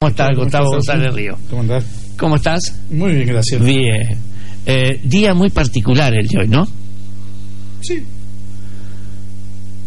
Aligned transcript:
¿Cómo 0.00 0.10
estás, 0.10 0.36
Gustavo 0.36 0.70
González 0.70 1.12
Río? 1.12 1.36
¿Cómo 1.50 1.62
andás? 1.62 1.84
¿Cómo 2.16 2.36
estás? 2.36 2.82
Muy 2.88 3.14
bien, 3.14 3.26
gracias. 3.26 3.60
Bien. 3.60 4.16
Eh, 4.64 5.00
día 5.02 5.34
muy 5.34 5.50
particular 5.50 6.14
el 6.14 6.28
de 6.28 6.38
hoy, 6.38 6.46
¿no? 6.46 6.68
Sí. 7.80 8.04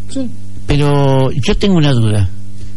Sí. 0.10 0.30
Pero 0.68 1.32
yo 1.32 1.56
tengo 1.56 1.76
una 1.76 1.94
duda. 1.94 2.30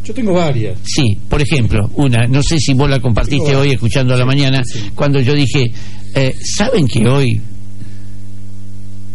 Yo 0.04 0.14
tengo 0.14 0.32
varias. 0.32 0.78
Sí, 0.84 1.18
por 1.28 1.42
ejemplo, 1.42 1.90
una, 1.96 2.24
no 2.28 2.40
sé 2.40 2.56
si 2.60 2.72
vos 2.72 2.88
la 2.88 3.00
compartiste 3.00 3.56
hoy 3.56 3.72
escuchando 3.72 4.14
a 4.14 4.16
la 4.16 4.26
mañana, 4.26 4.62
sí. 4.62 4.92
cuando 4.94 5.18
yo 5.18 5.34
dije, 5.34 5.72
eh, 6.14 6.36
¿saben 6.40 6.86
que 6.86 7.04
hoy 7.08 7.40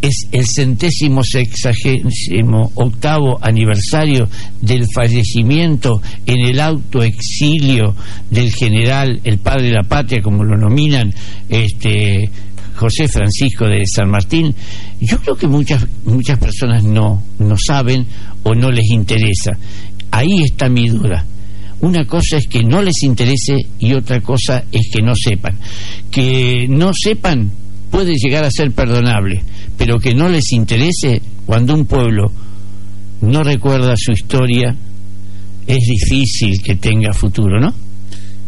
es 0.01 0.27
el 0.31 0.45
centésimo 0.45 1.23
sexagésimo 1.23 2.71
octavo 2.75 3.37
aniversario 3.41 4.29
del 4.61 4.85
fallecimiento 4.93 6.01
en 6.25 6.39
el 6.45 6.59
autoexilio 6.59 7.95
del 8.29 8.53
general, 8.53 9.19
el 9.23 9.39
padre 9.39 9.67
de 9.67 9.73
la 9.73 9.83
patria, 9.83 10.21
como 10.21 10.43
lo 10.43 10.57
nominan, 10.57 11.13
este 11.49 12.29
José 12.75 13.09
Francisco 13.09 13.65
de 13.65 13.83
San 13.85 14.09
Martín? 14.09 14.55
Yo 15.01 15.17
creo 15.19 15.35
que 15.35 15.47
muchas 15.47 15.85
muchas 16.05 16.39
personas 16.39 16.83
no 16.83 17.21
no 17.37 17.55
saben 17.57 18.05
o 18.43 18.55
no 18.55 18.71
les 18.71 18.89
interesa. 18.89 19.51
Ahí 20.11 20.43
está 20.43 20.69
mi 20.69 20.87
duda. 20.87 21.25
Una 21.81 22.05
cosa 22.05 22.37
es 22.37 22.47
que 22.47 22.63
no 22.63 22.81
les 22.81 23.03
interese 23.03 23.57
y 23.79 23.93
otra 23.93 24.21
cosa 24.21 24.63
es 24.71 24.89
que 24.89 25.01
no 25.01 25.13
sepan. 25.15 25.57
Que 26.11 26.67
no 26.69 26.91
sepan 26.93 27.51
puede 27.89 28.13
llegar 28.13 28.43
a 28.43 28.51
ser 28.51 28.71
perdonable, 28.71 29.43
pero 29.77 29.99
que 29.99 30.13
no 30.13 30.29
les 30.29 30.51
interese 30.51 31.21
cuando 31.45 31.73
un 31.73 31.85
pueblo 31.85 32.31
no 33.21 33.43
recuerda 33.43 33.93
su 33.97 34.11
historia, 34.11 34.75
es 35.67 35.79
difícil 35.85 36.61
que 36.61 36.75
tenga 36.75 37.13
futuro, 37.13 37.59
¿no? 37.59 37.73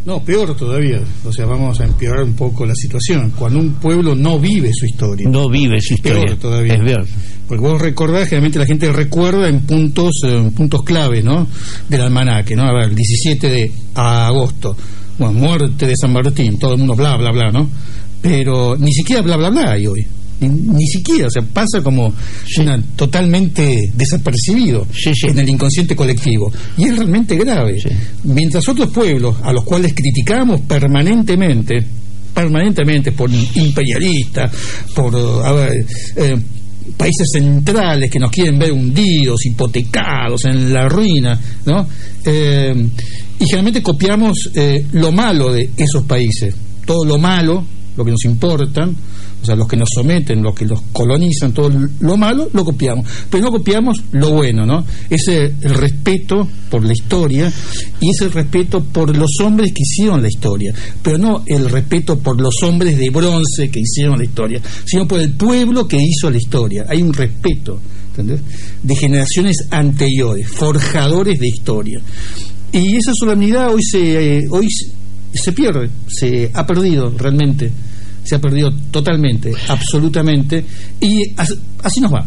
No, 0.04 0.24
peor 0.24 0.56
todavía. 0.56 1.00
O 1.24 1.32
sea, 1.32 1.46
vamos 1.46 1.80
a 1.80 1.86
empeorar 1.86 2.24
un 2.24 2.34
poco 2.34 2.66
la 2.66 2.74
situación. 2.74 3.32
Cuando 3.38 3.60
un 3.60 3.74
pueblo 3.74 4.16
no 4.16 4.40
vive 4.40 4.74
su 4.74 4.86
historia. 4.86 5.30
No 5.30 5.48
vive 5.48 5.80
su 5.80 5.94
historia. 5.94 6.26
Peor 6.26 6.38
todavía. 6.40 6.74
Es 6.74 6.82
peor. 6.82 7.08
Porque 7.48 7.62
vos 7.62 7.82
recordás, 7.82 8.30
generalmente 8.30 8.58
la 8.58 8.66
gente 8.66 8.92
recuerda 8.92 9.48
en 9.48 9.62
puntos 9.62 10.22
eh, 10.26 10.38
en 10.38 10.52
puntos 10.54 10.82
clave, 10.84 11.22
¿no? 11.22 11.48
Del 11.88 12.02
almanaque, 12.02 12.56
¿no? 12.56 12.64
A 12.64 12.74
ver, 12.74 12.90
el 12.90 12.96
17 12.96 13.48
de 13.48 13.72
agosto. 13.94 14.76
Bueno, 15.20 15.34
muerte 15.34 15.86
de 15.86 15.96
San 15.96 16.12
Martín, 16.14 16.58
todo 16.58 16.74
el 16.74 16.80
mundo 16.80 16.96
bla, 16.96 17.16
bla, 17.18 17.32
bla, 17.32 17.52
¿no? 17.52 17.70
Pero 18.22 18.78
ni 18.78 18.94
siquiera 18.94 19.22
bla, 19.22 19.38
bla, 19.38 19.50
bla 19.50 19.72
hay 19.72 19.88
hoy. 19.88 20.06
Ni, 20.42 20.50
ni 20.50 20.88
siquiera, 20.88 21.28
o 21.28 21.30
sea, 21.30 21.44
pasa 21.44 21.82
como 21.84 22.14
una, 22.60 22.82
totalmente 22.96 23.92
desapercibido 23.96 24.88
Sí, 24.92 25.14
sí. 25.14 25.28
en 25.28 25.38
el 25.40 25.50
inconsciente 25.50 25.96
colectivo. 25.96 26.52
Y 26.78 26.86
es 26.86 26.98
realmente 26.98 27.36
grave. 27.36 27.82
Mientras 28.24 28.68
otros 28.68 28.90
pueblos 28.90 29.38
a 29.44 29.54
los 29.54 29.64
cuales 29.64 29.94
criticamos 29.94 30.62
permanentemente, 30.62 31.86
permanentemente 32.34 33.12
por 33.12 33.30
imperialistas, 33.32 34.52
por 34.96 35.16
a 35.16 35.52
ver, 35.52 35.86
eh, 36.16 36.36
países 36.98 37.30
centrales 37.32 38.10
que 38.10 38.20
nos 38.20 38.32
quieren 38.32 38.58
ver 38.58 38.72
hundidos, 38.72 39.46
hipotecados, 39.46 40.46
en 40.46 40.74
la 40.74 40.88
ruina, 40.88 41.40
¿no? 41.66 41.88
Eh, 42.26 42.74
y 43.40 43.46
generalmente 43.46 43.82
copiamos 43.82 44.50
eh, 44.56 44.86
lo 44.94 45.12
malo 45.12 45.52
de 45.52 45.70
esos 45.78 46.04
países, 46.04 46.56
todo 46.86 47.06
lo 47.06 47.18
malo, 47.18 47.66
lo 47.96 48.06
que 48.06 48.12
nos 48.12 48.26
importan, 48.26 48.96
o 49.42 49.46
sea, 49.46 49.56
los 49.56 49.68
que 49.68 49.76
nos 49.76 49.90
someten, 49.94 50.44
los 50.44 50.54
que 50.54 50.66
los 50.66 50.82
colonizan, 50.92 51.52
todo 51.52 51.72
lo 52.00 52.18
malo, 52.18 52.50
lo 52.54 52.64
copiamos. 52.64 53.06
Pero 53.30 53.46
no 53.46 53.52
copiamos 53.52 54.04
lo 54.12 54.32
bueno, 54.32 54.66
¿no? 54.66 54.86
Ese 55.10 55.56
el 55.62 55.74
respeto 55.74 56.48
por 56.70 56.86
la 56.86 56.94
historia 56.94 57.52
y 58.00 58.10
ese 58.12 58.30
respeto 58.30 58.84
por 58.84 59.16
los 59.16 59.40
hombres 59.40 59.74
que 59.74 59.82
hicieron 59.82 60.22
la 60.22 60.28
historia. 60.28 60.74
Pero 61.02 61.18
no 61.18 61.44
el 61.48 61.70
respeto 61.70 62.20
por 62.20 62.40
los 62.40 62.56
hombres 62.64 62.98
de 62.98 63.10
bronce 63.10 63.70
que 63.72 63.80
hicieron 63.80 64.20
la 64.20 64.26
historia, 64.26 64.62
sino 64.86 65.08
por 65.08 65.20
el 65.20 65.34
pueblo 65.34 65.88
que 65.88 65.98
hizo 65.98 66.30
la 66.30 66.38
historia. 66.38 66.86
Hay 66.88 67.02
un 67.02 67.14
respeto, 67.14 67.80
¿entendés? 68.10 68.42
De 68.84 68.96
generaciones 68.96 69.68
anteriores, 69.72 70.48
forjadores 70.50 71.40
de 71.40 71.48
historia. 71.48 72.00
Y 72.74 72.96
esa 72.96 73.12
solemnidad 73.14 73.74
hoy 73.74 73.82
se, 73.84 74.38
eh, 74.38 74.48
hoy 74.50 74.68
se- 75.34 75.52
pierde, 75.54 75.90
se 76.08 76.52
ha 76.54 76.66
perdido 76.66 77.14
realmente 77.18 77.72
se 78.24 78.36
ha 78.36 78.40
perdido 78.40 78.72
totalmente, 78.92 79.52
absolutamente, 79.68 80.64
y 81.00 81.32
as- 81.38 81.58
así 81.84 82.00
nos 82.00 82.14
va, 82.14 82.24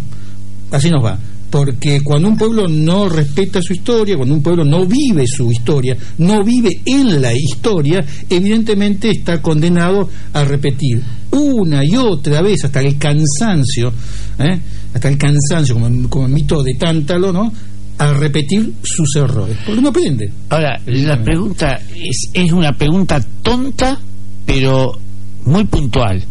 así 0.72 0.90
nos 0.90 1.04
va. 1.04 1.16
Porque 1.50 2.00
cuando 2.02 2.26
un 2.26 2.36
pueblo 2.36 2.66
no 2.66 3.08
respeta 3.08 3.62
su 3.62 3.74
historia, 3.74 4.16
cuando 4.16 4.34
un 4.34 4.42
pueblo 4.42 4.64
no 4.64 4.86
vive 4.86 5.24
su 5.28 5.52
historia, 5.52 5.96
no 6.18 6.42
vive 6.42 6.80
en 6.84 7.22
la 7.22 7.32
historia, 7.32 8.04
evidentemente 8.28 9.08
está 9.10 9.40
condenado 9.40 10.08
a 10.32 10.44
repetir 10.44 11.00
una 11.30 11.84
y 11.84 11.94
otra 11.96 12.42
vez 12.42 12.64
hasta 12.64 12.80
el 12.80 12.98
cansancio, 12.98 13.92
¿eh? 14.40 14.58
hasta 14.94 15.08
el 15.08 15.16
cansancio, 15.16 15.74
como, 15.76 16.08
como 16.08 16.26
mito 16.26 16.60
de 16.64 16.74
Tántalo, 16.74 17.32
¿no? 17.32 17.52
A 17.98 18.12
repetir 18.14 18.72
sus 18.82 19.14
errores, 19.16 19.56
porque 19.64 19.80
no 19.80 19.88
aprende. 19.88 20.32
Ahora, 20.48 20.80
la 20.86 21.22
pregunta 21.22 21.80
es, 21.94 22.28
es 22.32 22.52
una 22.52 22.72
pregunta 22.72 23.24
tonta, 23.42 23.98
pero 24.44 24.98
muy 25.44 25.64
puntual. 25.64 26.22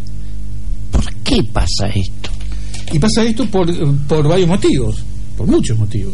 ¿Por 0.92 1.14
qué 1.24 1.38
pasa 1.52 1.88
esto? 1.88 2.30
Y 2.92 3.00
pasa 3.00 3.24
esto 3.24 3.46
por, 3.48 3.68
por 4.08 4.28
varios 4.28 4.48
motivos, 4.50 4.98
por 5.38 5.48
muchos 5.48 5.78
motivos. 5.78 6.14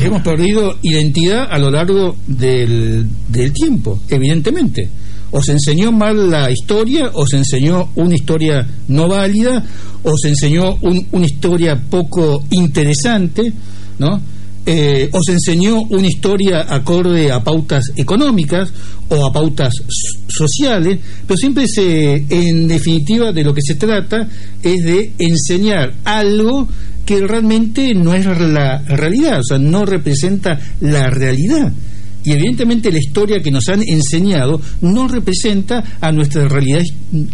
Hemos 0.00 0.22
perdido 0.22 0.78
identidad 0.82 1.48
a 1.50 1.58
lo 1.58 1.70
largo 1.70 2.16
del, 2.26 3.06
del 3.28 3.52
tiempo, 3.52 4.00
evidentemente. 4.08 4.88
O 5.32 5.42
se 5.42 5.52
enseñó 5.52 5.90
mal 5.90 6.30
la 6.30 6.50
historia, 6.50 7.10
o 7.14 7.26
se 7.26 7.38
enseñó 7.38 7.90
una 7.96 8.14
historia 8.14 8.66
no 8.88 9.08
válida, 9.08 9.64
o 10.04 10.16
se 10.16 10.28
enseñó 10.28 10.76
un- 10.82 11.06
una 11.10 11.26
historia 11.26 11.74
poco 11.90 12.44
interesante, 12.50 13.52
¿no? 14.02 14.20
Eh, 14.64 15.08
o 15.12 15.20
se 15.22 15.32
enseñó 15.32 15.80
una 15.90 16.06
historia 16.06 16.66
acorde 16.68 17.32
a 17.32 17.42
pautas 17.42 17.92
económicas 17.96 18.72
o 19.08 19.26
a 19.26 19.32
pautas 19.32 19.74
sociales, 20.28 21.00
pero 21.26 21.36
siempre 21.36 21.66
se, 21.66 22.24
en 22.28 22.68
definitiva, 22.68 23.32
de 23.32 23.42
lo 23.42 23.52
que 23.52 23.62
se 23.62 23.74
trata 23.74 24.28
es 24.62 24.84
de 24.84 25.12
enseñar 25.18 25.94
algo 26.04 26.68
que 27.04 27.20
realmente 27.26 27.92
no 27.94 28.14
es 28.14 28.24
la 28.24 28.78
realidad, 28.82 29.40
o 29.40 29.44
sea, 29.44 29.58
no 29.58 29.84
representa 29.84 30.58
la 30.80 31.10
realidad. 31.10 31.72
Y 32.24 32.32
evidentemente 32.32 32.92
la 32.92 32.98
historia 32.98 33.42
que 33.42 33.50
nos 33.50 33.68
han 33.68 33.82
enseñado 33.82 34.60
no 34.82 35.08
representa 35.08 35.98
a 36.00 36.12
nuestra 36.12 36.46
realidad, 36.46 36.82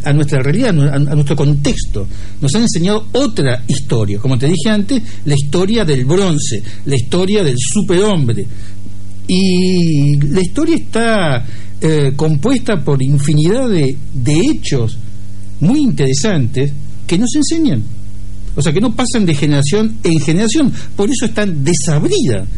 a 0.05 0.13
nuestra 0.13 0.41
realidad, 0.41 0.71
a 0.71 1.15
nuestro 1.15 1.37
contexto. 1.37 2.07
Nos 2.41 2.55
han 2.55 2.63
enseñado 2.63 3.09
otra 3.13 3.65
historia, 3.67 4.19
como 4.19 4.39
te 4.39 4.47
dije 4.47 4.71
antes, 4.71 5.03
la 5.25 5.35
historia 5.35 5.85
del 5.85 6.05
bronce, 6.05 6.63
la 6.87 6.97
historia 6.97 7.43
del 7.43 7.57
superhombre. 7.59 8.47
Y 9.27 10.17
la 10.21 10.41
historia 10.41 10.77
está 10.77 11.45
eh, 11.81 12.13
compuesta 12.17 12.83
por 12.83 13.01
infinidad 13.03 13.69
de, 13.69 13.97
hechos 14.51 14.99
muy 15.61 15.81
interesantes 15.81 16.73
que 17.07 17.19
nos 17.19 17.35
enseñan. 17.37 17.83
O 18.57 18.63
sea, 18.63 18.73
que 18.73 18.81
no 18.81 18.97
pasan 18.97 19.25
de 19.25 19.35
generación 19.35 19.99
en 20.03 20.19
generación. 20.19 20.73
Por 20.97 21.09
eso 21.11 21.27
están 21.27 21.63
desabridas. 21.63 22.49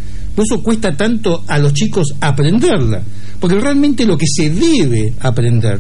Por 0.40 0.46
eso 0.46 0.62
cuesta 0.62 0.96
tanto 0.96 1.44
a 1.46 1.58
los 1.58 1.75
chicos 1.75 2.14
aprenderla. 2.19 3.02
Porque 3.38 3.60
realmente 3.60 4.06
lo 4.06 4.16
que 4.16 4.25
se 4.26 4.48
debe 4.48 5.12
aprender, 5.20 5.78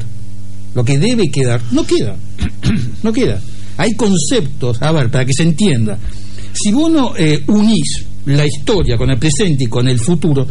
lo 0.74 0.84
que 0.84 0.98
debe 0.98 1.30
quedar, 1.30 1.62
no 1.70 1.82
queda. 1.86 2.14
No 3.02 3.10
queda. 3.10 3.40
Hay 3.78 3.94
conceptos, 3.94 4.82
a 4.82 4.92
ver, 4.92 5.10
para 5.10 5.24
que 5.24 5.32
se 5.32 5.44
entienda. 5.44 5.98
Si 6.52 6.72
vos 6.72 6.92
no 6.92 7.16
eh, 7.16 7.42
unís 7.46 8.04
la 8.26 8.44
historia 8.44 8.98
con 8.98 9.08
el 9.08 9.18
presente 9.18 9.64
y 9.64 9.66
con 9.66 9.88
el 9.88 9.98
futuro, 9.98 10.46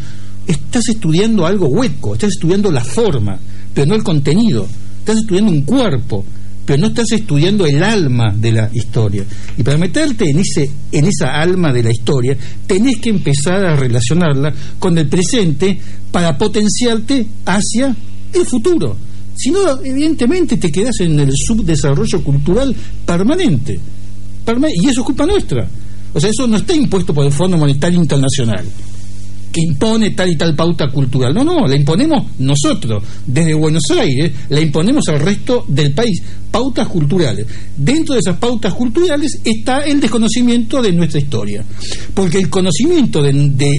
estás 0.48 0.90
estudiando 0.90 1.46
algo 1.46 1.68
hueco, 1.68 2.16
estás 2.16 2.32
estudiando 2.32 2.72
la 2.72 2.84
forma, 2.84 3.38
pero 3.76 3.86
no 3.86 3.94
el 3.94 4.04
contenido. 4.04 4.68
Estás 5.02 5.18
estudiando 5.18 5.52
un 5.52 5.62
cuerpo, 5.62 6.26
pero 6.70 6.82
no 6.82 6.88
estás 6.90 7.12
estudiando 7.14 7.66
el 7.66 7.82
alma 7.82 8.32
de 8.32 8.52
la 8.52 8.70
historia. 8.72 9.26
Y 9.58 9.64
para 9.64 9.80
meterte 9.80 10.30
en, 10.30 10.38
ese, 10.38 10.70
en 10.92 11.06
esa 11.08 11.42
alma 11.42 11.74
de 11.74 11.82
la 11.82 11.90
historia, 11.92 12.38
tenés 12.68 13.00
que 13.00 13.10
empezar 13.10 13.66
a 13.66 13.76
relacionarla 13.76 14.54
con 14.78 14.96
el 14.96 15.08
presente 15.08 15.80
para 16.12 16.38
potenciarte 16.38 17.26
hacia 17.44 17.96
el 18.32 18.46
futuro. 18.46 18.96
Si 19.36 19.50
no, 19.50 19.84
evidentemente 19.84 20.58
te 20.58 20.72
quedas 20.72 21.00
en 21.00 21.20
el 21.20 21.32
subdesarrollo 21.36 22.24
cultural 22.24 22.76
permanente. 23.04 23.80
y 24.76 24.90
eso 24.90 25.02
es 25.02 25.06
culpa 25.08 25.26
nuestra. 25.26 25.68
O 26.14 26.20
sea, 26.20 26.30
eso 26.30 26.46
no 26.46 26.58
está 26.58 26.76
impuesto 26.76 27.16
por 27.16 27.26
el 27.26 27.32
Fondo 27.32 27.58
Monetario 27.58 28.00
Internacional 28.00 28.64
que 29.52 29.62
impone 29.62 30.12
tal 30.12 30.30
y 30.30 30.36
tal 30.36 30.56
pauta 30.56 30.88
cultural. 30.90 31.34
No, 31.34 31.44
no, 31.44 31.68
la 31.68 31.76
imponemos 31.76 32.26
nosotros, 32.40 33.04
desde 33.26 33.54
Buenos 33.54 33.84
Aires, 33.92 34.32
la 34.50 34.62
imponemos 34.62 35.08
al 35.10 35.20
resto 35.20 35.66
del 35.68 35.94
país. 35.94 36.22
Pautas 36.52 36.88
culturales. 36.88 37.46
Dentro 37.76 38.16
de 38.16 38.22
esas 38.22 38.38
pautas 38.38 38.74
culturales 38.74 39.40
está 39.44 39.80
el 39.82 40.00
desconocimiento 40.00 40.82
de 40.82 40.92
nuestra 40.92 41.20
historia. 41.20 41.64
Porque 42.14 42.40
el 42.40 42.50
conocimiento 42.50 43.22
de, 43.22 43.34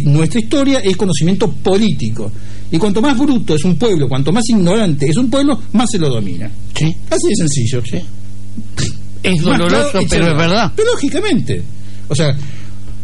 nuestra 0.04 0.40
historia 0.40 0.80
es 0.80 0.96
conocimiento 0.96 1.50
político. 1.50 2.30
Y 2.70 2.78
cuanto 2.78 3.02
más 3.02 3.18
bruto 3.18 3.54
es 3.54 3.64
un 3.64 3.76
pueblo, 3.76 4.08
cuanto 4.08 4.32
más 4.32 4.48
ignorante 4.48 5.08
es 5.08 5.16
un 5.16 5.28
pueblo, 5.28 5.60
más 5.72 5.90
se 5.90 5.98
lo 5.98 6.08
domina. 6.08 6.50
Sí. 6.74 6.94
Así 7.10 7.28
de 7.28 7.36
sencillo. 7.36 7.82
Sí. 7.84 7.98
Es 9.22 9.42
doloroso, 9.42 10.00
pero 10.08 10.28
es 10.30 10.36
verdad. 10.38 10.72
Pero 10.74 10.92
lógicamente. 10.92 11.62
O 12.08 12.14
sea, 12.14 12.34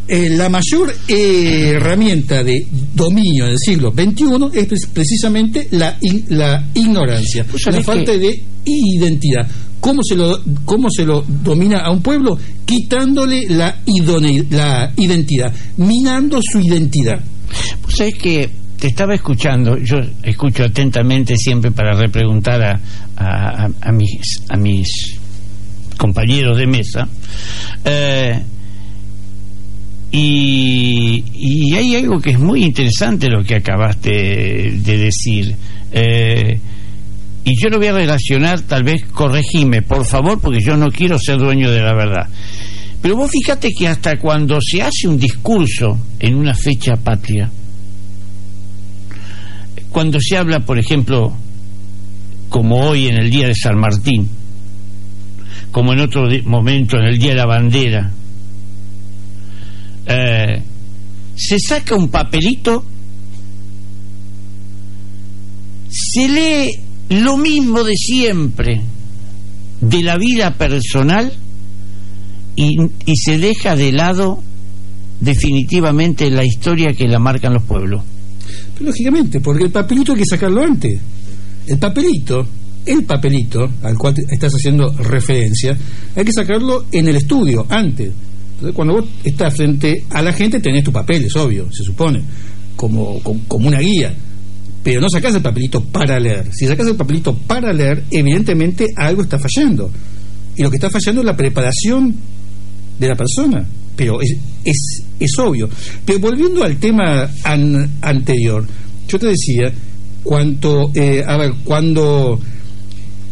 eh, 0.09 0.31
la 0.31 0.49
mayor 0.49 0.95
eh, 1.09 1.73
herramienta 1.75 2.45
de 2.45 2.67
dominio 2.95 3.47
del 3.47 3.59
siglo 3.59 3.93
XXI 3.93 4.59
es 4.59 4.87
precisamente 4.87 5.69
la, 5.73 5.99
la 6.29 6.65
ignorancia, 6.75 7.45
la 7.73 7.83
falta 7.83 8.17
de 8.17 8.43
identidad. 8.65 9.47
¿Cómo 9.81 10.03
se, 10.03 10.17
lo, 10.17 10.41
¿Cómo 10.65 10.89
se 10.91 11.05
lo 11.05 11.23
domina 11.23 11.81
a 11.81 11.91
un 11.91 12.03
pueblo? 12.03 12.39
Quitándole 12.65 13.47
la, 13.49 13.79
la 14.51 14.93
identidad, 14.97 15.53
minando 15.77 16.41
su 16.43 16.61
identidad. 16.61 17.21
Pues 17.83 18.01
es 18.01 18.15
que 18.15 18.51
te 18.79 18.89
estaba 18.89 19.15
escuchando, 19.15 19.79
yo 19.79 19.97
escucho 20.23 20.65
atentamente 20.65 21.37
siempre 21.37 21.71
para 21.71 21.95
repreguntar 21.95 22.63
a, 22.63 22.81
a, 23.17 23.69
a 23.81 23.93
mis, 23.93 24.43
a 24.49 24.57
mis 24.57 25.19
compañeros 25.97 26.59
de 26.59 26.67
mesa. 26.67 27.09
Eh, 27.85 28.43
y, 30.13 31.75
hay 31.75 31.97
algo 31.97 32.21
que 32.21 32.31
es 32.31 32.39
muy 32.39 32.65
interesante 32.65 33.29
lo 33.29 33.43
que 33.43 33.57
acabaste 33.57 34.11
de 34.11 34.99
decir. 34.99 35.55
Eh, 35.93 36.59
y 37.45 37.55
yo 37.63 37.69
lo 37.69 37.79
voy 37.79 37.89
a 37.89 37.93
relacionar, 37.93 38.63
tal 38.63 38.83
vez 38.83 39.05
corregime, 39.05 39.83
por 39.83 40.05
favor, 40.05 40.41
porque 40.41 40.61
yo 40.61 40.77
no 40.77 40.91
quiero 40.91 41.19
ser 41.19 41.39
dueño 41.39 41.71
de 41.71 41.81
la 41.81 41.95
verdad. 41.95 42.29
Pero 43.01 43.17
vos 43.17 43.31
fíjate 43.31 43.71
que 43.73 43.87
hasta 43.87 44.19
cuando 44.19 44.59
se 44.61 44.83
hace 44.83 45.07
un 45.07 45.19
discurso 45.19 45.99
en 46.19 46.35
una 46.35 46.55
fecha 46.55 46.97
patria, 46.97 47.51
cuando 49.91 50.19
se 50.21 50.37
habla, 50.37 50.61
por 50.61 50.79
ejemplo, 50.79 51.33
como 52.49 52.89
hoy 52.89 53.07
en 53.07 53.17
el 53.17 53.31
Día 53.31 53.47
de 53.47 53.55
San 53.55 53.79
Martín, 53.79 54.29
como 55.71 55.93
en 55.93 56.01
otro 56.01 56.27
momento 56.45 56.97
en 56.99 57.05
el 57.05 57.19
Día 57.19 57.31
de 57.31 57.37
la 57.37 57.47
Bandera, 57.47 58.11
eh, 60.07 60.63
se 61.35 61.59
saca 61.59 61.95
un 61.95 62.09
papelito, 62.09 62.85
se 65.89 66.29
lee 66.29 66.81
lo 67.11 67.37
mismo 67.37 67.85
de 67.85 67.95
siempre 67.95 68.83
de 69.81 70.03
la 70.03 70.17
vida 70.17 70.55
personal 70.55 71.33
y, 72.57 72.77
y 73.05 73.17
se 73.17 73.39
deja 73.39 73.77
de 73.77 73.93
lado 73.93 74.43
definitivamente 75.21 76.31
la 76.31 76.45
historia 76.45 76.93
que 76.93 77.09
la 77.09 77.19
marcan 77.19 77.55
los 77.55 77.63
pueblos. 77.65 78.03
lógicamente, 78.81 79.41
porque 79.41 79.65
el 79.65 79.71
papelito 79.71 80.13
hay 80.13 80.19
que 80.19 80.27
sacarlo 80.27 80.63
antes. 80.63 81.01
El 81.67 81.79
papelito, 81.79 82.47
el 82.85 83.05
papelito 83.05 83.69
al 83.83 83.99
cual 83.99 84.15
estás 84.31 84.55
haciendo 84.55 84.93
referencia, 84.93 85.77
hay 86.15 86.25
que 86.25 86.33
sacarlo 86.33 86.87
en 86.93 87.09
el 87.09 87.17
estudio 87.17 87.67
antes 87.69 88.13
entonces, 88.57 88.75
cuando 88.75 88.95
vos 88.95 89.05
estás 89.23 89.55
frente 89.55 90.05
a 90.09 90.23
la 90.23 90.33
gente, 90.33 90.61
tenés 90.61 90.83
tu 90.83 90.91
papel, 90.91 91.27
es 91.27 91.37
obvio, 91.37 91.71
se 91.71 91.85
supone, 91.85 92.23
como, 92.75 93.21
como, 93.21 93.69
una 93.69 93.81
guía. 93.81 94.15
Pero 94.83 95.03
no 95.03 95.11
sacás 95.11 95.35
el 95.35 95.43
papelito 95.43 95.85
para 95.85 96.19
leer. 96.19 96.49
Si 96.55 96.67
sacás 96.67 96.87
el 96.87 96.97
papelito 96.97 97.37
para 97.37 97.71
leer, 97.71 98.05
evidentemente 98.11 98.87
algo 98.97 99.23
está 99.23 99.39
fallando. 99.39 99.91
Y 100.57 100.63
lo 100.63 100.71
que 100.71 100.77
está 100.77 100.89
fallando 100.89 101.21
es 101.21 101.27
la 101.27 101.37
preparación 101.37 102.15
de 102.99 103.09
la 103.09 103.15
persona. 103.15 103.67
Pero 103.95 104.23
es, 104.23 104.39
es, 104.65 105.03
es 105.21 105.39
obvio. 105.39 105.69
Pero 106.07 106.21
volviendo 106.21 106.65
al 106.65 106.79
tema 106.79 107.29
anterior, 108.01 108.65
yo 109.07 109.19
te 109.19 109.27
decía, 109.27 109.71
cuanto, 110.23 110.93
eh, 110.95 111.23
a 111.27 111.37
ver, 111.37 111.53
cuando 111.63 112.41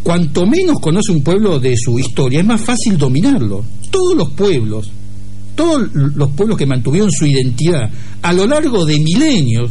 cuanto 0.02 0.44
menos 0.44 0.76
conoce 0.82 1.12
un 1.12 1.22
pueblo 1.22 1.58
de 1.58 1.78
su 1.78 1.98
historia, 1.98 2.40
es 2.40 2.46
más 2.46 2.60
fácil 2.60 2.98
dominarlo. 2.98 3.64
Todos 3.90 4.16
los 4.16 4.32
pueblos 4.32 4.90
todos 5.54 5.92
los 5.92 6.30
pueblos 6.32 6.58
que 6.58 6.66
mantuvieron 6.66 7.10
su 7.10 7.26
identidad 7.26 7.90
a 8.22 8.32
lo 8.32 8.46
largo 8.46 8.84
de 8.84 8.98
milenios, 8.98 9.70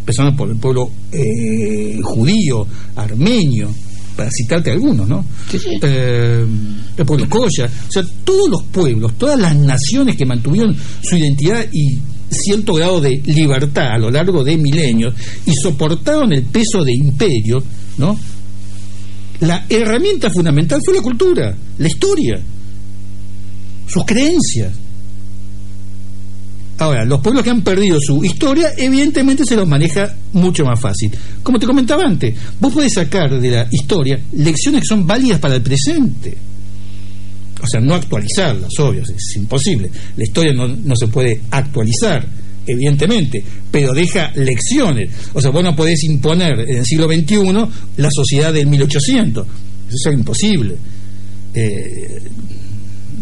empezando 0.00 0.36
por 0.36 0.50
el 0.50 0.56
pueblo 0.56 0.90
eh, 1.12 1.98
judío, 2.02 2.66
armenio, 2.96 3.68
para 4.16 4.30
citarte 4.30 4.70
algunos, 4.70 5.08
¿no? 5.08 5.24
Eh, 5.82 6.44
el 6.96 7.06
pueblo 7.06 7.28
Koya, 7.28 7.66
o 7.66 7.90
sea, 7.90 8.02
todos 8.24 8.50
los 8.50 8.62
pueblos, 8.64 9.14
todas 9.16 9.38
las 9.38 9.56
naciones 9.56 10.16
que 10.16 10.26
mantuvieron 10.26 10.76
su 11.02 11.16
identidad 11.16 11.66
y 11.72 11.98
cierto 12.30 12.74
grado 12.74 13.00
de 13.00 13.20
libertad 13.24 13.92
a 13.94 13.98
lo 13.98 14.10
largo 14.10 14.44
de 14.44 14.56
milenios 14.56 15.14
y 15.46 15.52
soportaron 15.54 16.32
el 16.32 16.44
peso 16.44 16.84
de 16.84 16.92
imperio, 16.92 17.62
¿no? 17.98 18.18
La 19.40 19.64
herramienta 19.68 20.30
fundamental 20.30 20.80
fue 20.84 20.94
la 20.94 21.02
cultura, 21.02 21.56
la 21.78 21.88
historia, 21.88 22.40
sus 23.86 24.04
creencias. 24.04 24.72
Ahora, 26.80 27.04
los 27.04 27.20
pueblos 27.20 27.44
que 27.44 27.50
han 27.50 27.60
perdido 27.60 28.00
su 28.00 28.24
historia, 28.24 28.72
evidentemente 28.74 29.44
se 29.44 29.54
los 29.54 29.68
maneja 29.68 30.16
mucho 30.32 30.64
más 30.64 30.80
fácil. 30.80 31.12
Como 31.42 31.58
te 31.58 31.66
comentaba 31.66 32.04
antes, 32.04 32.34
vos 32.58 32.72
podés 32.72 32.94
sacar 32.94 33.38
de 33.38 33.50
la 33.50 33.68
historia 33.70 34.18
lecciones 34.32 34.80
que 34.80 34.86
son 34.86 35.06
válidas 35.06 35.38
para 35.40 35.56
el 35.56 35.62
presente. 35.62 36.34
O 37.62 37.66
sea, 37.66 37.82
no 37.82 37.94
actualizarlas, 37.94 38.70
obvio, 38.78 39.02
es 39.02 39.36
imposible. 39.36 39.90
La 40.16 40.24
historia 40.24 40.54
no, 40.54 40.96
se 40.96 41.08
puede 41.08 41.42
actualizar, 41.50 42.26
evidentemente, 42.66 43.44
pero 43.70 43.92
deja 43.92 44.32
lecciones. 44.36 45.10
O 45.34 45.40
sea, 45.42 45.50
vos 45.50 45.62
no 45.62 45.76
podés 45.76 46.02
imponer 46.04 46.60
en 46.60 46.78
el 46.78 46.84
siglo 46.86 47.06
XXI 47.06 47.42
la 47.98 48.08
sociedad 48.10 48.54
del 48.54 48.66
1800. 48.66 49.46
Eso 49.86 50.08
es 50.08 50.14
imposible. 50.14 50.76
Eh, 51.52 52.22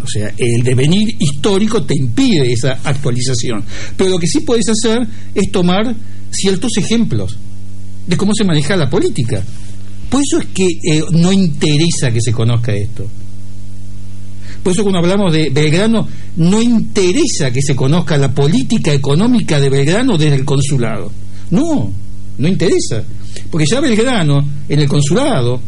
o 0.09 0.11
sea, 0.11 0.33
el 0.39 0.63
devenir 0.63 1.17
histórico 1.19 1.83
te 1.83 1.95
impide 1.95 2.51
esa 2.51 2.79
actualización. 2.83 3.63
Pero 3.95 4.11
lo 4.11 4.19
que 4.19 4.27
sí 4.27 4.41
puedes 4.41 4.67
hacer 4.71 5.07
es 5.35 5.53
tomar 5.53 5.95
ciertos 6.31 6.79
ejemplos 6.79 7.37
de 8.07 8.17
cómo 8.17 8.33
se 8.35 8.45
maneja 8.45 8.75
la 8.75 8.89
política. 8.89 9.43
Por 10.09 10.23
eso 10.23 10.39
es 10.39 10.47
que 10.47 10.65
eh, 10.65 11.03
no 11.11 11.31
interesa 11.31 12.11
que 12.11 12.23
se 12.23 12.33
conozca 12.33 12.73
esto. 12.73 13.07
Por 14.63 14.73
eso 14.73 14.83
cuando 14.83 15.01
hablamos 15.01 15.31
de 15.31 15.51
Belgrano, 15.51 16.09
no 16.37 16.63
interesa 16.63 17.51
que 17.51 17.61
se 17.61 17.77
conozca 17.77 18.17
la 18.17 18.33
política 18.33 18.95
económica 18.95 19.61
de 19.61 19.69
Belgrano 19.69 20.17
desde 20.17 20.37
el 20.37 20.47
consulado. 20.47 21.13
No, 21.51 21.93
no 22.39 22.49
interesa. 22.49 23.05
Porque 23.51 23.67
ya 23.71 23.81
Belgrano, 23.81 24.43
en 24.71 24.81
el 24.81 24.89
consulado, 24.89 25.61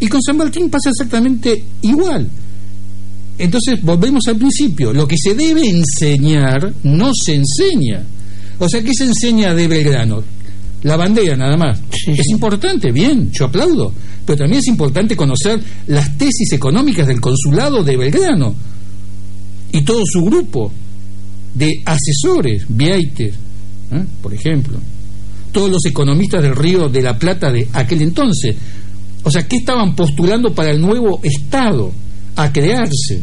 Y 0.00 0.08
con 0.08 0.22
San 0.22 0.38
Martín 0.38 0.70
pasa 0.70 0.90
exactamente 0.90 1.62
igual. 1.82 2.28
Entonces, 3.38 3.82
volvemos 3.82 4.22
al 4.28 4.36
principio. 4.36 4.92
Lo 4.92 5.06
que 5.06 5.16
se 5.16 5.34
debe 5.34 5.62
enseñar 5.68 6.74
no 6.82 7.12
se 7.14 7.34
enseña. 7.34 8.04
O 8.58 8.68
sea, 8.68 8.82
¿qué 8.82 8.92
se 8.92 9.04
enseña 9.04 9.54
de 9.54 9.68
Belgrano? 9.68 10.22
La 10.82 10.96
bandera, 10.96 11.36
nada 11.36 11.56
más. 11.56 11.80
es 12.06 12.28
importante, 12.28 12.90
bien, 12.90 13.30
yo 13.32 13.46
aplaudo. 13.46 13.92
Pero 14.24 14.38
también 14.38 14.60
es 14.60 14.68
importante 14.68 15.14
conocer 15.14 15.60
las 15.88 16.16
tesis 16.16 16.52
económicas 16.52 17.06
del 17.06 17.20
consulado 17.20 17.82
de 17.82 17.96
Belgrano 17.96 18.54
y 19.72 19.82
todo 19.82 20.02
su 20.04 20.24
grupo 20.24 20.72
de 21.54 21.82
asesores, 21.84 22.64
Vieiter, 22.68 23.32
¿eh? 23.92 24.04
por 24.22 24.32
ejemplo. 24.32 24.78
Todos 25.52 25.70
los 25.70 25.84
economistas 25.84 26.42
del 26.42 26.56
Río 26.56 26.88
de 26.88 27.02
la 27.02 27.18
Plata 27.18 27.50
de 27.50 27.68
aquel 27.72 28.02
entonces. 28.02 28.56
O 29.22 29.30
sea, 29.30 29.46
¿qué 29.46 29.56
estaban 29.56 29.94
postulando 29.94 30.54
para 30.54 30.70
el 30.70 30.80
nuevo 30.80 31.20
Estado 31.22 31.92
a 32.36 32.52
crearse? 32.52 33.22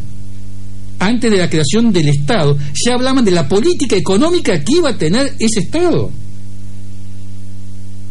Antes 1.00 1.30
de 1.30 1.38
la 1.38 1.48
creación 1.48 1.92
del 1.92 2.08
Estado, 2.08 2.56
ya 2.84 2.94
hablaban 2.94 3.24
de 3.24 3.30
la 3.30 3.48
política 3.48 3.96
económica 3.96 4.62
que 4.62 4.74
iba 4.74 4.90
a 4.90 4.98
tener 4.98 5.34
ese 5.38 5.60
Estado. 5.60 6.10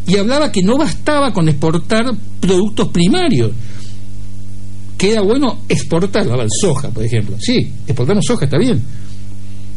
Y 0.08 0.18
hablaba 0.18 0.52
que 0.52 0.64
no 0.64 0.78
bastaba 0.78 1.34
con 1.34 1.50
exportar 1.50 2.06
productos 2.40 2.90
primarios, 2.90 3.52
que 4.98 5.12
era 5.12 5.22
bueno 5.22 5.60
exportar, 5.68 6.26
soja, 6.60 6.90
por 6.90 7.04
ejemplo. 7.04 7.36
Sí, 7.40 7.72
exportamos 7.86 8.26
soja, 8.26 8.46
está 8.46 8.58
bien. 8.58 8.82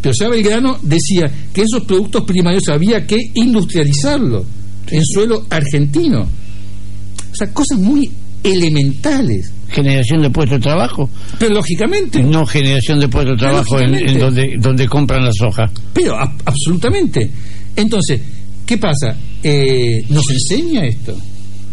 Pero 0.00 0.14
ya 0.18 0.28
Belgrano 0.28 0.78
decía 0.82 1.30
que 1.52 1.62
esos 1.62 1.84
productos 1.84 2.24
primarios 2.24 2.68
había 2.68 3.06
que 3.06 3.18
industrializarlos 3.34 4.44
en 4.90 5.04
suelo 5.04 5.44
argentino. 5.50 6.22
O 6.22 7.34
sea, 7.34 7.52
cosas 7.52 7.78
muy 7.78 8.10
elementales. 8.42 9.52
Generación 9.68 10.22
de 10.22 10.30
puestos 10.30 10.58
de 10.58 10.62
trabajo. 10.62 11.10
Pero 11.38 11.54
lógicamente. 11.54 12.22
No 12.22 12.46
generación 12.46 12.98
de 12.98 13.08
puestos 13.08 13.36
de 13.36 13.38
trabajo 13.38 13.78
en, 13.78 14.18
donde, 14.18 14.54
donde 14.58 14.88
compran 14.88 15.24
la 15.24 15.32
soja. 15.32 15.70
Pero 15.92 16.16
absolutamente. 16.44 17.30
Entonces, 17.76 18.20
¿qué 18.66 18.78
pasa? 18.78 19.16
Eh, 19.42 20.04
¿Nos 20.08 20.28
enseña 20.30 20.84
esto? 20.84 21.16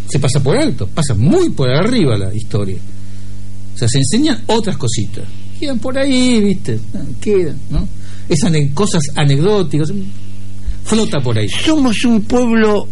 Se 0.08 0.20
pasa 0.20 0.42
por 0.42 0.58
alto, 0.58 0.88
pasa 0.88 1.14
muy 1.16 1.50
por 1.50 1.70
arriba 1.70 2.18
la 2.18 2.34
historia. 2.34 2.78
O 3.74 3.78
sea, 3.78 3.88
se 3.88 4.00
enseñan 4.00 4.44
otras 4.48 4.78
cositas. 4.78 5.26
Quedan 5.60 5.80
por 5.80 5.98
ahí, 5.98 6.42
¿viste? 6.42 6.80
Ah, 6.96 7.02
quedan, 7.20 7.60
¿no? 7.70 7.88
Esas 8.30 8.52
cosas 8.74 9.04
anecdóticas. 9.16 9.92
Flota 10.84 11.20
por 11.20 11.38
ahí. 11.38 11.50
Somos 11.50 12.04
un 12.06 12.22
pueblo 12.22 12.88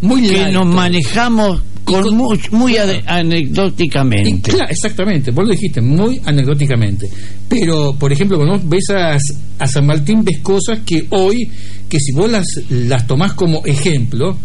muy 0.00 0.28
que 0.28 0.50
nos 0.50 0.66
manejamos 0.66 1.62
con, 1.88 2.16
muy, 2.52 2.76
anecdóticamente. 3.06 4.52
exactamente, 4.68 5.30
vos 5.30 5.46
lo 5.46 5.52
dijiste, 5.52 5.80
muy 5.80 6.20
anecdóticamente. 6.24 7.08
Pero, 7.48 7.94
por 7.98 8.12
ejemplo, 8.12 8.36
cuando 8.36 8.60
ves 8.68 8.90
a, 8.90 9.18
San 9.66 9.86
Martín, 9.86 10.22
ves 10.22 10.38
cosas 10.40 10.80
que 10.84 11.06
hoy, 11.10 11.48
que 11.88 11.98
si 11.98 12.12
vos 12.12 12.30
las, 12.30 12.46
las 12.68 13.06
tomás 13.06 13.32
como 13.32 13.64
ejemplo, 13.64 14.36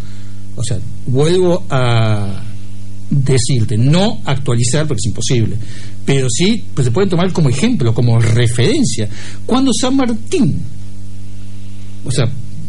o 0.56 0.64
sea, 0.64 0.78
vuelvo 1.06 1.64
a 1.68 2.42
decirte, 3.10 3.76
no 3.76 4.22
actualizar 4.24 4.86
porque 4.86 5.00
es 5.04 5.06
imposible, 5.06 5.56
pero 6.04 6.26
sí 6.30 6.64
pues 6.74 6.86
se 6.86 6.90
pueden 6.90 7.10
tomar 7.10 7.32
como 7.32 7.50
ejemplo, 7.50 7.92
como 7.92 8.18
referencia. 8.18 9.08
Cuando 9.44 9.70
San 9.72 9.96
Martín, 9.96 10.60
o 12.04 12.10
sea, 12.10 12.24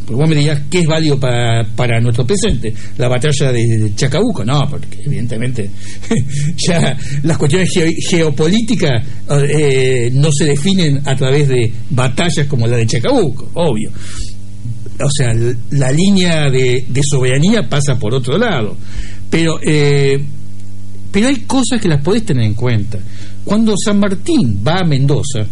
pues 0.06 0.18
vos 0.18 0.30
me 0.30 0.36
dirías, 0.36 0.62
¿qué 0.70 0.80
es 0.80 0.88
válido 0.88 1.20
para, 1.20 1.64
para 1.76 2.00
nuestro 2.00 2.26
presente? 2.26 2.74
La 2.98 3.08
batalla 3.08 3.52
de, 3.52 3.92
Chacabuco, 3.96 4.46
no, 4.46 4.62
porque 4.70 5.00
evidentemente 5.04 5.70
ya 6.68 6.96
las 7.24 7.38
cuestiones 7.38 7.70
geopolíticas 8.08 9.04
eh, 9.50 10.12
no 10.14 10.30
se 10.32 10.46
definen 10.46 11.02
a 11.08 11.16
través 11.16 11.48
de 11.48 11.72
batallas 11.90 12.46
como 12.48 12.68
la 12.68 12.78
de 12.78 12.86
Chacabuco, 12.86 13.50
obvio. 13.54 13.92
O 15.00 15.10
sea, 15.10 15.34
la 15.72 15.92
línea 15.92 16.50
de, 16.50 16.86
soberanía 17.10 17.68
pasa 17.68 18.00
por 18.00 18.14
otro 18.14 18.38
lado. 18.38 18.78
Pero, 19.30 19.60
eh, 19.62 20.24
pero 21.12 21.28
hay 21.28 21.38
cosas 21.42 21.82
que 21.82 21.90
las 21.90 22.02
podés 22.02 22.24
tener 22.24 22.46
en 22.46 22.54
cuenta. 22.54 23.00
Cuando 23.44 23.76
San 23.78 24.00
Martín 24.00 24.62
va 24.66 24.80
a 24.80 24.86
Mendoza, 24.86 25.46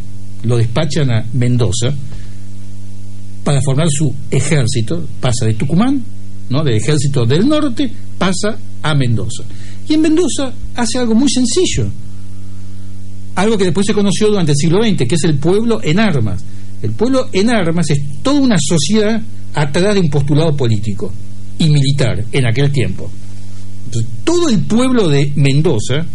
lo 0.44 0.58
despachan 0.58 1.12
a 1.12 1.26
Mendoza, 1.34 1.94
para 3.44 3.62
formar 3.62 3.88
su 3.90 4.14
ejército, 4.32 5.06
pasa 5.20 5.46
de 5.46 5.54
Tucumán, 5.54 6.04
¿no? 6.50 6.64
del 6.64 6.76
ejército 6.76 7.26
del 7.26 7.48
norte, 7.48 7.92
pasa 8.18 8.58
a 8.82 8.96
Mendoza. 8.96 9.44
Y 9.88 9.94
en 9.94 10.02
Mendoza 10.02 10.54
hace 10.76 11.00
algo 11.00 11.16
muy 11.16 11.30
sencillo, 11.30 11.90
algo 13.36 13.58
que 13.58 13.66
después 13.66 13.86
se 13.86 13.94
conoció 13.94 14.28
durante 14.28 14.52
el 14.52 14.58
siglo 14.58 14.84
XX, 14.84 15.08
que 15.08 15.16
es 15.16 15.24
el 15.24 15.38
pueblo 15.38 15.80
en 15.84 16.00
armas. 16.00 16.44
El 16.82 16.92
pueblo 16.92 17.30
en 17.32 17.50
armas 17.50 17.90
es 17.90 18.00
toda 18.22 18.40
una 18.40 18.58
sociedad 18.60 19.22
atrás 19.54 19.96
de 19.96 20.02
un 20.02 20.10
postulado 20.10 20.56
político 20.56 21.12
y 21.58 21.70
militar 21.70 22.26
en 22.32 22.46
aquel 22.46 22.72
tiempo. 22.72 23.10
Entonces, 23.86 24.12
todo 24.24 24.50
el 24.50 24.62
pueblo 24.66 25.08
de 25.08 25.32
Mendoza, 25.36 26.06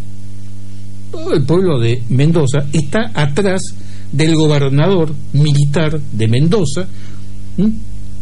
todo 1.11 1.33
el 1.35 1.45
pueblo 1.45 1.79
de 1.79 2.03
Mendoza 2.09 2.67
está 2.73 3.11
atrás 3.15 3.75
del 4.13 4.35
gobernador 4.35 5.15
militar 5.33 6.01
de 6.13 6.29
Mendoza, 6.29 6.87
¿Mm? 7.59 7.69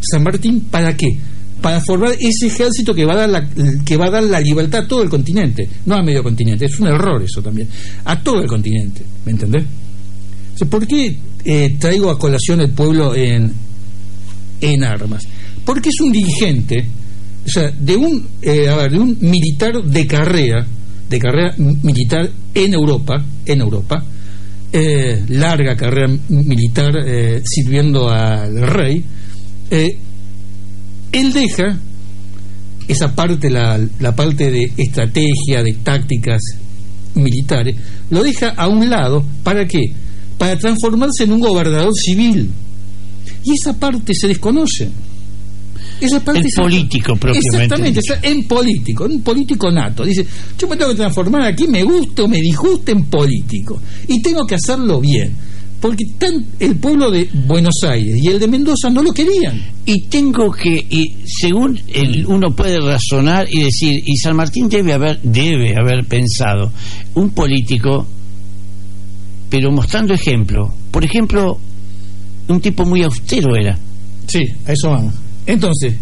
San 0.00 0.22
Martín, 0.22 0.60
¿para 0.70 0.96
qué? 0.96 1.16
Para 1.60 1.80
formar 1.80 2.12
ese 2.20 2.48
ejército 2.48 2.94
que 2.94 3.04
va 3.04 3.14
a 3.14 3.26
dar 3.26 3.30
la, 3.30 3.48
que 3.84 3.96
va 3.96 4.06
a 4.06 4.10
dar 4.10 4.24
la 4.24 4.40
libertad 4.40 4.84
a 4.84 4.88
todo 4.88 5.02
el 5.02 5.08
continente, 5.08 5.68
no 5.86 5.94
a 5.94 6.02
medio 6.02 6.22
continente, 6.22 6.66
es 6.66 6.78
un 6.78 6.88
error 6.88 7.22
eso 7.22 7.40
también, 7.42 7.68
a 8.04 8.22
todo 8.22 8.40
el 8.40 8.46
continente, 8.46 9.02
¿me 9.24 9.32
entendés? 9.32 9.64
¿Por 10.70 10.86
qué 10.86 11.16
eh, 11.44 11.76
traigo 11.78 12.10
a 12.10 12.18
colación 12.18 12.60
el 12.60 12.70
pueblo 12.70 13.14
en, 13.14 13.52
en 14.60 14.84
armas? 14.84 15.26
Porque 15.64 15.90
es 15.90 16.00
un 16.00 16.12
dirigente, 16.12 16.86
o 17.44 17.48
sea, 17.48 17.70
de 17.70 17.96
un, 17.96 18.26
eh, 18.40 18.68
a 18.68 18.76
ver, 18.76 18.92
de 18.92 18.98
un 18.98 19.18
militar 19.20 19.82
de 19.82 20.06
carrera, 20.06 20.66
de 21.08 21.18
carrera 21.18 21.54
militar 21.58 22.30
en 22.54 22.74
Europa, 22.74 23.22
en 23.44 23.60
Europa, 23.60 24.02
eh, 24.72 25.24
larga 25.28 25.76
carrera 25.76 26.12
militar 26.28 26.92
sirviendo 27.44 28.08
al 28.08 28.66
rey, 28.66 29.04
eh, 29.70 29.98
él 31.12 31.32
deja 31.32 31.78
esa 32.88 33.14
parte, 33.14 33.50
la, 33.50 33.80
la 34.00 34.14
parte 34.14 34.50
de 34.50 34.72
estrategia, 34.76 35.62
de 35.62 35.72
tácticas 35.82 36.40
militares, 37.14 37.76
lo 38.10 38.22
deja 38.22 38.50
a 38.50 38.68
un 38.68 38.88
lado, 38.88 39.24
¿para 39.42 39.66
qué? 39.66 39.80
Para 40.38 40.56
transformarse 40.58 41.24
en 41.24 41.32
un 41.32 41.40
gobernador 41.40 41.92
civil. 41.94 42.50
Y 43.44 43.52
esa 43.52 43.78
parte 43.78 44.12
se 44.14 44.28
desconoce. 44.28 44.90
Esa 46.00 46.22
parte 46.22 46.40
el 46.40 46.52
político 46.54 47.16
propiamente. 47.16 47.56
Exactamente, 47.56 48.00
en 48.22 48.46
político, 48.46 49.06
en 49.06 49.22
político 49.22 49.70
nato. 49.70 50.04
Dice, 50.04 50.26
yo 50.58 50.68
me 50.68 50.76
tengo 50.76 50.90
que 50.90 50.96
transformar 50.98 51.42
aquí, 51.42 51.66
me 51.66 51.82
guste 51.82 52.22
o 52.22 52.28
me 52.28 52.38
disguste 52.38 52.92
en 52.92 53.04
político. 53.04 53.80
Y 54.06 54.20
tengo 54.20 54.46
que 54.46 54.56
hacerlo 54.56 55.00
bien 55.00 55.34
porque 55.80 56.04
tan 56.18 56.44
el 56.58 56.76
pueblo 56.76 57.10
de 57.10 57.28
Buenos 57.46 57.82
Aires 57.84 58.18
y 58.22 58.28
el 58.28 58.38
de 58.38 58.48
Mendoza 58.48 58.88
no 58.90 59.02
lo 59.02 59.12
querían. 59.12 59.60
Y 59.84 60.02
tengo 60.02 60.50
que, 60.50 60.86
y 60.88 61.16
según 61.24 61.78
el, 61.92 62.26
uno 62.26 62.54
puede 62.54 62.80
razonar 62.80 63.46
y 63.50 63.64
decir, 63.64 64.02
y 64.04 64.16
San 64.16 64.36
Martín 64.36 64.68
debe 64.68 64.94
haber, 64.94 65.20
debe 65.22 65.74
haber 65.78 66.06
pensado, 66.06 66.72
un 67.14 67.30
político, 67.30 68.06
pero 69.48 69.70
mostrando 69.70 70.14
ejemplo. 70.14 70.72
Por 70.90 71.04
ejemplo, 71.04 71.58
un 72.48 72.60
tipo 72.60 72.84
muy 72.84 73.02
austero 73.02 73.54
era. 73.54 73.78
Sí, 74.26 74.42
a 74.66 74.72
eso 74.72 74.90
vamos. 74.90 75.14
Entonces, 75.46 75.94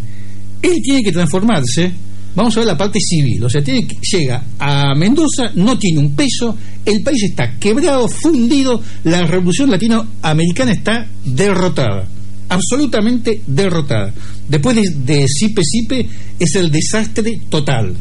él 0.62 0.81
tiene 0.83 1.02
que 1.02 1.12
transformarse 1.12 1.93
Vamos 2.34 2.56
a 2.56 2.60
ver 2.60 2.66
la 2.66 2.76
parte 2.76 2.98
civil. 3.00 3.44
O 3.44 3.48
sea, 3.48 3.62
llega 3.62 4.42
a 4.58 4.94
Mendoza, 4.94 5.50
no 5.54 5.78
tiene 5.78 6.00
un 6.00 6.14
peso, 6.14 6.56
el 6.84 7.02
país 7.02 7.22
está 7.24 7.58
quebrado, 7.58 8.08
fundido, 8.08 8.80
la 9.04 9.22
revolución 9.22 9.70
latinoamericana 9.70 10.72
está 10.72 11.06
derrotada, 11.24 12.06
absolutamente 12.48 13.42
derrotada. 13.46 14.12
Después 14.48 14.76
de, 14.76 14.82
de 15.04 15.28
Sipe 15.28 15.62
Sipe 15.64 16.08
es 16.38 16.54
el 16.56 16.70
desastre 16.70 17.40
total. 17.48 17.94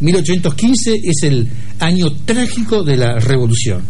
1815 0.00 1.00
es 1.04 1.22
el 1.22 1.48
año 1.78 2.12
trágico 2.24 2.82
de 2.82 2.96
la 2.96 3.18
revolución. 3.18 3.82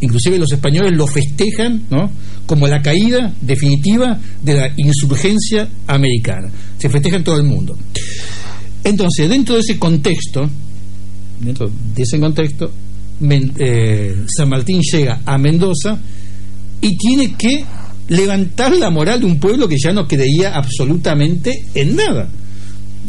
Inclusive 0.00 0.38
los 0.38 0.52
españoles 0.52 0.92
lo 0.92 1.06
festejan 1.06 1.86
¿no? 1.90 2.10
como 2.44 2.68
la 2.68 2.82
caída 2.82 3.32
definitiva 3.40 4.18
de 4.42 4.54
la 4.54 4.70
insurgencia 4.76 5.68
americana. 5.86 6.50
Se 6.78 6.88
festeja 6.88 7.16
en 7.16 7.24
todo 7.24 7.38
el 7.38 7.44
mundo. 7.44 7.76
Entonces, 8.86 9.28
dentro 9.28 9.56
de 9.56 9.62
ese 9.62 9.80
contexto, 9.80 10.48
dentro 11.40 11.68
de 11.92 12.02
ese 12.02 12.20
contexto, 12.20 12.70
eh, 13.20 14.14
San 14.28 14.48
Martín 14.48 14.80
llega 14.80 15.22
a 15.26 15.36
Mendoza 15.38 15.98
y 16.80 16.96
tiene 16.96 17.34
que 17.34 17.64
levantar 18.10 18.76
la 18.76 18.88
moral 18.90 19.18
de 19.18 19.26
un 19.26 19.40
pueblo 19.40 19.66
que 19.66 19.76
ya 19.76 19.92
no 19.92 20.06
creía 20.06 20.54
absolutamente 20.54 21.64
en 21.74 21.96
nada. 21.96 22.28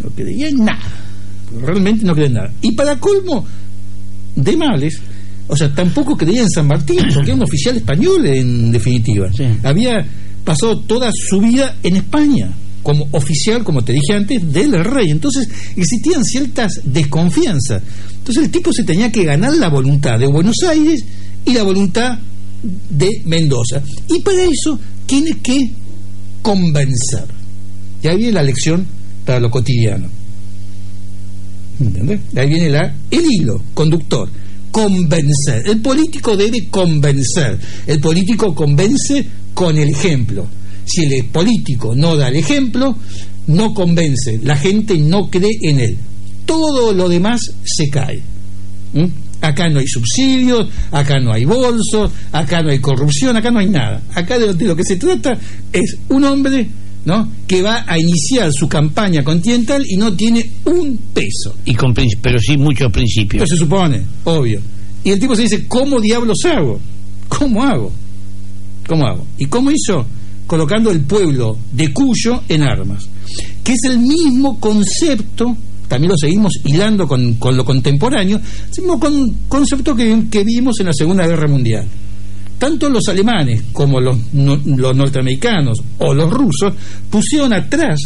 No 0.03 0.09
creía 0.09 0.47
en 0.47 0.65
nada. 0.65 0.81
Realmente 1.61 2.05
no 2.05 2.13
creía 2.13 2.29
en 2.29 2.33
nada. 2.33 2.53
Y 2.63 2.71
para 2.71 2.99
colmo 2.99 3.45
de 4.35 4.57
males, 4.57 4.99
O 5.49 5.55
sea, 5.55 5.71
tampoco 5.73 6.17
creía 6.17 6.41
en 6.41 6.49
San 6.49 6.67
Martín, 6.67 6.97
porque 7.13 7.29
era 7.29 7.35
un 7.35 7.43
oficial 7.43 7.77
español 7.77 8.25
en 8.25 8.71
definitiva. 8.71 9.31
Sí. 9.31 9.45
Había 9.63 10.05
pasado 10.43 10.79
toda 10.79 11.11
su 11.13 11.39
vida 11.39 11.75
en 11.83 11.97
España 11.97 12.51
como 12.87 13.05
oficial, 13.11 13.65
como 13.65 13.83
te 13.83 13.91
dije 13.91 14.13
antes, 14.13 14.49
del 14.53 14.81
rey. 14.81 15.09
Entonces 15.09 15.49
existían 15.75 16.23
ciertas 16.23 16.79
desconfianzas. 16.85 17.83
Entonces 18.19 18.45
el 18.45 18.49
tipo 18.49 18.71
se 18.71 18.85
tenía 18.85 19.11
que 19.11 19.25
ganar 19.25 19.57
la 19.57 19.67
voluntad 19.67 20.17
de 20.17 20.25
Buenos 20.25 20.55
Aires 20.65 21.03
y 21.43 21.51
la 21.51 21.63
voluntad 21.63 22.17
de 22.89 23.23
Mendoza. 23.25 23.81
Y 24.07 24.21
para 24.21 24.41
eso 24.41 24.79
tiene 25.05 25.31
que 25.43 25.69
convencer. 26.41 27.25
Y 28.01 28.07
ahí 28.07 28.15
viene 28.15 28.31
la 28.31 28.43
lección 28.43 28.87
para 29.25 29.41
lo 29.41 29.49
cotidiano. 29.49 30.07
¿Entendés? 31.81 32.21
De 32.31 32.39
ahí 32.39 32.47
viene 32.47 32.69
la, 32.69 32.95
el 33.11 33.25
hilo 33.29 33.63
conductor. 33.73 34.29
Convencer. 34.71 35.67
El 35.67 35.81
político 35.81 36.37
debe 36.37 36.69
convencer. 36.69 37.59
El 37.85 37.99
político 37.99 38.55
convence 38.55 39.27
con 39.53 39.77
el 39.77 39.89
ejemplo. 39.89 40.47
Si 40.87 41.03
el 41.03 41.25
político 41.25 41.93
no 41.93 42.15
da 42.15 42.29
el 42.29 42.37
ejemplo, 42.37 42.95
no 43.47 43.73
convence. 43.73 44.39
La 44.41 44.55
gente 44.55 44.97
no 44.97 45.29
cree 45.29 45.57
en 45.61 45.79
él. 45.79 45.97
Todo 46.45 46.93
lo 46.93 47.09
demás 47.09 47.41
se 47.63 47.89
cae. 47.89 48.21
¿Mm? 48.93 49.05
Acá 49.41 49.69
no 49.69 49.79
hay 49.79 49.87
subsidios, 49.87 50.67
acá 50.91 51.19
no 51.19 51.31
hay 51.31 51.45
bolsos, 51.45 52.11
acá 52.31 52.63
no 52.63 52.71
hay 52.71 52.79
corrupción, 52.79 53.37
acá 53.37 53.51
no 53.51 53.59
hay 53.59 53.69
nada. 53.69 54.01
Acá 54.15 54.39
de 54.39 54.47
lo, 54.47 54.53
de 54.53 54.65
lo 54.65 54.75
que 54.75 54.83
se 54.83 54.95
trata 54.95 55.37
es 55.71 55.95
un 56.09 56.23
hombre 56.23 56.67
¿no? 57.07 57.31
que 57.47 57.61
va 57.61 57.85
a 57.87 57.97
iniciar 57.97 58.51
su 58.51 58.67
campaña 58.67 59.23
continental 59.23 59.85
y 59.87 59.95
no 59.95 60.13
tiene 60.13 60.45
un 60.65 60.97
peso. 61.13 61.55
Y 61.63 61.73
con, 61.73 61.93
pero 61.93 62.37
sí 62.37 62.57
muchos 62.57 62.91
principios. 62.91 63.43
Pero 63.43 63.47
se 63.47 63.55
supone, 63.55 64.01
obvio. 64.25 64.61
Y 65.05 65.11
el 65.11 65.19
tipo 65.19 65.33
se 65.33 65.43
dice, 65.43 65.67
¿cómo 65.67 66.01
diablos 66.01 66.39
hago? 66.43 66.81
¿Cómo 67.29 67.63
hago? 67.63 67.93
¿Cómo 68.85 69.05
hago? 69.05 69.25
¿Y 69.37 69.45
cómo 69.45 69.71
hizo? 69.71 70.05
Colocando 70.47 70.89
el 70.91 71.01
pueblo 71.01 71.57
de 71.73 71.93
Cuyo 71.93 72.41
en 72.47 72.63
armas. 72.63 73.07
Que 73.63 73.73
es 73.73 73.83
el 73.83 73.99
mismo 73.99 74.59
concepto, 74.59 75.55
también 75.87 76.11
lo 76.11 76.17
seguimos 76.17 76.53
hilando 76.63 77.07
con, 77.07 77.37
lo 77.55 77.65
contemporáneo, 77.65 78.37
el 78.37 78.81
mismo 78.81 78.99
con- 78.99 79.35
concepto 79.47 79.93
que, 79.95 80.43
vimos 80.45 80.79
en 80.79 80.85
la 80.87 80.93
Segunda 80.93 81.27
Guerra 81.27 81.47
Mundial. 81.47 81.85
Tanto 82.57 82.89
los 82.89 83.07
alemanes 83.09 83.65
como 83.71 83.99
los, 83.99 84.17
los 84.33 84.95
norteamericanos 84.95 85.77
o 85.99 86.13
los 86.13 86.31
rusos 86.31 86.73
pusieron 87.09 87.53
atrás, 87.53 87.99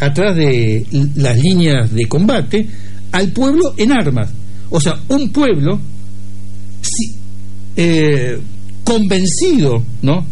atrás 0.00 0.36
de 0.36 0.86
las 1.16 1.36
líneas 1.38 1.92
de 1.92 2.06
combate, 2.06 2.66
al 3.12 3.32
pueblo 3.32 3.74
en 3.76 3.92
armas. 3.92 4.30
O 4.70 4.80
sea, 4.80 4.98
un 5.08 5.30
pueblo 5.30 5.78
sí, 6.80 7.14
eh, 7.76 8.38
convencido, 8.84 9.82
¿no? 10.02 10.24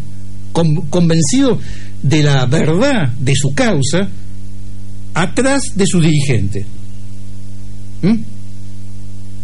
Con- 0.57 0.87
convencido 0.89 1.59
de 2.01 2.23
la 2.23 2.47
verdad 2.47 3.13
de 3.19 3.35
su 3.35 3.53
causa, 3.53 4.09
atrás 5.13 5.61
de 5.75 5.85
su 5.85 6.01
dirigente. 6.01 6.65
¿Mm? 8.01 8.15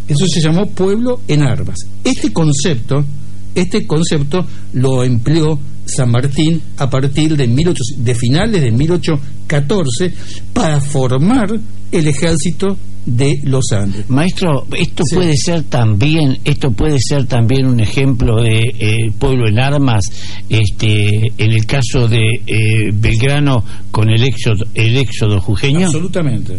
Eso 0.08 0.25
se 0.25 0.41
llamó 0.41 0.65
pueblo 0.72 1.22
en 1.27 1.43
armas. 1.43 1.77
Este 2.03 2.34
concepto, 2.34 3.05
este 3.53 3.86
concepto 3.86 4.43
lo 4.74 5.03
empleó 5.03 5.60
San 5.86 6.10
Martín 6.10 6.60
a 6.77 6.89
partir 6.89 7.38
de, 7.38 7.48
1800 7.48 8.03
de 8.03 8.15
finales 8.15 8.62
de 8.63 8.72
1814 8.72 10.13
para 10.51 10.82
formar 10.82 11.48
el 11.91 12.08
ejército 12.08 12.75
de 13.05 13.39
los 13.43 13.72
Andes. 13.72 14.10
Maestro, 14.10 14.65
esto 14.77 15.03
Sí. 15.05 15.15
puede 15.15 15.33
ser 15.36 15.63
también, 15.63 16.38
esto 16.45 16.72
puede 16.72 16.98
ser 17.00 17.25
también 17.25 17.65
un 17.65 17.79
ejemplo 17.79 18.41
de 18.41 18.60
eh, 18.79 19.12
pueblo 19.19 19.48
en 19.48 19.60
armas, 19.60 20.03
este, 20.50 21.31
en 21.38 21.51
el 21.51 21.65
caso 21.65 22.07
de 22.07 22.24
eh, 22.48 22.91
Belgrano 22.93 23.63
con 23.91 24.10
el 24.10 24.24
éxodo, 24.24 24.65
el 24.74 24.98
éxodo 24.98 25.39
jujeño. 25.41 25.86
Absolutamente. 25.88 26.57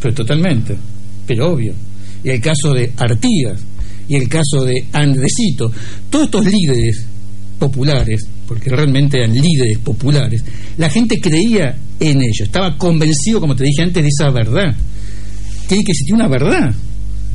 Pero 0.00 0.14
totalmente. 0.14 0.76
Pero 1.26 1.52
obvio. 1.52 1.72
Y 2.24 2.30
el 2.30 2.40
caso 2.40 2.72
de 2.72 2.92
Artigas, 2.96 3.62
y 4.08 4.16
el 4.16 4.28
caso 4.28 4.64
de 4.64 4.84
Andresito, 4.92 5.70
todos 6.10 6.26
estos 6.26 6.46
líderes 6.46 7.06
populares, 7.58 8.26
porque 8.46 8.70
realmente 8.70 9.18
eran 9.18 9.32
líderes 9.32 9.78
populares, 9.78 10.44
la 10.76 10.90
gente 10.90 11.20
creía 11.20 11.76
en 12.00 12.20
ellos, 12.20 12.40
estaba 12.42 12.76
convencido, 12.76 13.40
como 13.40 13.54
te 13.54 13.64
dije 13.64 13.82
antes, 13.82 14.02
de 14.02 14.08
esa 14.08 14.30
verdad. 14.30 14.74
Tiene 15.72 15.86
que 15.86 15.92
existir 15.92 16.14
una 16.14 16.28
verdad 16.28 16.70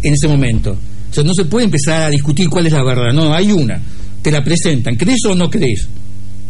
en 0.03 0.13
ese 0.13 0.27
momento. 0.27 0.77
O 1.09 1.11
sea, 1.11 1.23
no 1.23 1.33
se 1.33 1.45
puede 1.45 1.65
empezar 1.65 2.03
a 2.03 2.09
discutir 2.11 2.47
cuál 2.47 2.67
es 2.67 2.71
la 2.71 2.83
verdad, 2.83 3.11
no, 3.11 3.33
hay 3.33 3.51
una. 3.51 3.81
Te 4.21 4.29
la 4.29 4.43
presentan, 4.43 4.95
¿crees 4.95 5.21
o 5.27 5.33
no 5.33 5.49
crees? 5.49 5.87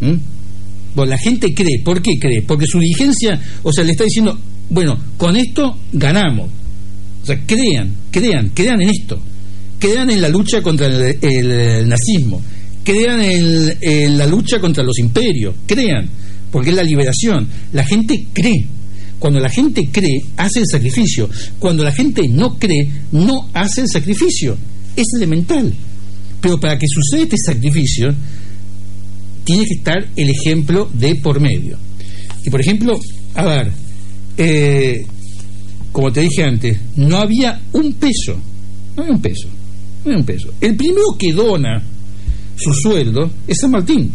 ¿Mm? 0.02 0.98
La 1.06 1.18
gente 1.18 1.54
cree. 1.54 1.80
¿Por 1.86 2.02
qué 2.02 2.20
cree? 2.20 2.42
Porque 2.42 2.66
su 2.68 2.82
dirigencia, 2.82 3.40
o 3.64 3.72
sea, 3.72 3.86
le 3.86 3.92
está 3.92 4.04
diciendo, 4.04 4.38
bueno, 4.70 5.00
con 5.16 5.38
esto 5.38 5.78
ganamos. 5.94 6.50
O 7.24 7.26
sea, 7.26 7.40
crean, 7.46 7.94
crean, 8.12 8.50
crean 8.54 8.82
en 8.82 8.90
esto. 8.90 9.22
Crean 9.80 10.10
en 10.10 10.22
la 10.22 10.28
lucha 10.28 10.62
contra 10.62 10.88
el, 10.88 11.18
el 11.22 11.88
nazismo. 11.88 12.42
Crean 12.84 13.22
en, 13.22 13.78
en 13.80 14.18
la 14.18 14.28
lucha 14.28 14.60
contra 14.60 14.84
los 14.84 15.00
imperios. 15.00 15.56
Crean, 15.66 16.10
porque 16.52 16.72
es 16.72 16.76
la 16.76 16.84
liberación. 16.84 17.48
La 17.72 17.86
gente 17.86 18.28
cree. 18.34 18.76
Cuando 19.20 19.40
la 19.40 19.50
gente 19.50 19.90
cree, 19.92 20.24
hace 20.38 20.60
el 20.60 20.68
sacrificio. 20.68 21.30
Cuando 21.60 21.84
la 21.84 21.92
gente 21.92 22.28
no 22.28 22.58
cree, 22.58 22.90
no 23.12 23.50
hace 23.54 23.82
el 23.82 23.90
sacrificio. 23.90 24.58
Es 24.96 25.08
elemental. 25.16 25.74
Pero 26.40 26.60
para 26.60 26.78
que 26.78 26.86
suceda 26.88 27.24
este 27.24 27.38
sacrificio, 27.38 28.14
tiene 29.44 29.66
que 29.66 29.76
estar 29.76 30.08
el 30.16 30.30
ejemplo 30.30 30.90
de 30.94 31.16
por 31.16 31.40
medio. 31.40 31.78
Y 32.46 32.50
por 32.50 32.62
ejemplo, 32.62 33.00
a 33.34 33.46
ver, 33.46 33.72
eh, 34.38 35.06
como 35.92 36.12
te 36.12 36.22
dije 36.22 36.44
antes, 36.44 36.80
no 36.96 37.18
había 37.18 37.60
un 37.74 37.94
peso, 37.94 38.38
no 38.96 39.04
había 39.04 39.16
un 39.16 39.22
peso, 39.22 39.48
no 40.04 40.12
había 40.12 40.20
un 40.20 40.26
peso. 40.26 40.54
El 40.62 40.76
primero 40.76 41.18
que 41.18 41.34
dona 41.34 41.82
su 42.56 42.74
sueldo 42.74 43.32
es 43.48 43.58
San 43.60 43.72
Martín. 43.72 44.12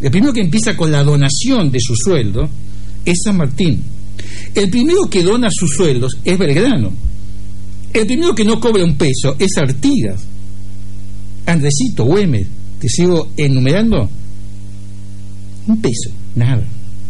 El 0.00 0.10
primero 0.10 0.32
que 0.32 0.40
empieza 0.40 0.76
con 0.76 0.90
la 0.90 1.04
donación 1.04 1.70
de 1.70 1.78
su 1.80 1.94
sueldo 1.94 2.48
es 3.04 3.20
San 3.24 3.36
Martín. 3.36 3.82
El 4.54 4.70
primero 4.70 5.08
que 5.08 5.22
dona 5.22 5.50
sus 5.50 5.70
sueldos 5.74 6.18
es 6.24 6.38
Belgrano. 6.38 6.92
El 7.92 8.06
primero 8.06 8.34
que 8.34 8.44
no 8.44 8.58
cobra 8.60 8.84
un 8.84 8.96
peso 8.96 9.36
es 9.38 9.50
Artigas. 9.58 10.20
Andresito, 11.46 12.04
Güemes, 12.04 12.46
te 12.78 12.88
sigo 12.88 13.30
enumerando. 13.36 14.08
Un 15.66 15.80
peso, 15.80 16.10
nada, 16.34 16.62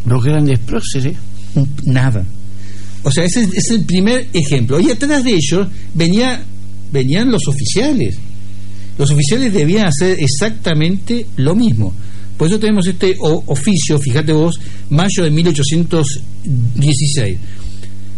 Los 0.04 0.22
grandes 0.24 0.58
próceres. 0.58 1.16
un- 1.54 1.68
nada. 1.84 2.24
O 3.04 3.10
sea, 3.10 3.24
ese 3.24 3.42
es 3.54 3.70
el 3.70 3.84
primer 3.84 4.28
ejemplo. 4.32 4.80
Y 4.80 4.90
atrás 4.90 5.22
de 5.24 5.32
ellos 5.34 5.68
venía, 5.94 6.42
venían 6.92 7.30
los 7.30 7.46
oficiales. 7.48 8.16
Los 8.98 9.10
oficiales 9.10 9.52
debían 9.52 9.86
hacer 9.86 10.18
exactamente 10.20 11.26
lo 11.36 11.54
mismo. 11.54 11.94
Por 12.42 12.48
eso 12.48 12.58
tenemos 12.58 12.84
este 12.88 13.16
oficio, 13.20 14.00
fíjate 14.00 14.32
vos, 14.32 14.58
mayo 14.90 15.22
de 15.22 15.30
1816. 15.30 17.38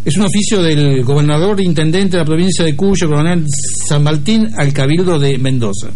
Es 0.03 0.17
un 0.17 0.23
oficio 0.23 0.63
del 0.63 1.05
gobernador 1.05 1.61
intendente 1.61 2.13
de 2.13 2.23
la 2.23 2.25
provincia 2.25 2.65
de 2.65 2.75
Cuyo, 2.75 3.07
coronel 3.07 3.45
San 3.51 4.03
Martín, 4.03 4.49
al 4.57 4.73
cabildo 4.73 5.19
de 5.19 5.37
Mendoza. 5.37 5.91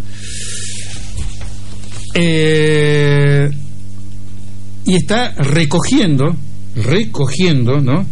Eh, 2.12 3.48
y 4.84 4.94
está 4.94 5.32
recogiendo, 5.32 6.36
recogiendo, 6.76 7.80
¿no? 7.80 8.04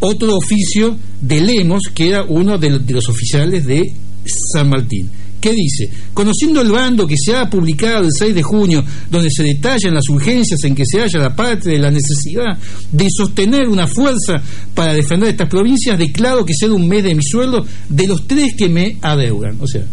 Otro 0.00 0.38
oficio 0.38 0.96
de 1.20 1.42
Lemos, 1.42 1.82
que 1.94 2.08
era 2.08 2.24
uno 2.24 2.56
de 2.56 2.70
los 2.70 3.10
oficiales 3.10 3.66
de 3.66 3.92
San 4.24 4.70
Martín. 4.70 5.10
¿Qué 5.44 5.52
dice? 5.52 5.90
Conociendo 6.14 6.62
el 6.62 6.70
bando 6.70 7.06
que 7.06 7.16
se 7.22 7.36
ha 7.36 7.50
publicado 7.50 8.06
el 8.06 8.12
6 8.18 8.34
de 8.34 8.42
junio, 8.42 8.82
donde 9.10 9.28
se 9.30 9.42
detallan 9.42 9.92
las 9.92 10.08
urgencias 10.08 10.64
en 10.64 10.74
que 10.74 10.86
se 10.86 11.00
halla 11.00 11.18
la 11.18 11.36
patria 11.36 11.74
y 11.74 11.78
la 11.82 11.90
necesidad 11.90 12.56
de 12.90 13.06
sostener 13.14 13.68
una 13.68 13.86
fuerza 13.86 14.42
para 14.72 14.94
defender 14.94 15.28
estas 15.28 15.50
provincias, 15.50 15.98
declaro 15.98 16.46
que 16.46 16.54
sea 16.54 16.72
un 16.72 16.88
mes 16.88 17.04
de 17.04 17.14
mi 17.14 17.22
sueldo 17.22 17.62
de 17.90 18.06
los 18.06 18.26
tres 18.26 18.54
que 18.54 18.70
me 18.70 18.96
adeudan. 19.02 19.58
O 19.60 19.66
sea, 19.66 19.84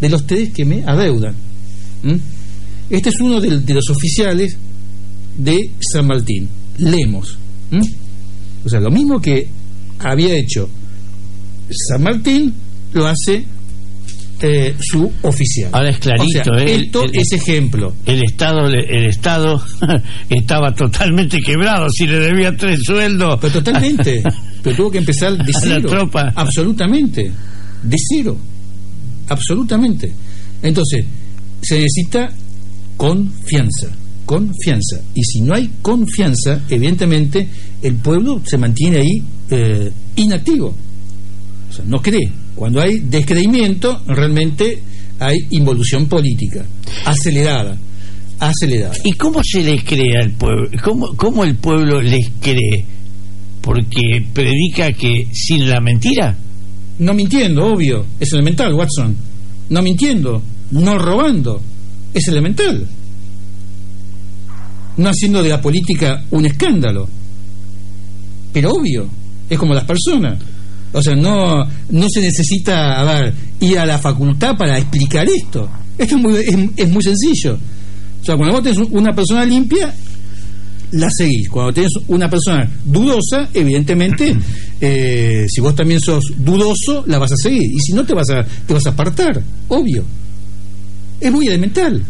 de 0.00 0.08
los 0.08 0.26
tres 0.26 0.54
que 0.54 0.64
me 0.64 0.82
adeudan. 0.86 1.34
¿Mm? 2.02 2.16
Este 2.88 3.10
es 3.10 3.20
uno 3.20 3.42
de, 3.42 3.60
de 3.60 3.74
los 3.74 3.90
oficiales 3.90 4.56
de 5.36 5.70
San 5.80 6.06
Martín, 6.06 6.48
Lemos. 6.78 7.36
¿Mm? 7.70 7.82
O 8.64 8.68
sea, 8.70 8.80
lo 8.80 8.90
mismo 8.90 9.20
que 9.20 9.48
había 9.98 10.34
hecho 10.34 10.66
San 11.68 12.02
Martín, 12.02 12.54
lo 12.94 13.06
hace 13.06 13.44
eh, 14.40 14.74
su 14.80 15.10
oficial. 15.22 15.70
Ahora 15.72 15.90
es 15.90 15.98
clarito, 15.98 16.50
O 16.50 16.54
sea, 16.54 16.64
¿eh? 16.64 16.74
esto 16.74 17.04
El- 17.04 17.16
es 17.18 17.32
ejemplo. 17.32 17.94
El 18.04 18.22
Estado, 18.24 18.66
el 18.68 19.04
Estado 19.06 19.62
estaba 20.28 20.74
totalmente 20.74 21.40
quebrado, 21.40 21.88
si 21.90 22.06
le 22.06 22.18
debía 22.18 22.56
tres 22.56 22.80
sueldos. 22.84 23.38
Pero 23.40 23.52
totalmente. 23.54 24.22
Pero 24.62 24.76
tuvo 24.76 24.90
que 24.90 24.98
empezar 24.98 25.32
de 25.36 25.42
A 25.42 25.46
la 25.46 25.60
cero. 25.60 25.88
tropa. 25.88 26.32
Absolutamente. 26.34 27.30
De 27.82 27.96
cero. 28.16 28.36
absolutamente. 29.28 30.12
Entonces, 30.62 31.04
se 31.62 31.74
necesita 31.78 32.30
confianza, 32.96 33.88
confianza. 34.24 35.00
Y 35.14 35.22
si 35.22 35.40
no 35.42 35.54
hay 35.54 35.70
confianza, 35.82 36.60
evidentemente 36.68 37.48
el 37.82 37.96
pueblo 37.96 38.40
se 38.44 38.56
mantiene 38.58 38.98
ahí 38.98 39.22
eh, 39.50 39.90
inactivo. 40.16 40.74
O 41.68 41.72
sea, 41.72 41.84
no 41.86 42.00
cree. 42.00 42.30
Cuando 42.54 42.80
hay 42.80 43.00
descreimiento, 43.00 44.02
realmente 44.06 44.80
hay 45.18 45.38
involución 45.50 46.06
política, 46.06 46.64
acelerada, 47.04 47.76
acelerada. 48.38 48.94
¿Y 49.04 49.12
cómo 49.12 49.40
se 49.42 49.62
les 49.62 49.82
cree 49.84 50.18
al 50.20 50.32
pueblo? 50.32 50.68
¿Cómo, 50.82 51.16
¿Cómo 51.16 51.44
el 51.44 51.56
pueblo 51.56 52.00
les 52.00 52.30
cree? 52.40 52.84
Porque 53.60 54.26
predica 54.32 54.92
que 54.92 55.28
sin 55.32 55.68
la 55.68 55.80
mentira. 55.80 56.36
No 56.98 57.12
mintiendo, 57.12 57.66
obvio, 57.66 58.06
es 58.20 58.32
elemental, 58.32 58.74
Watson. 58.74 59.16
No 59.70 59.82
mintiendo, 59.82 60.42
no 60.70 60.98
robando, 60.98 61.60
es 62.12 62.28
elemental. 62.28 62.86
No 64.96 65.08
haciendo 65.08 65.42
de 65.42 65.48
la 65.48 65.60
política 65.60 66.24
un 66.30 66.46
escándalo. 66.46 67.08
Pero 68.52 68.70
obvio, 68.70 69.08
es 69.50 69.58
como 69.58 69.74
las 69.74 69.84
personas. 69.84 70.38
O 70.94 71.02
sea, 71.02 71.14
no, 71.14 71.64
no 71.90 72.06
se 72.08 72.20
necesita 72.20 73.00
a 73.00 73.04
ver, 73.04 73.34
ir 73.60 73.78
a 73.78 73.84
la 73.84 73.98
facultad 73.98 74.56
para 74.56 74.78
explicar 74.78 75.26
esto. 75.28 75.68
Esto 75.98 76.16
es 76.16 76.22
muy, 76.22 76.34
es, 76.36 76.56
es 76.76 76.88
muy 76.88 77.02
sencillo. 77.02 77.58
O 78.22 78.24
sea, 78.24 78.36
cuando 78.36 78.54
vos 78.54 78.62
tenés 78.62 78.78
una 78.90 79.12
persona 79.12 79.44
limpia, 79.44 79.92
la 80.92 81.08
seguís. 81.10 81.48
Cuando 81.48 81.72
tenés 81.72 81.90
una 82.06 82.30
persona 82.30 82.70
dudosa, 82.84 83.48
evidentemente, 83.52 84.36
eh, 84.80 85.46
si 85.48 85.60
vos 85.60 85.74
también 85.74 86.00
sos 86.00 86.32
dudoso, 86.38 87.04
la 87.06 87.18
vas 87.18 87.32
a 87.32 87.36
seguir. 87.36 87.72
Y 87.72 87.80
si 87.80 87.92
no, 87.92 88.04
te 88.04 88.14
vas 88.14 88.30
a, 88.30 88.44
te 88.44 88.72
vas 88.72 88.86
a 88.86 88.90
apartar, 88.90 89.42
obvio. 89.68 90.04
Es 91.20 91.32
muy 91.32 91.48
elemental. 91.48 92.02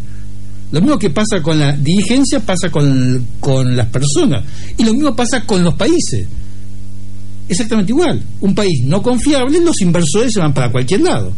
Lo 0.73 0.81
mismo 0.81 0.99
que 0.99 1.11
pasa 1.11 1.41
con 1.41 1.59
la 1.59 1.73
dirigencia 1.73 2.41
pasa 2.41 2.69
con, 2.71 3.27
con 3.41 3.77
las 3.77 3.89
personas. 3.89 4.45
Y 4.77 4.85
lo 4.85 4.93
mismo 4.93 5.15
pasa 5.15 5.47
con 5.47 5.63
los 5.63 5.75
países. 5.75 6.27
Exactamente 7.49 7.93
igual. 7.93 8.23
Un 8.41 8.55
país 8.55 8.81
no 8.85 9.03
confiable, 9.03 9.61
los 9.61 9.81
inversores 9.83 10.33
se 10.33 10.41
van 10.41 10.55
para 10.55 10.71
cualquier 10.73 11.01
lado. 11.03 11.33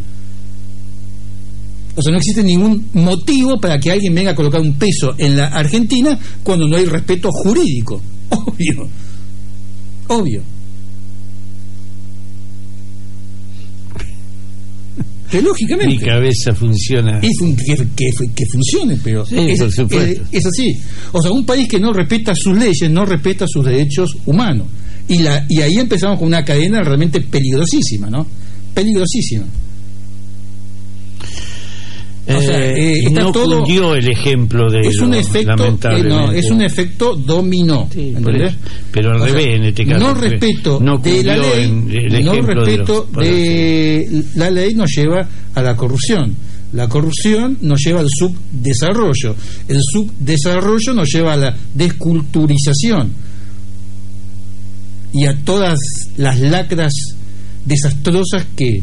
O 1.99 2.03
sea, 2.03 2.12
no 2.12 2.19
existe 2.19 2.42
ningún 2.42 2.88
motivo 2.92 3.59
para 3.59 3.79
que 3.79 3.90
alguien 3.90 4.14
venga 4.14 4.33
a 4.33 4.35
colocar 4.35 4.61
un 4.61 4.75
peso 4.75 5.14
en 5.19 5.37
la 5.37 5.47
Argentina 5.47 6.19
cuando 6.42 6.69
no 6.69 6.77
hay 6.77 6.85
respeto 6.85 7.31
jurídico. 7.33 8.03
Obvio. 8.31 8.88
Obvio. 10.09 10.42
Que 15.31 15.42
lógicamente. 15.42 15.92
Mi 15.95 15.99
cabeza 15.99 16.55
funciona. 16.55 17.19
Es 17.21 17.40
un- 17.40 17.57
que, 17.57 17.75
que- 17.97 18.33
que 18.35 18.47
funcione, 18.47 18.97
pero 19.03 19.27
Sí, 19.27 19.35
es, 19.37 19.59
por 19.59 19.73
supuesto. 19.73 20.23
es- 20.23 20.29
es 20.31 20.47
así. 20.47 20.79
O 21.12 21.21
sea, 21.21 21.33
un 21.33 21.45
país 21.45 21.66
que 21.69 21.81
no 21.81 21.92
respeta 21.92 22.33
sus 22.35 22.57
leyes, 22.57 22.88
no 22.90 23.05
respeta 23.05 23.45
sus 23.49 23.64
derechos 23.64 24.16
humanos. 24.25 24.69
Y, 25.09 25.19
la, 25.19 25.45
y 25.49 25.61
ahí 25.61 25.75
empezamos 25.79 26.19
con 26.19 26.29
una 26.29 26.45
cadena 26.45 26.83
realmente 26.83 27.21
peligrosísima, 27.21 28.09
¿no? 28.11 28.27
Peligrosísima. 28.75 29.45
O 32.29 32.40
sea, 32.42 32.59
Eh, 32.59 32.75
eh, 32.77 33.01
está 33.07 33.21
no 33.23 33.31
todo- 33.31 33.59
cundió 33.62 33.95
el 33.95 34.09
ejemplo 34.11 34.69
de 34.69 34.81
es 34.81 34.99
un 34.99 35.14
efecto 35.14 35.64
eh, 35.92 36.03
no, 36.03 36.33
es 36.33 36.51
un 36.51 36.61
efecto 36.61 37.14
dominó 37.14 37.88
Sí. 37.92 38.12
Pero 38.90 39.11
al 39.12 39.21
O 39.21 39.25
sea, 39.27 39.33
revés 39.33 39.47
en 39.57 39.62
este 39.66 39.87
caso. 39.87 40.01
no 40.09 40.14
respeto 40.14 40.81
no 40.83 40.99
de 40.99 41.23
la 41.23 41.37
ley 41.37 41.71
no 41.71 42.33
de 42.33 42.42
respeto 42.42 43.09
los- 43.14 43.25
de 43.25 44.23
la 44.35 44.51
ley 44.51 44.75
nos 44.75 44.90
lleva 44.90 45.29
a 45.55 45.62
la 45.62 45.77
corrupción 45.77 46.35
la 46.73 46.88
corrupción 46.88 47.59
nos 47.61 47.81
lleva 47.85 48.01
al 48.01 48.09
subdesarrollo 48.11 49.37
el 49.69 49.79
subdesarrollo 49.81 50.95
nos 50.95 51.09
lleva 51.09 51.35
a 51.35 51.37
la 51.37 51.57
desculturización 51.75 53.12
y 55.16 55.24
a 55.26 55.35
todas 55.44 55.79
las 56.16 56.38
lacras 56.38 56.92
desastrosas 57.64 58.46
que 58.55 58.83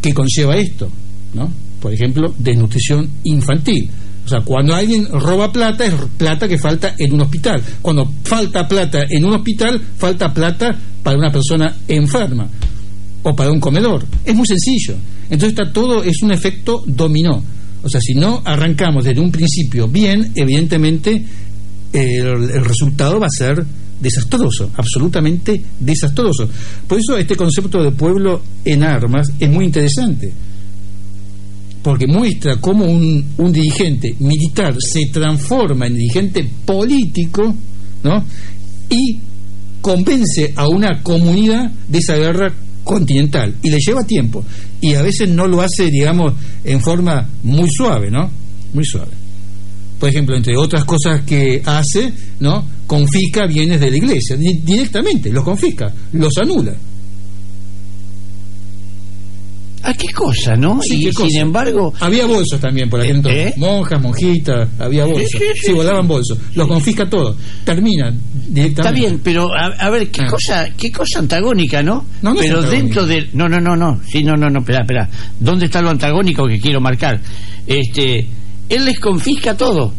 que 0.00 0.14
conlleva 0.14 0.56
esto, 0.56 0.88
¿no? 1.34 1.50
Por 1.80 1.92
ejemplo, 1.92 2.32
desnutrición 2.38 3.08
infantil. 3.24 3.88
O 4.24 4.28
sea, 4.28 4.40
cuando 4.42 4.74
alguien 4.74 5.06
roba 5.06 5.50
plata, 5.50 5.86
es 5.86 5.94
plata 6.16 6.46
que 6.46 6.58
falta 6.58 6.94
en 6.98 7.14
un 7.14 7.22
hospital. 7.22 7.62
Cuando 7.80 8.12
falta 8.22 8.68
plata 8.68 9.04
en 9.08 9.24
un 9.24 9.34
hospital, 9.34 9.80
falta 9.96 10.32
plata 10.32 10.78
para 11.02 11.16
una 11.16 11.32
persona 11.32 11.74
enferma 11.88 12.48
o 13.22 13.34
para 13.34 13.50
un 13.50 13.58
comedor. 13.58 14.04
Es 14.24 14.34
muy 14.34 14.46
sencillo. 14.46 14.96
Entonces 15.24 15.58
está 15.58 15.72
todo, 15.72 16.04
es 16.04 16.22
un 16.22 16.30
efecto 16.30 16.84
dominó. 16.86 17.42
O 17.82 17.88
sea, 17.88 18.00
si 18.00 18.14
no 18.14 18.42
arrancamos 18.44 19.04
desde 19.04 19.20
un 19.20 19.32
principio 19.32 19.88
bien, 19.88 20.32
evidentemente 20.34 21.24
el, 21.92 22.26
el 22.26 22.64
resultado 22.64 23.18
va 23.18 23.26
a 23.26 23.30
ser 23.30 23.64
desastroso, 24.00 24.70
absolutamente 24.76 25.60
desastroso. 25.80 26.48
Por 26.86 26.98
eso 26.98 27.16
este 27.16 27.36
concepto 27.36 27.82
de 27.82 27.92
pueblo 27.92 28.42
en 28.64 28.82
armas 28.82 29.32
es 29.38 29.50
muy 29.50 29.64
interesante, 29.64 30.32
porque 31.82 32.06
muestra 32.06 32.56
cómo 32.60 32.84
un, 32.84 33.52
dirigente 33.52 34.14
militar 34.20 34.76
se 34.78 35.06
transforma 35.06 35.86
en 35.86 35.94
dirigente 35.94 36.48
político, 36.64 37.54
¿no? 38.02 38.24
Y 38.90 39.18
convence 39.80 40.52
a 40.56 40.68
una 40.68 41.02
comunidad 41.02 41.70
de 41.88 41.98
esa 41.98 42.16
guerra 42.16 42.52
continental 42.84 43.54
y 43.62 43.70
le 43.70 43.78
lleva 43.78 44.02
tiempo 44.04 44.42
y 44.80 44.94
a 44.94 45.02
veces 45.02 45.28
no 45.28 45.46
lo 45.46 45.60
hace 45.60 45.90
digamos 45.90 46.32
en 46.64 46.80
forma 46.80 47.28
muy 47.42 47.70
suave 47.70 48.10
no 48.10 48.30
muy 48.72 48.84
suave 48.84 49.12
por 49.98 50.08
ejemplo, 50.08 50.36
entre 50.36 50.56
otras 50.56 50.84
cosas 50.84 51.22
que 51.22 51.62
hace, 51.64 52.12
¿no? 52.40 52.64
Confisca 52.86 53.46
bienes 53.46 53.80
de 53.80 53.90
la 53.90 53.96
iglesia, 53.96 54.36
di- 54.36 54.60
directamente, 54.64 55.30
los 55.30 55.44
confisca, 55.44 55.92
los 56.12 56.32
anula. 56.38 56.74
¿A 59.80 59.94
qué 59.94 60.08
cosa, 60.12 60.56
no? 60.56 60.80
Sí, 60.82 60.96
y 61.00 61.04
qué 61.06 61.12
cosa. 61.12 61.28
sin 61.28 61.40
embargo, 61.40 61.94
Había 62.00 62.26
bolsos 62.26 62.60
también 62.60 62.90
por 62.90 63.00
aquel 63.00 63.12
¿Eh? 63.14 63.16
entonces. 63.18 63.56
Monjas, 63.56 64.02
monjitas, 64.02 64.68
había 64.78 65.04
bolsos. 65.06 65.30
sí, 65.30 65.38
Sí, 65.38 65.44
sí, 65.66 65.72
volaban 65.72 66.06
bolsos. 66.06 66.36
Los 66.54 66.66
confisca 66.66 67.08
todo. 67.08 67.36
Termina 67.64 68.12
directamente. 68.48 68.80
Está 68.82 68.90
bien, 68.90 69.20
pero 69.22 69.48
a, 69.54 69.66
a 69.78 69.88
ver, 69.90 70.10
qué 70.10 70.22
Ah. 70.22 70.26
cosa, 70.30 70.68
qué 70.76 70.90
cosa 70.90 71.20
antagónica, 71.20 71.80
¿no? 71.82 72.04
No, 72.22 72.34
no 72.34 72.40
pero 72.40 72.60
dentro 72.62 73.06
del, 73.06 73.30
no, 73.34 73.48
no, 73.48 73.60
no, 73.60 73.76
no, 73.76 74.00
sí, 74.10 74.24
no, 74.24 74.36
no, 74.36 74.50
no, 74.50 74.58
espera, 74.58 74.80
espera. 74.80 75.08
¿Dónde 75.38 75.66
está 75.66 75.80
lo 75.80 75.90
antagónico 75.90 76.46
que 76.48 76.58
quiero 76.60 76.80
marcar? 76.80 77.20
Este, 77.66 78.26
él 78.68 78.84
les 78.84 78.98
confisca 78.98 79.56
todo. 79.56 79.92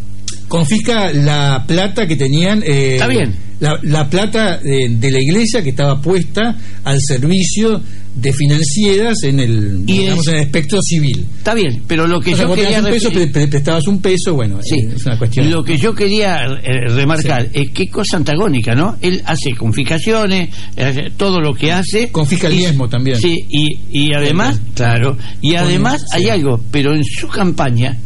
confisca 0.47 1.11
la 1.13 1.63
plata 1.67 2.07
que 2.07 2.15
tenían. 2.15 2.63
eh, 2.65 2.93
Está 2.93 3.07
bien. 3.07 3.35
La, 3.59 3.77
la 3.83 4.09
plata 4.09 4.59
eh, 4.63 4.87
de 4.89 5.11
la 5.11 5.19
iglesia 5.21 5.61
que 5.61 5.71
estaba 5.71 6.01
puesta 6.01 6.55
al 6.85 7.01
servicio 7.01 7.81
de 8.15 8.31
financieras 8.33 9.21
en 9.23 9.39
el, 9.41 9.83
Y 9.85 9.97
digamos, 9.99 10.25
es- 10.25 10.31
en 10.33 10.39
el 10.39 10.43
espectro 10.45 10.79
civil. 10.81 11.25
Está 11.37 11.53
bien, 11.53 11.83
pero 11.85 12.07
lo 12.07 12.21
que 12.21 12.33
O 12.33 12.37
sea, 12.37 12.47
yo 12.47 12.55
quería 12.55 12.79
un 12.79 12.85
peso, 12.85 13.09
refer- 13.09 13.13
pre- 13.13 13.27
pre- 13.27 13.47
prestabas 13.49 13.85
un 13.87 14.01
peso, 14.01 14.33
bueno, 14.33 14.59
Sí, 14.63 14.75
eh, 14.79 14.93
es 14.95 15.05
una 15.05 15.17
cuestión. 15.17 15.51
Lo 15.51 15.61
que 15.63 15.77
yo 15.77 15.93
quería 15.93 16.45
eh, 16.63 16.87
remarcar 16.87 17.49
es 17.53 17.69
qué 17.71 17.87
cosa 17.89 18.15
antagónica, 18.17 18.73
¿no? 18.75 18.97
Él 19.01 19.21
hace 19.25 19.51
confiscaciones, 19.53 20.49
hace 20.77 21.11
todo 21.17 21.39
lo 21.41 21.53
que 21.53 21.71
hace. 21.73 22.09
Confisca 22.11 22.47
el 22.47 22.55
diezmo 22.57 22.87
también. 22.87 23.17
Sí, 23.19 23.45
y, 23.49 23.77
y 23.91 24.13
además, 24.13 24.59
claro, 24.73 25.17
y 25.41 25.55
además 25.55 26.05
hay 26.13 26.29
algo, 26.29 26.61
pero 26.71 26.95
en 26.95 27.03
su 27.03 27.27
campaña 27.27 27.97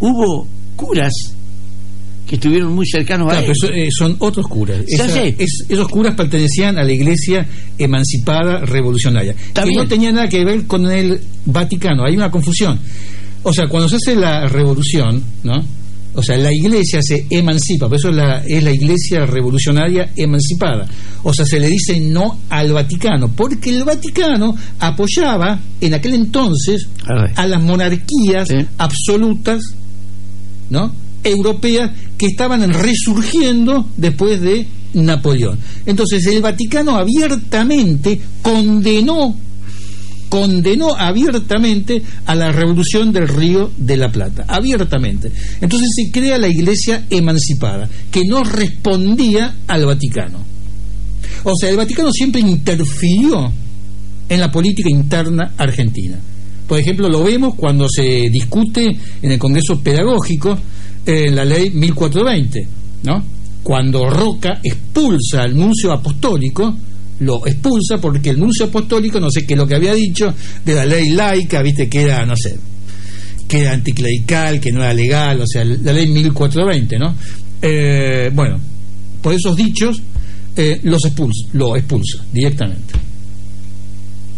hubo 0.00 0.46
curas 0.76 1.12
que 2.26 2.36
estuvieron 2.36 2.74
muy 2.74 2.86
cercanos 2.86 3.32
a 3.32 3.40
él. 3.40 3.46
pero 3.60 3.74
eh, 3.74 3.88
son 3.90 4.16
otros 4.20 4.46
curas. 4.46 4.82
Esa- 4.86 5.22
es- 5.24 5.64
esos 5.68 5.88
curas 5.88 6.14
pertenecían 6.14 6.78
a 6.78 6.84
la 6.84 6.92
iglesia 6.92 7.46
emancipada 7.76 8.60
revolucionaria, 8.60 9.34
que 9.54 9.64
bien. 9.64 9.76
no 9.76 9.88
tenía 9.88 10.12
nada 10.12 10.28
que 10.28 10.44
ver 10.44 10.66
con 10.66 10.88
el 10.90 11.20
Vaticano. 11.46 12.04
Hay 12.04 12.14
una 12.16 12.30
confusión. 12.30 12.78
O 13.42 13.52
sea, 13.52 13.66
cuando 13.68 13.88
se 13.88 13.96
hace 13.96 14.14
la 14.14 14.46
revolución, 14.46 15.22
¿no? 15.42 15.54
O 16.14 16.22
sea, 16.22 16.36
la 16.36 16.52
iglesia 16.52 17.00
se 17.02 17.26
emancipa, 17.30 17.88
por 17.88 17.96
eso 17.96 18.10
es 18.10 18.16
la, 18.16 18.44
es 18.44 18.62
la 18.64 18.72
iglesia 18.72 19.24
revolucionaria 19.26 20.10
emancipada. 20.16 20.86
O 21.22 21.32
sea, 21.32 21.46
se 21.46 21.58
le 21.60 21.68
dice 21.68 21.98
no 22.00 22.40
al 22.50 22.72
Vaticano, 22.72 23.30
porque 23.34 23.70
el 23.70 23.84
Vaticano 23.84 24.54
apoyaba 24.80 25.58
en 25.80 25.94
aquel 25.94 26.14
entonces 26.14 26.88
A 27.36 27.46
las 27.46 27.62
monarquías 27.62 28.48
Sí. 28.48 28.56
absolutas 28.78 29.62
¿no? 30.70 30.92
europeas 31.22 31.90
que 32.16 32.26
estaban 32.26 32.72
resurgiendo 32.72 33.86
después 33.96 34.40
de 34.40 34.66
Napoleón. 34.94 35.58
Entonces 35.86 36.26
el 36.26 36.40
Vaticano 36.40 36.96
abiertamente 36.96 38.20
condenó 38.42 39.36
condenó 40.28 40.94
abiertamente 40.96 42.00
a 42.24 42.36
la 42.36 42.52
revolución 42.52 43.12
del 43.12 43.26
Río 43.26 43.72
de 43.76 43.96
la 43.96 44.12
Plata, 44.12 44.44
abiertamente. 44.46 45.30
Entonces 45.60 45.88
se 45.92 46.12
crea 46.12 46.38
la 46.38 46.46
iglesia 46.46 47.04
emancipada, 47.10 47.90
que 48.12 48.24
no 48.24 48.44
respondía 48.44 49.56
al 49.66 49.86
Vaticano. 49.86 50.38
O 51.42 51.56
sea, 51.56 51.68
el 51.68 51.76
Vaticano 51.76 52.12
siempre 52.12 52.40
interfirió 52.40 53.52
en 54.28 54.40
la 54.40 54.52
política 54.52 54.88
interna 54.88 55.52
argentina. 55.58 56.20
Por 56.70 56.78
ejemplo, 56.78 57.08
lo 57.08 57.24
vemos 57.24 57.56
cuando 57.56 57.88
se 57.88 58.30
discute 58.30 58.96
en 59.22 59.32
el 59.32 59.40
Congreso 59.40 59.80
Pedagógico 59.80 60.56
en 61.04 61.34
la 61.34 61.44
ley 61.44 61.70
1420, 61.70 62.68
¿no? 63.02 63.24
Cuando 63.60 64.08
Roca 64.08 64.60
expulsa 64.62 65.42
al 65.42 65.56
nuncio 65.56 65.90
apostólico, 65.90 66.72
lo 67.18 67.44
expulsa 67.44 67.98
porque 68.00 68.30
el 68.30 68.38
nuncio 68.38 68.66
apostólico, 68.66 69.18
no 69.18 69.32
sé 69.32 69.44
qué 69.44 69.54
es 69.54 69.58
lo 69.58 69.66
que 69.66 69.74
había 69.74 69.94
dicho, 69.94 70.32
de 70.64 70.74
la 70.76 70.86
ley 70.86 71.10
laica, 71.10 71.60
viste 71.60 71.88
que 71.88 72.02
era, 72.02 72.24
no 72.24 72.36
sé, 72.36 72.56
que 73.48 73.62
era 73.62 73.72
anticlerical, 73.72 74.60
que 74.60 74.70
no 74.70 74.84
era 74.84 74.94
legal, 74.94 75.40
o 75.40 75.48
sea, 75.48 75.64
la 75.64 75.92
ley 75.92 76.06
1420, 76.06 76.98
¿no? 77.00 77.16
Eh, 77.60 78.30
bueno, 78.32 78.60
por 79.20 79.34
esos 79.34 79.56
dichos 79.56 80.00
eh, 80.54 80.78
los 80.84 81.04
expulsa, 81.04 81.48
lo 81.52 81.76
expulsa 81.76 82.24
directamente. 82.32 82.94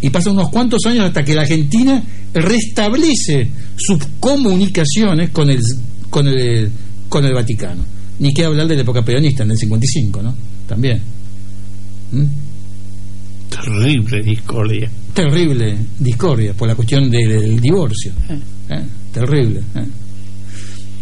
Y 0.01 0.11
pasan 0.11 0.33
unos 0.33 0.49
cuantos 0.49 0.81
años 0.87 1.05
hasta 1.05 1.23
que 1.23 1.35
la 1.35 1.43
Argentina 1.43 2.03
restablece 2.35 3.49
sus 3.77 3.99
comunicaciones 4.19 5.31
con 5.31 5.51
el, 5.51 5.61
con 6.11 6.27
el, 6.27 6.71
con 7.09 7.25
el 7.25 7.35
Vaticano. 7.35 7.85
Ni 8.19 8.33
que 8.33 8.45
hablar 8.45 8.69
de 8.69 8.77
la 8.77 8.83
época 8.83 9.05
peronista, 9.05 9.43
en 9.43 9.51
el 9.51 9.57
55, 9.57 10.23
¿no? 10.23 10.35
También. 10.67 11.03
¿Mm? 12.13 12.25
Terrible 13.49 14.23
discordia. 14.23 14.91
Terrible 15.13 15.77
discordia 15.99 16.55
por 16.55 16.69
la 16.69 16.75
cuestión 16.75 17.11
del, 17.11 17.61
divorcio. 17.61 18.13
Eh. 18.29 18.39
¿Eh? 18.71 18.83
Terrible. 19.13 19.61
¿eh? 19.75 19.87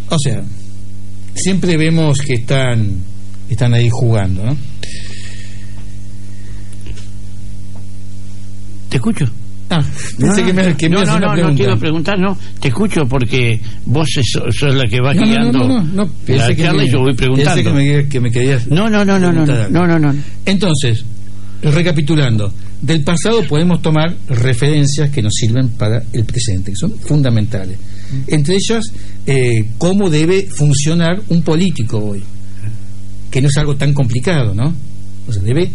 O 0.09 0.17
sea, 0.19 0.43
siempre 1.33 1.77
vemos 1.77 2.19
que 2.19 2.33
están, 2.33 2.97
están 3.49 3.73
ahí 3.73 3.89
jugando, 3.89 4.43
¿no? 4.43 4.57
¿Te 8.89 8.97
escucho? 8.97 9.31
No, 10.17 10.33
que 10.35 10.53
me, 10.53 10.75
que 10.75 10.89
no, 10.89 11.03
no, 11.05 11.19
no, 11.19 11.35
no 11.35 11.55
quiero 11.55 11.77
preguntar, 11.79 12.19
no, 12.19 12.37
te 12.59 12.67
escucho 12.67 13.05
porque 13.07 13.59
vos 13.85 14.07
sos, 14.13 14.53
sos 14.55 14.75
la 14.75 14.83
que 14.89 14.99
va 15.01 15.13
No, 15.13 15.21
no, 15.21 15.27
guiando 15.27 15.59
no, 15.59 15.67
no, 15.67 15.83
no, 15.83 16.03
la 16.03 16.09
pensé 16.25 16.55
que 16.55 16.63
charla 16.63 16.81
me- 16.81 16.87
y 16.87 16.91
yo 16.91 16.99
voy 16.99 17.13
preguntando. 17.13 17.63
que 17.63 17.71
me, 17.71 18.07
que 18.09 18.19
me 18.19 18.31
querías 18.31 18.67
No, 18.67 18.89
no, 18.89 19.05
no, 19.05 19.17
no, 19.19 19.31
no, 19.31 19.45
no, 19.45 19.69
no, 19.69 19.87
no, 19.87 19.99
no. 19.99 20.15
Entonces, 20.45 21.05
recapitulando, 21.63 22.53
del 22.81 23.03
pasado 23.03 23.43
podemos 23.47 23.81
tomar 23.81 24.15
referencias 24.27 25.09
que 25.11 25.21
nos 25.21 25.33
sirven 25.35 25.69
para 25.69 26.01
el 26.13 26.25
presente, 26.25 26.71
que 26.71 26.77
son 26.77 26.91
fundamentales. 26.99 27.77
Entre 28.27 28.55
ellas, 28.55 28.83
eh, 29.25 29.65
cómo 29.77 30.09
debe 30.09 30.47
funcionar 30.49 31.21
un 31.29 31.43
político 31.43 31.97
hoy, 31.99 32.23
que 33.29 33.41
no 33.41 33.47
es 33.47 33.57
algo 33.57 33.75
tan 33.75 33.93
complicado, 33.93 34.53
¿no? 34.55 34.73
O 35.27 35.31
sea, 35.31 35.41
debe 35.43 35.71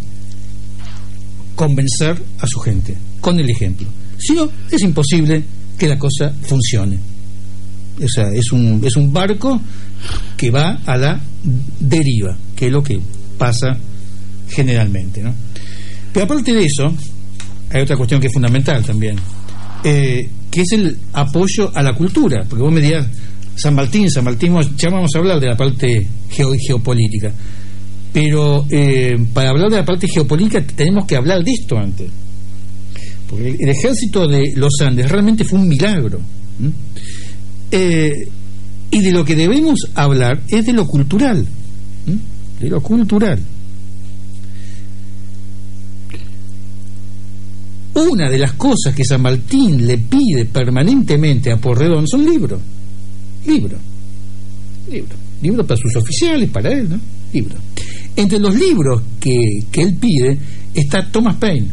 convencer 1.54 2.20
a 2.40 2.46
su 2.46 2.58
gente 2.60 2.96
con 3.26 3.40
el 3.40 3.50
ejemplo. 3.50 3.88
Si 4.16 4.34
no, 4.34 4.48
es 4.70 4.80
imposible 4.82 5.42
que 5.76 5.88
la 5.88 5.98
cosa 5.98 6.32
funcione. 6.42 6.96
O 8.00 8.08
sea, 8.08 8.28
es 8.32 8.52
un, 8.52 8.80
es 8.84 8.94
un 8.96 9.12
barco 9.12 9.60
que 10.36 10.48
va 10.52 10.78
a 10.86 10.96
la 10.96 11.20
deriva, 11.80 12.36
que 12.54 12.66
es 12.66 12.72
lo 12.72 12.84
que 12.84 13.00
pasa 13.36 13.76
generalmente. 14.48 15.22
¿no? 15.24 15.34
Pero 16.12 16.24
aparte 16.24 16.52
de 16.52 16.64
eso, 16.66 16.94
hay 17.72 17.82
otra 17.82 17.96
cuestión 17.96 18.20
que 18.20 18.28
es 18.28 18.32
fundamental 18.32 18.84
también, 18.84 19.16
eh, 19.82 20.28
que 20.52 20.60
es 20.60 20.70
el 20.72 20.96
apoyo 21.12 21.72
a 21.74 21.82
la 21.82 21.94
cultura. 21.94 22.44
Porque 22.48 22.62
vos 22.62 22.72
me 22.72 22.80
dirás, 22.80 23.08
San 23.56 23.74
Martín, 23.74 24.08
San 24.08 24.22
Martín, 24.22 24.54
ya 24.76 24.88
vamos 24.88 25.10
a 25.14 25.18
hablar 25.18 25.40
de 25.40 25.48
la 25.48 25.56
parte 25.56 26.06
geo- 26.30 26.54
geopolítica. 26.56 27.32
Pero 28.12 28.66
eh, 28.70 29.16
para 29.34 29.50
hablar 29.50 29.68
de 29.68 29.78
la 29.78 29.84
parte 29.84 30.06
geopolítica 30.06 30.62
tenemos 30.64 31.06
que 31.06 31.16
hablar 31.16 31.42
de 31.42 31.50
esto 31.50 31.76
antes. 31.76 32.08
Porque 33.28 33.56
el, 33.58 33.68
ejército 33.68 34.26
de 34.28 34.52
los 34.54 34.72
Andes 34.80 35.10
realmente 35.10 35.44
fue 35.44 35.58
un 35.58 35.68
milagro. 35.68 36.20
Eh, 37.70 38.28
y 38.90 39.00
de 39.00 39.12
lo 39.12 39.24
que 39.24 39.34
debemos 39.34 39.80
hablar 39.94 40.42
es 40.48 40.64
de 40.64 40.72
lo 40.72 40.86
cultural. 40.86 41.46
De 42.60 42.68
lo 42.68 42.80
cultural. 42.80 43.40
Una 47.94 48.30
de 48.30 48.38
las 48.38 48.52
cosas 48.52 48.94
que 48.94 49.04
San 49.04 49.22
Martín 49.22 49.86
le 49.86 49.98
pide 49.98 50.44
permanentemente 50.44 51.50
a 51.50 51.56
Porredón 51.56 52.06
son 52.06 52.24
libros. 52.24 52.60
Libros. 53.46 53.80
Libros. 54.90 55.18
Libros 55.40 55.66
para 55.66 55.80
sus 55.80 55.96
oficiales, 55.96 56.50
para 56.50 56.72
él, 56.72 56.90
¿no? 56.90 57.00
Libros. 57.32 57.58
Entre 58.14 58.38
los 58.38 58.54
libros 58.54 59.02
que, 59.18 59.34
que 59.70 59.82
él 59.82 59.94
pide 59.94 60.38
está 60.74 61.10
Thomas 61.10 61.36
Paine, 61.36 61.68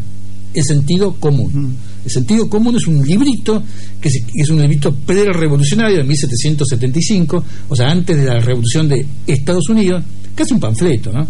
El 0.53 0.63
sentido 0.63 1.13
común. 1.13 1.75
El 2.05 2.11
sentido 2.11 2.49
común 2.49 2.75
es 2.75 2.85
un 2.85 3.05
librito 3.05 3.63
que 4.01 4.09
es, 4.09 4.49
un 4.49 4.61
librito 4.61 4.93
pre-revolucionario 4.93 5.97
de 5.97 6.03
1775, 6.03 7.45
o 7.69 7.75
sea, 7.75 7.87
antes 7.87 8.17
de 8.17 8.25
la 8.25 8.39
revolución 8.39 8.89
de 8.89 9.05
Estados 9.25 9.69
Unidos, 9.69 10.03
casi 10.35 10.53
un 10.53 10.59
panfleto, 10.59 11.11
¿no? 11.11 11.25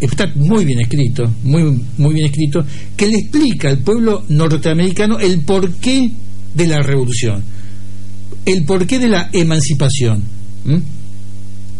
Está 0.00 0.30
muy 0.34 0.64
bien 0.64 0.80
escrito, 0.80 1.32
muy, 1.44 1.80
muy 1.96 2.14
bien 2.14 2.26
escrito, 2.26 2.64
que 2.96 3.06
le 3.06 3.18
explica 3.18 3.68
al 3.68 3.78
pueblo 3.78 4.24
norteamericano 4.28 5.18
el 5.18 5.40
porqué 5.40 6.10
de 6.54 6.66
la 6.66 6.82
revolución, 6.82 7.42
el 8.44 8.64
porqué 8.64 8.98
de 8.98 9.08
la 9.08 9.30
emancipación. 9.32 10.22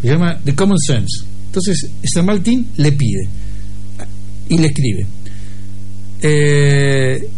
Se 0.00 0.08
llama 0.08 0.38
The 0.44 0.54
Common 0.54 0.78
Sense. 0.78 1.24
Entonces, 1.46 1.90
San 2.04 2.26
Martín 2.26 2.66
le 2.76 2.92
pide 2.92 3.28
y 4.48 4.58
le 4.58 4.68
escribe. 4.68 5.06
Eh, 6.22 7.28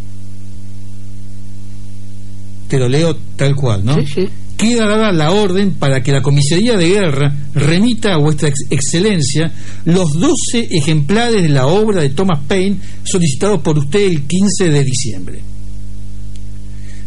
te 2.68 2.78
lo 2.78 2.88
leo 2.88 3.16
tal 3.36 3.54
cual, 3.54 3.84
¿no? 3.84 3.94
Sí, 4.00 4.06
sí. 4.06 4.28
Queda 4.56 4.86
dada 4.88 5.12
la 5.12 5.32
orden 5.32 5.72
para 5.72 6.02
que 6.02 6.12
la 6.12 6.22
comisaría 6.22 6.76
de 6.76 6.88
guerra 6.88 7.34
remita 7.54 8.14
a 8.14 8.18
vuestra 8.18 8.48
ex- 8.48 8.66
excelencia 8.70 9.52
los 9.84 10.12
12 10.18 10.68
ejemplares 10.70 11.42
de 11.42 11.48
la 11.48 11.66
obra 11.66 12.02
de 12.02 12.10
Thomas 12.10 12.40
Paine 12.46 12.76
solicitados 13.04 13.60
por 13.62 13.78
usted 13.78 14.00
el 14.06 14.22
15 14.22 14.70
de 14.70 14.84
diciembre. 14.84 15.40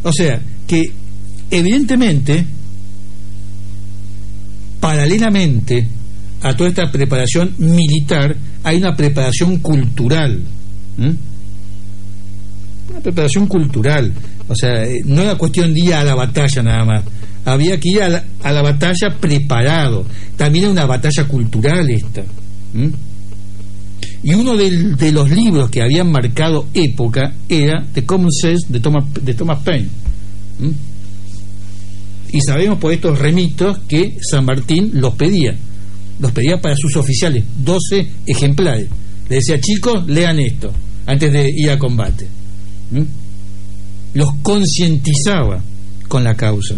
O 0.04 0.12
sea, 0.12 0.42
que 0.68 0.92
evidentemente, 1.50 2.46
paralelamente 4.80 5.88
a 6.42 6.56
toda 6.56 6.70
esta 6.70 6.92
preparación 6.92 7.54
militar, 7.58 8.36
hay 8.64 8.78
una 8.78 8.96
preparación 8.96 9.58
cultural. 9.60 10.42
Preparación 13.02 13.48
cultural. 13.48 14.14
O 14.48 14.56
sea, 14.56 14.84
eh, 14.84 15.02
no 15.06 15.22
era 15.22 15.36
cuestión 15.36 15.74
de 15.74 15.80
ir 15.80 15.94
a 15.94 16.04
la 16.04 16.16
batalla 16.16 16.64
nada 16.64 16.86
más. 16.86 17.04
Había 17.46 17.80
que 17.80 17.90
ir 17.90 18.02
a 18.02 18.10
la, 18.10 18.62
batalla 18.62 19.16
preparado. 19.20 20.06
También 20.36 20.66
era 20.66 20.74
una 20.74 20.86
batalla 20.86 21.26
cultural 21.26 21.90
esta. 21.90 22.24
Y 24.24 24.34
uno 24.34 24.58
de 24.58 25.12
los 25.12 25.30
libros 25.30 25.70
que 25.70 25.82
habían 25.82 26.12
marcado 26.12 26.68
época 26.74 27.34
era 27.48 27.86
The 27.94 28.06
Common 28.06 28.32
Sense 28.32 28.66
de 28.68 28.80
Thomas, 28.80 29.06
de 29.22 29.34
Thomas 29.34 29.64
Paine. 29.64 29.88
Y 32.30 32.42
sabemos 32.42 32.80
por 32.80 32.92
estos 32.92 33.18
remitos 33.18 33.80
que 33.88 34.18
San 34.22 34.46
Martín 34.46 34.92
los 34.94 35.14
pedía. 35.16 35.56
Los 36.20 36.32
pedía 36.32 36.60
para 36.60 36.76
sus 36.76 36.98
oficiales, 36.98 37.44
12 37.64 38.08
ejemplares. 38.26 38.90
Le 39.30 39.36
decía, 39.36 39.60
chicos, 39.60 40.06
lean 40.08 40.40
esto 40.40 40.72
antes 41.06 41.32
de 41.32 41.50
ir 41.56 41.70
a 41.70 41.80
combate. 41.80 42.28
Los 44.14 44.30
concientizaba 44.42 45.62
con 46.08 46.24
la 46.24 46.36
causa. 46.36 46.76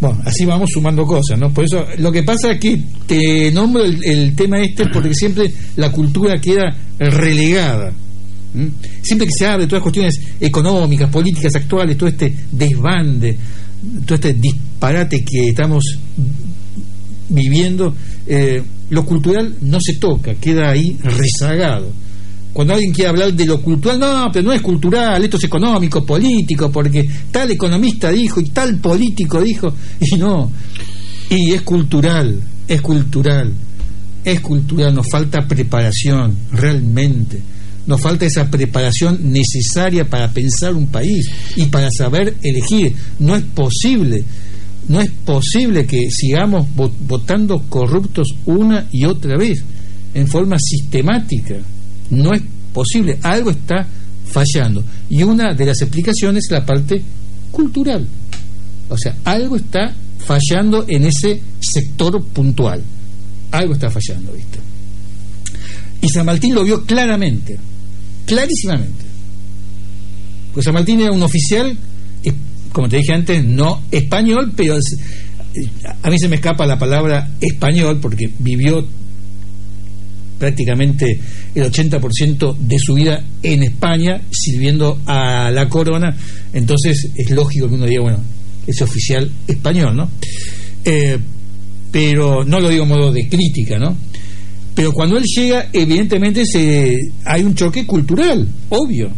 Bueno, 0.00 0.20
así 0.24 0.44
vamos 0.44 0.70
sumando 0.72 1.04
cosas, 1.04 1.38
¿no? 1.38 1.52
Por 1.52 1.64
eso, 1.64 1.84
lo 1.98 2.12
que 2.12 2.22
pasa 2.22 2.52
es 2.52 2.60
que 2.60 2.80
te 3.06 3.50
nombro 3.50 3.84
el, 3.84 4.34
tema 4.34 4.60
este 4.60 4.86
porque 4.92 5.14
siempre 5.14 5.50
la 5.76 5.90
cultura 5.90 6.38
queda 6.40 6.76
relegada. 6.98 7.92
Siempre 9.02 9.26
que 9.26 9.32
se 9.36 9.46
habla 9.46 9.64
de 9.64 9.66
todas 9.66 9.80
las 9.80 9.82
cuestiones 9.82 10.20
económicas, 10.40 11.10
políticas 11.10 11.54
actuales, 11.56 11.96
todo 11.96 12.08
este 12.08 12.34
desbande, 12.52 13.36
todo 14.04 14.14
este 14.14 14.34
disparate 14.34 15.24
que 15.24 15.48
estamos 15.48 15.84
viviendo, 17.28 17.94
eh, 18.26 18.62
lo 18.90 19.04
cultural 19.04 19.56
no 19.62 19.78
se 19.80 19.94
toca, 19.94 20.34
queda 20.34 20.70
ahí 20.70 20.96
rezagado. 21.02 21.90
Cuando 22.56 22.72
alguien 22.72 22.90
quiere 22.90 23.10
hablar 23.10 23.34
de 23.34 23.44
lo 23.44 23.60
cultural, 23.60 23.98
no, 24.00 24.30
pero 24.32 24.46
no 24.46 24.52
es 24.54 24.62
cultural, 24.62 25.22
esto 25.22 25.36
es 25.36 25.44
económico, 25.44 26.06
político, 26.06 26.72
porque 26.72 27.06
tal 27.30 27.50
economista 27.50 28.10
dijo 28.10 28.40
y 28.40 28.44
tal 28.48 28.78
político 28.78 29.42
dijo, 29.42 29.74
y 30.00 30.16
no, 30.16 30.50
y 31.28 31.52
es 31.52 31.60
cultural, 31.60 32.40
es 32.66 32.80
cultural, 32.80 33.52
es 34.24 34.40
cultural, 34.40 34.94
nos 34.94 35.06
falta 35.06 35.46
preparación, 35.46 36.34
realmente, 36.50 37.42
nos 37.86 38.00
falta 38.00 38.24
esa 38.24 38.50
preparación 38.50 39.18
necesaria 39.30 40.08
para 40.08 40.30
pensar 40.30 40.72
un 40.74 40.86
país 40.86 41.30
y 41.56 41.66
para 41.66 41.90
saber 41.90 42.36
elegir, 42.42 42.94
no 43.18 43.36
es 43.36 43.42
posible. 43.42 44.24
No 44.88 45.00
es 45.02 45.10
posible 45.10 45.84
que 45.84 46.08
sigamos 46.10 46.66
vo- 46.74 46.90
votando 47.06 47.60
corruptos 47.68 48.28
una 48.46 48.86
y 48.92 49.04
otra 49.04 49.36
vez, 49.36 49.62
en 50.14 50.26
forma 50.26 50.56
sistemática. 50.58 51.56
No 52.10 52.32
es 52.32 52.42
posible. 52.72 53.18
Algo 53.22 53.50
está 53.50 53.86
fallando. 54.26 54.84
Y 55.08 55.22
una 55.22 55.54
de 55.54 55.66
las 55.66 55.80
explicaciones 55.80 56.44
es 56.44 56.50
la 56.50 56.64
parte 56.64 57.02
cultural. 57.50 58.06
O 58.88 58.96
sea, 58.96 59.16
algo 59.24 59.56
está 59.56 59.94
fallando 60.18 60.84
en 60.88 61.04
ese 61.04 61.40
sector 61.60 62.22
puntual. 62.26 62.82
Algo 63.50 63.74
está 63.74 63.90
fallando, 63.90 64.32
¿viste? 64.32 64.58
Y 66.00 66.08
San 66.08 66.26
Martín 66.26 66.54
lo 66.54 66.64
vio 66.64 66.84
claramente, 66.84 67.58
clarísimamente. 68.26 69.04
Porque 70.52 70.64
San 70.64 70.74
Martín 70.74 71.00
era 71.00 71.12
un 71.12 71.22
oficial, 71.22 71.76
como 72.72 72.88
te 72.88 72.98
dije 72.98 73.12
antes, 73.12 73.44
no 73.44 73.82
español, 73.90 74.52
pero 74.54 74.76
a 76.02 76.10
mí 76.10 76.18
se 76.18 76.28
me 76.28 76.36
escapa 76.36 76.66
la 76.66 76.78
palabra 76.78 77.30
español 77.40 77.98
porque 78.00 78.30
vivió 78.38 78.86
prácticamente 80.38 81.18
el 81.54 81.64
80% 81.64 82.56
de 82.58 82.76
su 82.78 82.94
vida 82.94 83.22
en 83.42 83.62
España 83.62 84.20
sirviendo 84.30 85.00
a 85.06 85.50
la 85.50 85.68
corona, 85.68 86.16
entonces 86.52 87.10
es 87.14 87.30
lógico 87.30 87.68
que 87.68 87.74
uno 87.74 87.86
diga, 87.86 88.02
bueno, 88.02 88.22
es 88.66 88.80
oficial 88.82 89.30
español, 89.46 89.96
¿no? 89.96 90.10
Eh, 90.84 91.18
pero 91.90 92.44
no 92.44 92.60
lo 92.60 92.68
digo 92.68 92.82
en 92.82 92.88
modo 92.88 93.12
de 93.12 93.28
crítica, 93.28 93.78
¿no? 93.78 93.96
Pero 94.74 94.92
cuando 94.92 95.16
él 95.16 95.24
llega, 95.24 95.70
evidentemente 95.72 96.44
se, 96.44 97.10
hay 97.24 97.42
un 97.42 97.54
choque 97.54 97.86
cultural, 97.86 98.46
obvio. 98.68 99.10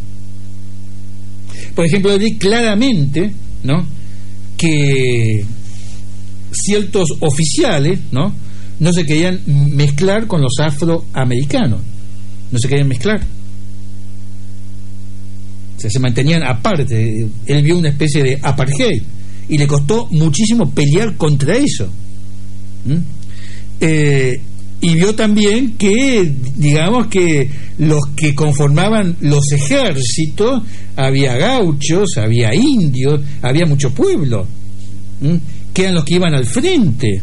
Por 1.75 1.85
ejemplo, 1.85 2.13
él 2.13 2.39
claramente, 2.39 3.33
¿no? 3.65 3.85
Que 4.57 5.45
ciertos 6.53 7.09
oficiales, 7.21 7.99
¿no? 8.13 8.33
No 8.81 8.93
se 8.93 9.05
querían 9.05 9.41
mezclar 9.47 10.27
con 10.27 10.41
los 10.41 10.55
afroamericanos, 10.61 11.81
no 12.51 12.59
se 12.59 12.69
querían 12.69 12.89
mezclar. 12.89 13.21
O 15.77 15.81
sea, 15.81 15.91
se 15.91 16.01
mantenían 16.01 16.43
aparte. 16.43 17.29
Él 17.47 17.63
vio 17.63 17.79
una 17.79 17.91
especie 17.91 18.23
de 18.23 18.39
apartheid 18.43 19.03
y 19.49 19.59
le 19.59 19.67
costó 19.67 20.09
muchísimo 20.11 20.71
pelear 20.71 21.17
contra 21.17 21.57
eso. 21.57 21.89
Eh, 23.81 24.41
y 24.81 24.95
vio 24.95 25.15
también 25.15 25.77
que, 25.77 26.33
digamos 26.57 27.09
que 27.09 27.51
los 27.79 28.07
que 28.15 28.35
conformaban 28.35 29.17
los 29.21 29.51
ejércitos, 29.53 30.63
había 30.95 31.37
gauchos, 31.37 32.17
había 32.17 32.55
indios, 32.55 33.21
había 33.43 33.67
mucho 33.67 33.91
pueblo, 33.93 34.47
que 35.75 35.83
eran 35.83 35.95
los 35.95 36.05
que 36.05 36.15
iban 36.15 36.35
al 36.35 36.47
frente. 36.47 37.23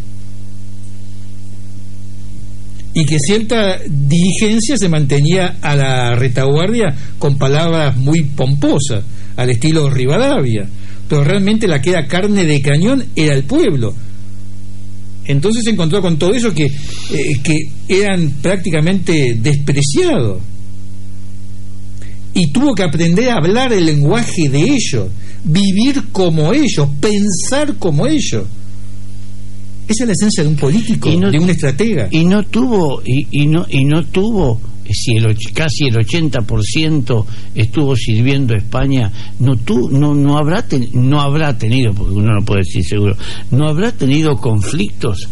Y 2.96 3.06
que 3.06 3.20
cierta 3.20 3.78
dirigencia 3.88 4.78
se 4.78 4.90
mantenía 4.90 5.58
a 5.62 5.76
la 5.76 6.16
retaguardia 6.16 6.96
con 7.20 7.38
palabras 7.38 7.96
muy 7.98 8.24
pomposas, 8.24 9.04
al 9.36 9.50
estilo 9.52 9.90
Rivadavia. 9.90 10.68
Pero 11.08 11.24
realmente 11.24 11.68
la 11.68 11.82
que 11.82 11.92
era 11.92 12.08
carne 12.08 12.46
de 12.46 12.62
cañón 12.62 13.06
era 13.16 13.36
el 13.36 13.44
pueblo 13.44 13.94
entonces 15.26 15.64
se 15.64 15.72
encontró 15.72 16.02
con 16.02 16.18
todo 16.18 16.34
eso 16.34 16.54
que, 16.54 16.66
eh, 16.66 17.40
que 17.44 17.58
eran 17.88 18.30
prácticamente 18.42 19.36
despreciados. 19.40 20.42
Y 22.34 22.52
tuvo 22.52 22.76
que 22.76 22.84
aprender 22.84 23.30
a 23.30 23.38
hablar 23.38 23.74
el 23.74 23.86
lenguaje 23.86 24.50
de 24.50 24.62
ellos, 24.62 25.08
vivir 25.44 26.04
como 26.12 26.54
ellos, 26.54 26.88
pensar 27.00 27.76
como 27.78 28.06
ellos. 28.06 28.44
Esa 29.88 30.04
es 30.04 30.08
la 30.08 30.14
esencia 30.14 30.44
de 30.44 30.50
un 30.50 30.56
político, 30.56 31.10
de 31.10 31.40
un 31.40 31.50
estratega. 31.50 32.08
Y 32.12 32.26
no 32.26 32.44
tuvo, 32.44 33.02
y, 33.06 33.28
y, 33.32 33.48
no, 33.48 33.66
y 33.70 33.86
no 33.86 34.04
tuvo 34.06 34.60
si 34.92 35.16
el, 35.16 35.36
casi 35.54 35.86
el 35.86 35.96
80% 35.96 37.26
estuvo 37.56 37.96
sirviendo 37.96 38.54
a 38.54 38.58
España, 38.58 39.12
no, 39.40 39.56
tú, 39.58 39.90
no, 39.90 40.14
no, 40.14 40.38
habrá 40.38 40.66
no 40.94 41.22
habrá 41.22 41.58
tenido, 41.58 41.94
porque 41.94 42.14
uno 42.14 42.34
no 42.34 42.46
puede 42.46 42.62
decir 42.62 42.84
seguro, 42.84 43.16
no 43.52 43.68
habrá 43.68 43.92
tenido 43.92 44.36
conflictos 44.36 45.28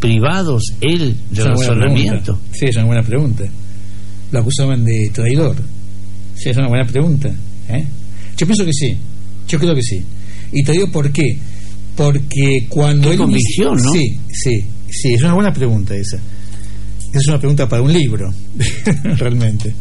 privados 0.00 0.74
él 0.80 1.16
de 1.30 1.44
razonamiento. 1.44 2.38
Sí, 2.50 2.66
es 2.66 2.76
una 2.76 2.86
buena 2.86 3.02
pregunta. 3.02 3.44
Lo 4.32 4.40
acusaban 4.40 4.84
de 4.84 5.10
traidor. 5.10 5.56
Sí, 6.34 6.50
es 6.50 6.56
una 6.56 6.68
buena 6.68 6.84
pregunta. 6.84 7.32
¿eh? 7.68 7.86
Yo 8.36 8.46
pienso 8.46 8.64
que 8.64 8.72
sí. 8.72 8.96
Yo 9.46 9.58
creo 9.58 9.74
que 9.74 9.82
sí. 9.82 10.02
Y 10.50 10.64
te 10.64 10.72
digo 10.72 10.90
por 10.90 11.12
qué. 11.12 11.38
Porque 11.96 12.66
cuando 12.68 13.10
¿Qué 13.10 13.16
convicción, 13.16 13.76
¿no? 13.76 13.92
Sí, 13.92 14.18
sí, 14.30 14.64
sí, 14.88 15.14
es 15.14 15.22
una 15.22 15.34
buena 15.34 15.52
pregunta 15.52 15.94
esa. 15.94 16.18
Es 17.12 17.26
una 17.28 17.38
pregunta 17.38 17.68
para 17.68 17.82
un 17.82 17.92
libro, 17.92 18.32
realmente. 19.16 19.74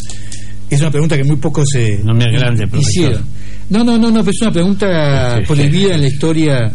Es 0.70 0.80
una 0.82 0.92
pregunta 0.92 1.18
que 1.18 1.24
muy 1.24 1.38
poco 1.38 1.66
se 1.66 2.00
no 2.04 2.14
me 2.14 2.32
grande, 2.32 2.68
hicieron. 2.78 3.24
No, 3.70 3.84
no, 3.84 3.98
no, 3.98 4.12
no, 4.12 4.20
pero 4.20 4.32
es 4.32 4.42
una 4.42 4.52
pregunta 4.52 5.40
prohibida 5.48 5.96
en 5.96 6.02
la 6.02 6.08
historia 6.08 6.74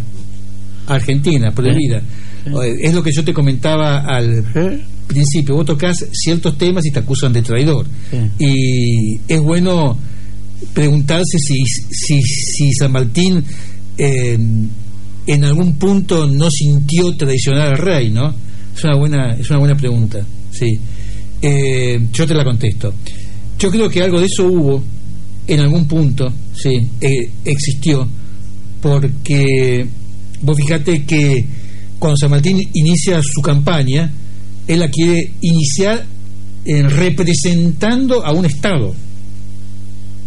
argentina, 0.87 1.51
prohibida. 1.51 1.99
¿Eh? 1.99 2.77
Es 2.83 2.95
lo 2.95 3.03
que 3.03 3.11
yo 3.13 3.25
te 3.25 3.33
comentaba 3.35 4.01
al 4.01 4.45
¿Eh? 4.55 4.85
principio. 5.07 5.55
Vos 5.57 5.67
tocas 5.67 6.07
ciertos 6.13 6.57
temas 6.57 6.85
y 6.87 6.91
te 6.91 7.01
acusan 7.01 7.33
de 7.33 7.43
traidor. 7.43 7.87
Y 8.39 9.21
es 9.29 9.41
bueno 9.41 9.99
preguntarse 10.73 11.39
si, 11.39 11.65
si, 11.65 12.23
si 12.23 12.73
San 12.73 12.93
Martín 12.93 13.43
eh, 13.99 14.39
en 15.27 15.45
algún 15.45 15.77
punto 15.77 16.27
no 16.27 16.51
sintió 16.51 17.17
traicionar 17.17 17.73
al 17.73 17.79
rey, 17.79 18.11
¿no? 18.11 18.35
Es 18.77 18.85
una 18.85 18.97
buena, 18.97 19.33
es 19.33 19.51
una 19.51 19.59
buena 19.59 19.77
pregunta. 19.77 20.25
Sí. 20.51 20.79
Eh, 21.43 22.09
yo 22.13 22.27
te 22.27 22.35
la 22.35 22.45
contesto. 22.45 22.95
Yo 23.59 23.71
creo 23.71 23.89
que 23.89 24.03
algo 24.03 24.21
de 24.21 24.27
eso 24.27 24.45
hubo 24.47 24.83
en 25.47 25.61
algún 25.61 25.87
punto, 25.87 26.27
sí, 26.55 26.71
eh, 27.01 27.31
existió, 27.45 28.07
porque 28.81 29.87
vos 30.43 30.57
fíjate 30.57 31.05
que 31.05 31.45
cuando 31.99 32.17
San 32.17 32.31
Martín 32.31 32.59
inicia 32.75 33.21
su 33.23 33.41
campaña, 33.41 34.13
él 34.67 34.81
la 34.81 34.91
quiere 34.91 35.33
iniciar 35.41 36.05
en 36.65 36.91
representando 36.91 38.25
a 38.27 38.33
un 38.33 38.45
Estado, 38.45 38.95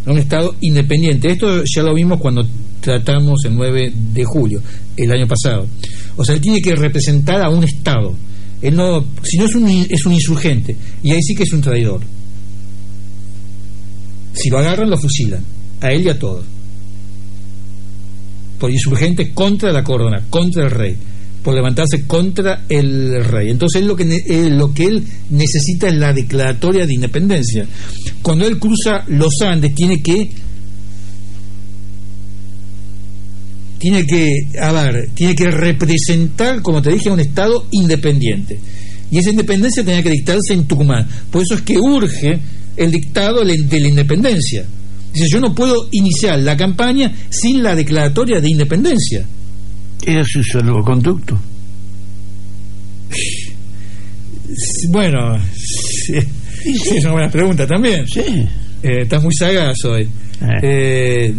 a 0.06 0.12
un 0.12 0.18
Estado 0.18 0.56
independiente. 0.62 1.32
Esto 1.32 1.64
ya 1.66 1.84
lo 1.84 1.94
vimos 1.94 2.20
cuando 2.20 2.48
tratamos 2.82 3.44
el 3.46 3.56
9 3.56 3.94
de 4.14 4.26
julio, 4.26 4.62
el 4.96 5.12
año 5.12 5.28
pasado. 5.28 5.68
O 6.16 6.26
sea, 6.26 6.36
él 6.36 6.42
tiene 6.42 6.62
que 6.62 6.76
representar 6.76 7.42
a 7.42 7.50
un 7.50 7.64
Estado 7.64 8.16
él 8.62 8.76
no, 8.76 9.06
si 9.24 9.38
no 9.38 9.46
es 9.46 9.56
un, 9.56 9.68
es 9.90 10.06
un 10.06 10.14
insurgente, 10.14 10.76
y 11.02 11.12
ahí 11.12 11.22
sí 11.22 11.34
que 11.34 11.44
es 11.44 11.54
un 11.54 11.62
traidor. 11.62 12.02
Si 14.34 14.50
lo 14.50 14.60
agarran, 14.60 14.90
lo 14.90 14.98
fusilan, 14.98 15.44
a 15.82 15.92
él 15.92 16.04
y 16.04 16.10
a 16.10 16.20
todos. 16.20 16.46
Por 18.60 18.72
insurgente 18.72 19.34
contra 19.34 19.72
la 19.72 19.84
corona, 19.84 20.26
contra 20.30 20.66
el 20.66 20.72
rey, 20.72 20.98
por 21.42 21.56
levantarse 21.56 22.06
contra 22.06 22.66
el 22.68 23.24
rey. 23.24 23.50
Entonces 23.50 23.82
él 23.82 23.88
lo 23.88 23.96
que, 23.96 24.50
lo 24.52 24.74
que 24.74 24.86
él 24.86 25.06
necesita 25.30 25.88
es 25.88 25.96
la 25.96 26.12
declaratoria 26.12 26.86
de 26.86 26.94
independencia. 26.94 27.66
Cuando 28.22 28.46
él 28.46 28.60
cruza 28.60 29.06
los 29.08 29.42
Andes, 29.42 29.74
tiene 29.74 30.04
que 30.04 30.30
tiene 33.80 34.06
que, 34.06 34.28
a 34.62 34.72
ver, 34.72 35.10
tiene 35.16 35.34
que 35.34 35.50
representar, 35.50 36.62
como 36.62 36.82
te 36.82 36.92
dije, 36.92 37.10
a 37.10 37.14
un 37.14 37.20
Estado 37.22 37.66
independiente. 37.72 38.60
Y 39.10 39.18
esa 39.18 39.32
independencia 39.32 39.84
tenía 39.84 40.04
que 40.04 40.12
dictarse 40.12 40.54
en 40.54 40.66
Tucumán. 40.66 41.08
Por 41.32 41.42
eso 41.42 41.56
es 41.56 41.62
que 41.62 41.78
urge 41.80 42.38
el 42.78 42.92
dictado 42.92 43.44
de 43.44 43.58
la 43.80 43.88
independencia. 43.88 44.66
Dice, 45.14 45.28
yo 45.32 45.40
no 45.40 45.56
puedo 45.56 45.88
iniciar 45.92 46.38
la 46.40 46.56
campaña 46.56 47.12
sin 47.30 47.64
la 47.64 47.76
declaratoria 47.76 48.40
de 48.40 48.50
independencia. 48.50 49.26
Era 50.06 50.24
su 50.24 50.44
salvoconducto. 50.44 51.40
Bueno, 54.90 55.36
es 55.36 57.04
una 57.04 57.12
buena 57.12 57.30
pregunta 57.30 57.68
también. 57.68 58.08
Sí. 58.08 58.22
Eh, 58.82 59.02
estás 59.04 59.24
muy 59.24 59.34
sagaz 59.34 59.78
hoy. 59.86 60.10
Eh. 60.42 60.60
Eh, 60.64 61.34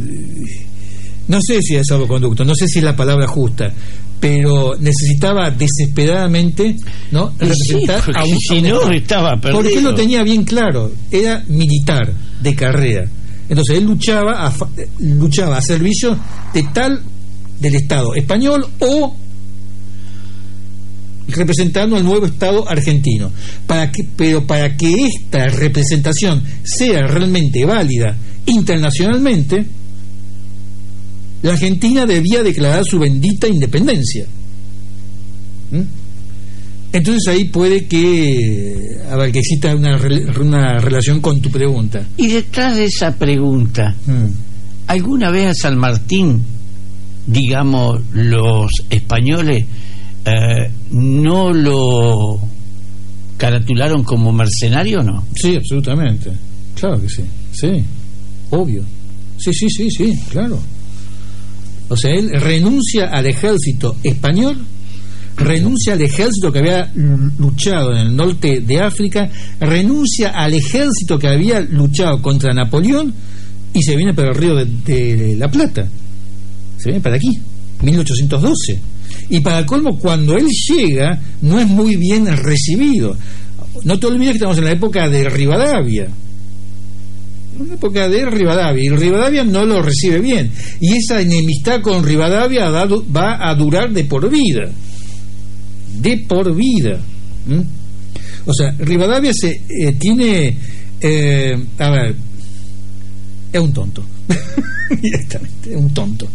no 1.30 1.40
sé 1.40 1.62
si 1.62 1.76
es 1.76 1.86
salvoconducto, 1.86 2.44
no 2.44 2.56
sé 2.56 2.66
si 2.66 2.80
es 2.80 2.84
la 2.84 2.96
palabra 2.96 3.24
justa, 3.28 3.72
pero 4.18 4.74
necesitaba 4.80 5.48
desesperadamente 5.48 6.74
no 7.12 7.33
representar 7.38 8.02
a 8.16 8.24
un 8.24 8.37
si 8.37 8.60
no 8.60 8.90
estaba 8.90 9.37
perdido. 9.37 9.62
porque 9.62 9.78
él 9.78 9.85
lo 9.85 9.94
tenía 9.94 10.24
bien 10.24 10.42
claro 10.42 10.90
era 11.08 11.44
militar 11.46 12.12
de 12.42 12.54
carrera. 12.56 13.08
Entonces 13.48 13.78
él 13.78 13.85
luchaba 13.85 14.44
a, 14.44 14.52
luchaba 14.98 15.58
a 15.58 15.62
servicio 15.62 16.18
de 16.52 16.64
tal 16.74 17.00
del 17.60 17.76
Estado 17.76 18.12
español 18.16 18.66
o 18.81 19.14
representando 21.28 21.94
al 21.94 22.04
nuevo 22.04 22.26
Estado 22.26 22.68
argentino. 22.68 23.31
Para 23.68 23.92
que 23.92 24.02
pero 24.16 24.44
para 24.48 24.76
que 24.76 24.92
esta 25.06 25.46
representación 25.46 26.42
sea 26.64 27.06
realmente 27.06 27.64
válida 27.64 28.16
internacionalmente 28.46 29.64
la 31.42 31.52
Argentina 31.52 32.06
debía 32.06 32.42
declarar 32.42 32.84
su 32.84 32.98
bendita 32.98 33.48
independencia. 33.48 34.26
¿Mm? 35.70 36.00
Entonces 36.92 37.28
ahí 37.28 37.44
puede 37.44 37.86
que, 37.86 38.98
a 39.08 39.16
ver, 39.16 39.30
que 39.30 39.38
exista 39.38 39.74
una, 39.74 39.96
una 40.40 40.78
relación 40.78 41.20
con 41.20 41.40
tu 41.40 41.50
pregunta. 41.50 42.04
Y 42.16 42.28
detrás 42.28 42.76
de 42.76 42.86
esa 42.86 43.16
pregunta, 43.16 43.94
mm. 44.06 44.26
¿alguna 44.88 45.30
vez 45.30 45.46
a 45.46 45.54
San 45.54 45.78
Martín, 45.78 46.42
digamos, 47.26 48.00
los 48.12 48.70
españoles 48.90 49.64
eh, 50.24 50.70
no 50.90 51.52
lo 51.52 52.40
caratularon 53.36 54.02
como 54.02 54.32
mercenario 54.32 54.98
o 54.98 55.02
no? 55.04 55.24
Sí, 55.36 55.54
absolutamente. 55.54 56.32
Claro 56.74 57.00
que 57.00 57.08
sí. 57.08 57.22
Sí, 57.52 57.84
obvio. 58.50 58.82
Sí, 59.38 59.52
sí, 59.52 59.68
sí, 59.70 59.88
sí, 59.90 60.20
claro. 60.28 60.58
O 61.90 61.96
sea, 61.96 62.12
él 62.12 62.30
renuncia 62.30 63.08
al 63.12 63.26
ejército 63.26 63.96
español, 64.04 64.64
renuncia 65.36 65.94
al 65.94 66.02
ejército 66.02 66.52
que 66.52 66.60
había 66.60 66.88
luchado 66.94 67.90
en 67.92 67.98
el 67.98 68.16
norte 68.16 68.60
de 68.60 68.80
África, 68.80 69.28
renuncia 69.58 70.28
al 70.28 70.54
ejército 70.54 71.18
que 71.18 71.26
había 71.26 71.60
luchado 71.60 72.22
contra 72.22 72.54
Napoleón 72.54 73.12
y 73.74 73.82
se 73.82 73.96
viene 73.96 74.14
para 74.14 74.28
el 74.28 74.36
río 74.36 74.54
de, 74.54 75.34
la 75.36 75.48
Plata. 75.48 75.88
Se 76.76 76.90
viene 76.90 77.00
para 77.00 77.16
aquí, 77.16 77.36
1812. 77.82 78.80
Y 79.30 79.40
para 79.40 79.66
colmo, 79.66 79.98
cuando 79.98 80.36
él 80.36 80.46
llega, 80.68 81.20
no 81.42 81.58
es 81.58 81.66
muy 81.66 81.96
bien 81.96 82.24
recibido. 82.36 83.16
No 83.82 83.98
te 83.98 84.06
olvides 84.06 84.32
que 84.32 84.36
estamos 84.36 84.58
en 84.58 84.64
la 84.64 84.72
época 84.72 85.08
de 85.08 85.28
Rivadavia 85.28 86.08
una 87.61 87.75
época 87.75 88.08
de 88.08 88.27
Rivadavia, 88.27 88.83
y 88.83 88.88
Rivadavia 88.88 89.44
no 89.44 89.65
lo 89.65 89.83
recibe 89.83 90.21
bien. 90.21 90.50
Y 90.81 90.94
esa 90.94 91.21
enemistad 91.21 91.81
con 91.81 92.04
Rivadavia 92.04 92.71
va 92.71 93.38
a 93.40 93.54
durar 93.54 93.92
de 93.92 94.04
por 94.04 94.29
vida. 94.31 94.71
De 96.00 96.17
por 96.19 96.54
vida. 96.54 97.00
O 98.46 98.54
sea, 98.54 98.75
Rivadavia 98.79 99.33
se 99.33 99.63
eh, 99.69 99.92
tiene. 99.98 100.56
Eh, 101.00 101.65
a 101.79 101.90
ver, 101.90 102.15
es 103.52 103.61
un 103.61 103.73
tonto. 103.73 104.04
Directamente, 105.02 105.73
es 105.73 105.77
un 105.77 105.94
tonto 105.94 106.29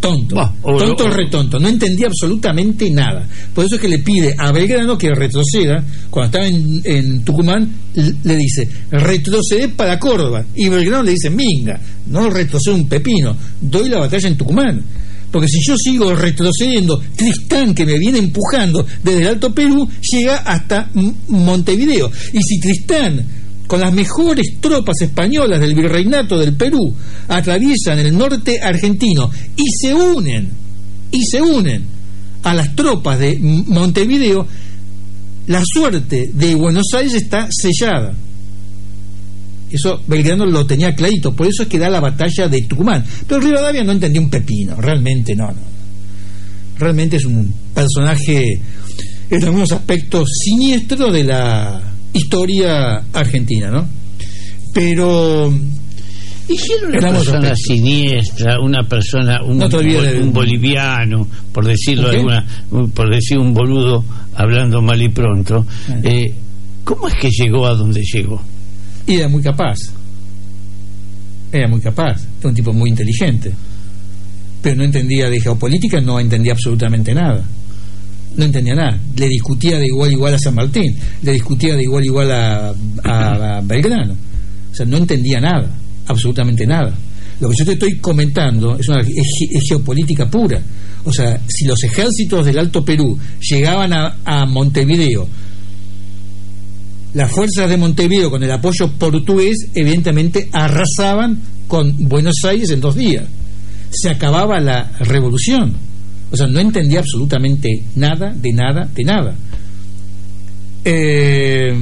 tonto, 0.00 0.54
tonto 0.62 1.10
retonto, 1.10 1.58
no 1.58 1.68
entendía 1.68 2.06
absolutamente 2.06 2.90
nada. 2.90 3.26
Por 3.54 3.64
eso 3.64 3.76
es 3.76 3.80
que 3.80 3.88
le 3.88 3.98
pide 3.98 4.34
a 4.38 4.52
Belgrano 4.52 4.96
que 4.96 5.14
retroceda, 5.14 5.84
cuando 6.10 6.38
estaba 6.38 6.46
en, 6.46 7.24
Tucumán, 7.24 7.72
le 7.94 8.36
dice, 8.36 8.68
retrocede 8.90 9.68
para 9.68 9.98
Córdoba. 9.98 10.44
Y 10.54 10.68
Belgrano 10.68 11.02
le 11.02 11.12
dice, 11.12 11.30
minga, 11.30 11.80
no 12.06 12.30
retrocede 12.30 12.74
un 12.74 12.88
pepino, 12.88 13.36
doy 13.60 13.88
la 13.88 14.00
batalla 14.00 14.28
en 14.28 14.36
Tucumán. 14.36 14.82
Porque 15.30 15.48
si 15.48 15.60
yo 15.62 15.76
sigo 15.76 16.14
retrocediendo, 16.14 17.02
Tristán, 17.14 17.74
que 17.74 17.84
me 17.84 17.98
viene 17.98 18.18
empujando 18.18 18.86
desde 19.02 19.20
el 19.20 19.28
Alto 19.28 19.52
Perú, 19.52 19.86
llega 20.10 20.36
hasta 20.38 20.90
Montevideo. 21.28 22.10
Y 22.32 22.42
si 22.42 22.58
Tristán 22.60 23.26
con 23.68 23.80
las 23.80 23.92
mejores 23.92 24.60
tropas 24.60 24.96
españolas 25.02 25.60
del 25.60 25.74
virreinato 25.74 26.38
del 26.38 26.54
Perú, 26.54 26.92
atraviesan 27.28 27.98
el 27.98 28.16
norte 28.16 28.60
argentino 28.60 29.30
y 29.56 29.64
se 29.70 29.94
unen, 29.94 30.48
y 31.12 31.22
se 31.22 31.40
unen 31.40 31.84
a 32.42 32.54
las 32.54 32.74
tropas 32.74 33.18
de 33.18 33.38
Montevideo, 33.38 34.46
la 35.46 35.62
suerte 35.64 36.30
de 36.32 36.54
Buenos 36.54 36.86
Aires 36.94 37.14
está 37.14 37.46
sellada. 37.50 38.14
Eso 39.70 40.00
Belgrano 40.06 40.46
lo 40.46 40.66
tenía 40.66 40.94
clarito, 40.94 41.36
por 41.36 41.46
eso 41.46 41.64
es 41.64 41.68
que 41.68 41.78
da 41.78 41.90
la 41.90 42.00
batalla 42.00 42.48
de 42.48 42.62
Tucumán. 42.62 43.04
Pero 43.26 43.40
Rivadavia 43.40 43.84
no 43.84 43.92
entendió 43.92 44.22
un 44.22 44.30
pepino, 44.30 44.76
realmente 44.80 45.36
no, 45.36 45.48
no. 45.48 45.78
Realmente 46.78 47.18
es 47.18 47.24
un 47.26 47.52
personaje 47.74 48.60
en 49.28 49.44
algunos 49.44 49.72
aspectos 49.72 50.30
siniestro 50.42 51.12
de 51.12 51.24
la 51.24 51.87
historia 52.18 53.02
argentina, 53.12 53.70
¿no? 53.70 53.88
Pero 54.72 55.52
una 56.88 57.10
persona 57.12 57.54
siniestra, 57.54 58.60
una 58.60 58.82
persona, 58.88 59.42
un, 59.42 59.62
un, 59.62 60.32
boliviano, 60.32 61.26
por 61.52 61.66
decirlo 61.66 62.08
alguna, 62.08 62.46
por 62.94 63.10
decir 63.10 63.38
un 63.38 63.52
boludo 63.52 64.04
hablando 64.34 64.80
mal 64.80 65.00
y 65.00 65.08
pronto, 65.08 65.66
eh, 66.02 66.34
¿cómo 66.84 67.08
es 67.08 67.14
que 67.14 67.30
llegó 67.30 67.66
a 67.66 67.74
donde 67.74 68.02
llegó? 68.02 68.40
Y 69.06 69.16
era 69.16 69.28
muy 69.28 69.42
capaz. 69.42 69.78
Era 71.52 71.68
muy 71.68 71.80
capaz. 71.80 72.22
Era 72.40 72.48
un 72.48 72.54
tipo 72.54 72.72
muy 72.72 72.90
inteligente. 72.90 73.52
Pero 74.60 74.76
no 74.76 74.84
entendía 74.84 75.30
de 75.30 75.40
geopolítica, 75.40 76.00
no 76.00 76.20
entendía 76.20 76.52
absolutamente 76.52 77.14
nada 77.14 77.42
no 78.38 78.44
entendía 78.44 78.74
nada. 78.74 78.98
Le 79.16 79.28
discutía 79.28 79.78
de 79.78 79.86
igual 79.86 80.12
igual 80.12 80.34
a 80.34 80.38
San 80.38 80.54
Martín, 80.54 80.96
le 81.22 81.32
discutía 81.32 81.74
de 81.74 81.82
igual 81.82 82.04
igual 82.04 82.30
a, 82.32 83.60
Belgrano. 83.64 84.14
O 84.14 84.74
sea, 84.74 84.86
no 84.86 84.96
entendía 84.96 85.40
nada, 85.40 85.68
absolutamente 86.06 86.64
nada. 86.64 86.96
Lo 87.40 87.50
que 87.50 87.56
yo 87.58 87.64
te 87.64 87.72
estoy 87.72 87.98
comentando 87.98 88.78
es, 88.78 88.88
una, 88.88 89.02
geopolítica 89.68 90.30
pura. 90.30 90.62
O 91.04 91.12
sea, 91.12 91.40
si 91.48 91.66
los 91.66 91.82
ejércitos 91.82 92.46
del 92.46 92.58
Alto 92.58 92.84
Perú 92.84 93.18
llegaban 93.40 93.92
a, 93.92 94.18
a 94.24 94.46
Montevideo, 94.46 95.28
las 97.14 97.30
fuerzas 97.30 97.68
de 97.68 97.76
Montevideo 97.76 98.30
con 98.30 98.42
el 98.42 98.50
apoyo 98.52 98.92
portugués 98.98 99.68
evidentemente 99.74 100.48
arrasaban 100.52 101.40
con 101.66 102.08
Buenos 102.08 102.36
Aires 102.44 102.70
en 102.70 102.80
dos 102.80 102.94
días. 102.94 103.24
Se 103.90 104.10
acababa 104.10 104.60
la 104.60 104.92
revolución 105.00 105.87
o 106.30 106.36
sea, 106.36 106.46
no 106.46 106.60
entendía 106.60 107.00
absolutamente 107.00 107.84
nada, 107.96 108.34
de 108.34 108.52
nada, 108.52 108.88
de 108.94 109.04
nada. 109.04 109.34
Eh, 110.84 111.74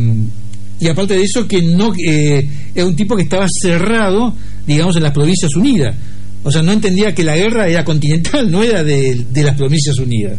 y 0.79 0.89
aparte 0.89 1.15
de 1.15 1.23
eso, 1.23 1.49
que 1.49 1.63
no 1.63 1.93
eh, 1.95 2.49
era 2.75 2.87
un 2.87 2.95
tipo 2.95 3.17
que 3.17 3.23
estaba 3.23 3.47
cerrado, 3.49 4.35
digamos, 4.67 4.97
en 4.97 5.03
las 5.03 5.13
Provincias 5.13 5.55
Unidas. 5.57 5.97
O 6.45 6.51
sea, 6.51 6.63
no 6.63 6.73
entendía 6.73 7.15
que 7.15 7.25
la 7.25 7.37
guerra 7.37 7.67
era 7.67 7.85
continental, 7.85 8.51
no 8.51 8.63
era 8.63 8.85
de, 8.85 9.25
las 9.35 9.57
Provincias 9.57 9.99
Unidas, 9.99 10.39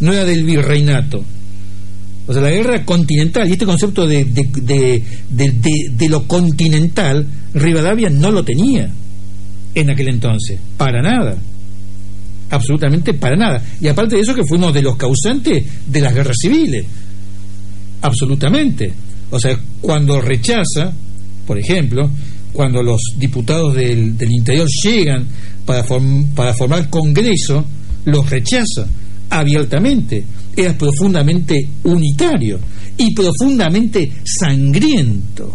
no 0.00 0.12
era 0.12 0.24
del 0.24 0.44
virreinato. 0.44 1.24
O 2.26 2.32
sea, 2.32 2.42
la 2.42 2.50
guerra 2.50 2.84
continental, 2.84 3.48
y 3.48 3.52
este 3.52 3.64
concepto 3.64 4.06
de, 4.06 4.26
de, 4.26 5.02
de, 5.30 6.08
lo 6.10 6.28
continental, 6.28 7.26
Rivadavia 7.54 8.10
no 8.10 8.30
lo 8.30 8.44
tenía 8.44 8.90
en 9.74 9.90
aquel 9.90 10.08
entonces, 10.08 10.58
para 10.76 11.00
nada 11.00 11.38
absolutamente 12.50 13.14
para 13.14 13.36
nada. 13.36 13.62
Y 13.80 13.88
aparte 13.88 14.16
de 14.16 14.22
eso 14.22 14.34
que 14.34 14.44
fuimos 14.44 14.72
de 14.74 14.82
los 14.82 14.96
causantes 14.96 15.64
de 15.86 16.00
las 16.00 16.14
guerras 16.14 16.36
civiles, 16.40 16.86
absolutamente. 18.02 18.92
O 19.30 19.38
sea, 19.38 19.58
cuando 19.80 20.20
rechaza, 20.20 20.92
por 21.46 21.58
ejemplo, 21.58 22.10
cuando 22.52 22.82
los 22.82 23.00
diputados 23.16 23.74
del, 23.74 24.16
interior 24.30 24.68
llegan 24.82 25.26
para, 25.64 25.84
para 26.34 26.54
formar 26.54 26.88
Congreso, 26.88 27.64
los 28.06 28.28
rechaza 28.28 28.86
abiertamente. 29.30 30.24
Era 30.56 30.76
profundamente 30.76 31.68
unitario 31.84 32.58
y 32.96 33.14
profundamente 33.14 34.10
sangriento. 34.24 35.54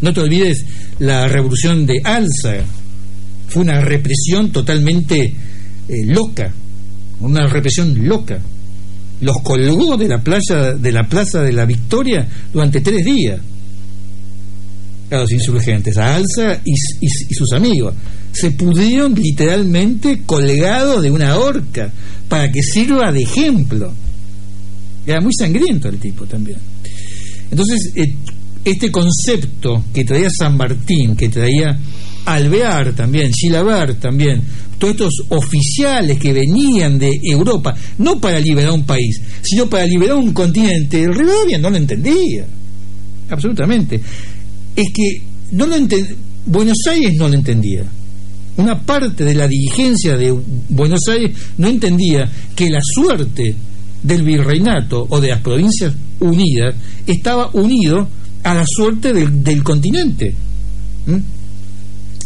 No 0.00 0.12
te 0.12 0.20
olvides 0.20 0.64
la 1.00 1.26
revolución 1.26 1.84
de 1.84 2.00
Alza. 2.04 2.64
Fue 3.48 3.62
una 3.62 3.80
represión 3.80 4.52
totalmente 4.52 5.34
eh, 5.88 6.04
loca, 6.04 6.52
una 7.20 7.46
represión 7.46 8.06
loca. 8.06 8.38
Los 9.20 9.40
colgó 9.42 9.96
de 9.96 10.06
la 10.06 10.22
playa, 10.22 10.74
de 10.74 10.92
la 10.92 11.08
plaza 11.08 11.42
de 11.42 11.52
la 11.52 11.64
Victoria 11.64 12.28
durante 12.52 12.80
tres 12.80 13.04
días. 13.04 13.40
A 15.10 15.16
los 15.16 15.32
insurgentes, 15.32 15.96
a 15.96 16.16
Alza 16.16 16.60
y, 16.64 16.74
sus 17.34 17.52
amigos. 17.52 17.94
Se 18.32 18.50
pudieron 18.50 19.14
literalmente 19.14 20.22
colgados 20.26 21.02
de 21.02 21.10
una 21.10 21.36
horca 21.36 21.90
para 22.28 22.52
que 22.52 22.62
sirva 22.62 23.10
de 23.10 23.22
ejemplo. 23.22 23.92
Era 25.06 25.20
muy 25.20 25.32
sangriento 25.32 25.88
el 25.88 25.98
tipo 25.98 26.26
también. 26.26 26.58
Entonces, 27.50 27.90
eh, 27.96 28.14
este 28.64 28.90
concepto 28.90 29.84
que 29.92 30.04
traía 30.04 30.28
San 30.30 30.56
Martín, 30.56 31.16
que 31.16 31.30
traía 31.30 31.78
Alvear 32.26 32.92
también, 32.92 33.32
Chilabar 33.32 33.94
también, 33.94 34.42
todos 34.78 34.94
estos 34.94 35.14
oficiales 35.30 36.18
que 36.18 36.32
venían 36.32 36.98
de 36.98 37.18
Europa, 37.22 37.74
no 37.98 38.20
para 38.20 38.38
liberar 38.38 38.72
un 38.72 38.84
país, 38.84 39.20
sino 39.42 39.68
para 39.68 39.86
liberar 39.86 40.16
un 40.16 40.32
continente, 40.32 41.02
el 41.02 41.14
Rivadavia 41.14 41.58
no 41.58 41.70
lo 41.70 41.76
entendía, 41.76 42.46
absolutamente. 43.28 44.00
Es 44.74 44.90
que 44.92 45.22
no 45.52 45.66
lo 45.66 45.76
Buenos 46.46 46.78
Aires 46.90 47.14
no 47.16 47.28
lo 47.28 47.34
entendía. 47.34 47.84
Una 48.56 48.80
parte 48.80 49.24
de 49.24 49.34
la 49.34 49.46
dirigencia 49.46 50.16
de 50.16 50.36
Buenos 50.68 51.06
Aires 51.08 51.36
no 51.58 51.68
entendía 51.68 52.30
que 52.56 52.70
la 52.70 52.80
suerte 52.82 53.54
del 54.02 54.22
virreinato 54.22 55.06
o 55.08 55.20
de 55.20 55.28
las 55.28 55.40
provincias 55.40 55.94
unidas 56.20 56.74
estaba 57.06 57.50
unido 57.52 58.08
a 58.42 58.54
la 58.54 58.64
suerte 58.66 59.12
del, 59.12 59.62
continente. 59.62 60.34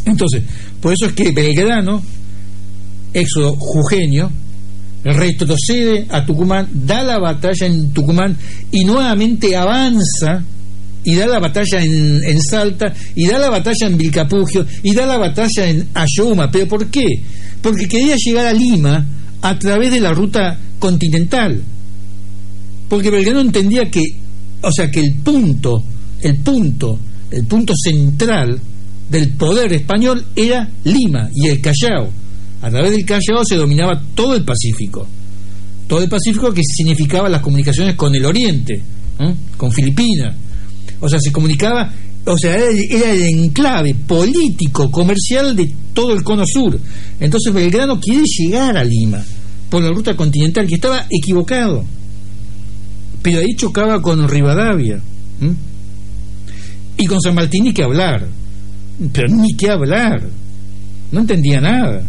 Entonces, 0.04 0.42
por 0.80 0.92
eso 0.92 1.06
es 1.06 1.12
que 1.12 1.32
Belgrano 1.32 2.02
éxodo 3.12 3.56
jujeño, 3.56 4.30
retrocede 5.04 6.06
a 6.10 6.24
Tucumán, 6.24 6.68
da 6.72 7.02
la 7.02 7.18
batalla 7.18 7.66
en 7.66 7.92
Tucumán 7.92 8.36
y 8.70 8.84
nuevamente 8.84 9.56
avanza 9.56 10.44
y 11.04 11.14
da 11.16 11.26
la 11.26 11.40
batalla 11.40 11.82
en, 11.82 12.40
Salta, 12.40 12.92
y 13.14 13.26
da 13.26 13.38
la 13.38 13.50
batalla 13.50 13.86
en 13.86 13.98
Vilcapugio, 13.98 14.64
y 14.82 14.94
da 14.94 15.06
la 15.06 15.18
batalla 15.18 15.68
en 15.68 15.88
Ayoma. 15.94 16.50
¿Pero 16.50 16.68
por 16.68 16.86
qué? 16.88 17.04
Porque 17.60 17.88
quería 17.88 18.16
llegar 18.16 18.46
a 18.46 18.52
Lima 18.52 19.04
a 19.40 19.58
través 19.58 19.90
de 19.90 20.00
la 20.00 20.12
ruta 20.12 20.58
continental. 20.78 21.60
Porque 22.88 23.10
Belgrano 23.10 23.40
entendía 23.40 23.90
que, 23.90 24.02
o 24.60 24.70
sea, 24.70 24.90
que 24.90 25.00
el 25.00 25.14
punto, 25.14 25.82
el 26.20 26.36
punto, 26.36 26.98
el 27.30 27.46
punto 27.46 27.74
central 27.76 28.60
del 29.08 29.30
poder 29.30 29.72
español 29.72 30.24
era 30.36 30.70
Lima 30.84 31.28
y 31.34 31.48
el 31.48 31.60
Callao. 31.60 32.21
A 32.62 32.70
través 32.70 32.92
del 32.92 33.04
Callao 33.04 33.44
se 33.44 33.56
dominaba 33.56 34.00
todo 34.14 34.34
el 34.34 34.44
Pacífico. 34.44 35.06
Todo 35.86 36.02
el 36.02 36.08
Pacífico 36.08 36.52
que 36.52 36.62
significaba 36.64 37.28
las 37.28 37.42
comunicaciones 37.42 37.96
con 37.96 38.14
el 38.14 38.24
Oriente, 38.24 38.82
con 39.56 39.70
Filipinas 39.70 40.34
o 41.04 41.08
sea, 41.08 41.18
se 41.20 41.32
comunicaba, 41.32 41.92
o 42.24 42.38
sea, 42.38 42.54
era, 42.54 43.10
el 43.10 43.22
enclave 43.22 43.94
político, 43.94 44.88
comercial 44.88 45.56
de 45.56 45.74
todo 45.92 46.12
el 46.12 46.22
cono 46.22 46.44
sur. 46.46 46.78
Entonces 47.18 47.52
Belgrano 47.52 47.98
quiere 47.98 48.22
llegar 48.24 48.76
a 48.76 48.84
Lima 48.84 49.20
por 49.68 49.82
la 49.82 49.90
ruta 49.90 50.14
continental, 50.14 50.64
que 50.68 50.76
estaba 50.76 51.06
equivocado. 51.10 51.84
Pero 53.20 53.40
ahí 53.40 53.56
chocaba 53.56 54.00
con 54.00 54.28
Rivadavia. 54.28 55.00
Y 56.96 57.06
con 57.06 57.20
San 57.20 57.34
Martín 57.34 57.64
ni 57.64 57.74
que 57.74 57.82
hablar. 57.82 58.28
Pero 59.12 59.28
ni 59.28 59.54
que 59.56 59.70
hablar. 59.70 60.22
No 61.10 61.20
entendía 61.20 61.60
nada. 61.60 62.04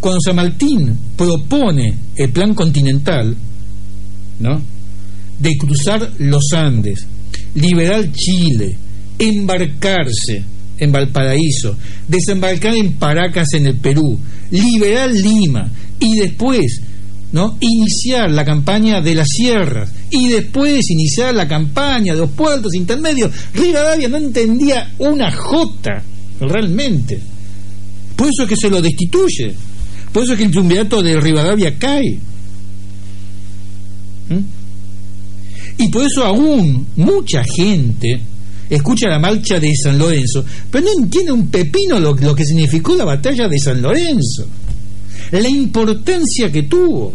Cuando 0.00 0.20
San 0.20 0.36
Martín 0.36 0.98
propone 1.16 1.94
el 2.16 2.30
plan 2.30 2.54
continental, 2.54 3.36
¿no? 4.40 4.62
De 5.38 5.56
cruzar 5.56 6.12
los 6.18 6.52
Andes 6.52 7.06
liberar 7.54 8.10
Chile, 8.12 8.76
embarcarse 9.18 10.42
en 10.78 10.92
Valparaíso, 10.92 11.76
desembarcar 12.08 12.74
en 12.74 12.94
Paracas 12.94 13.48
en 13.54 13.66
el 13.66 13.76
Perú, 13.76 14.18
liberar 14.50 15.10
Lima 15.10 15.70
y 16.00 16.16
después 16.18 16.80
¿no? 17.32 17.58
iniciar 17.60 18.30
la 18.30 18.44
campaña 18.44 19.00
de 19.00 19.14
las 19.14 19.28
sierras 19.28 19.92
y 20.10 20.28
después 20.28 20.88
iniciar 20.90 21.34
la 21.34 21.48
campaña 21.48 22.14
de 22.14 22.20
los 22.20 22.30
puertos 22.30 22.74
intermedios. 22.74 23.32
Rivadavia 23.54 24.08
no 24.08 24.18
entendía 24.18 24.92
una 24.98 25.32
jota 25.32 26.02
realmente. 26.40 27.20
Por 28.14 28.28
eso 28.28 28.44
es 28.44 28.48
que 28.48 28.56
se 28.56 28.70
lo 28.70 28.80
destituye. 28.80 29.52
Por 30.14 30.22
eso 30.22 30.34
es 30.34 30.38
que 30.38 30.44
el 30.44 30.52
triunvirato 30.52 31.02
de 31.02 31.18
Rivadavia 31.18 31.76
cae. 31.76 32.20
¿Mm? 34.28 35.82
Y 35.82 35.88
por 35.88 36.04
eso 36.04 36.24
aún 36.24 36.86
mucha 36.94 37.42
gente 37.42 38.20
escucha 38.70 39.08
la 39.08 39.18
marcha 39.18 39.58
de 39.58 39.74
San 39.74 39.98
Lorenzo, 39.98 40.44
pero 40.70 40.84
no 40.84 41.02
entiende 41.02 41.32
un 41.32 41.48
pepino 41.48 41.98
lo, 41.98 42.14
que 42.14 42.44
significó 42.44 42.94
la 42.94 43.04
batalla 43.04 43.48
de 43.48 43.58
San 43.58 43.82
Lorenzo, 43.82 44.46
la 45.32 45.48
importancia 45.48 46.50
que 46.50 46.62
tuvo. 46.62 47.12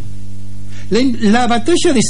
La, 0.89 1.47
batalla 1.47 1.93
de 1.93 2.01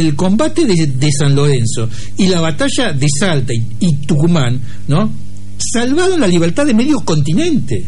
el 0.00 0.16
combate 0.16 0.64
de, 0.64 1.12
San 1.12 1.36
Lorenzo 1.36 1.88
y 2.16 2.26
la 2.26 2.40
batalla 2.40 2.92
de 2.92 3.06
Salta 3.08 3.52
y, 3.54 3.94
Tucumán, 4.06 4.60
¿no? 4.88 5.08
Salvaron 5.56 6.18
la 6.18 6.26
libertad 6.26 6.66
de 6.66 6.74
medio 6.74 6.98
continente. 7.04 7.84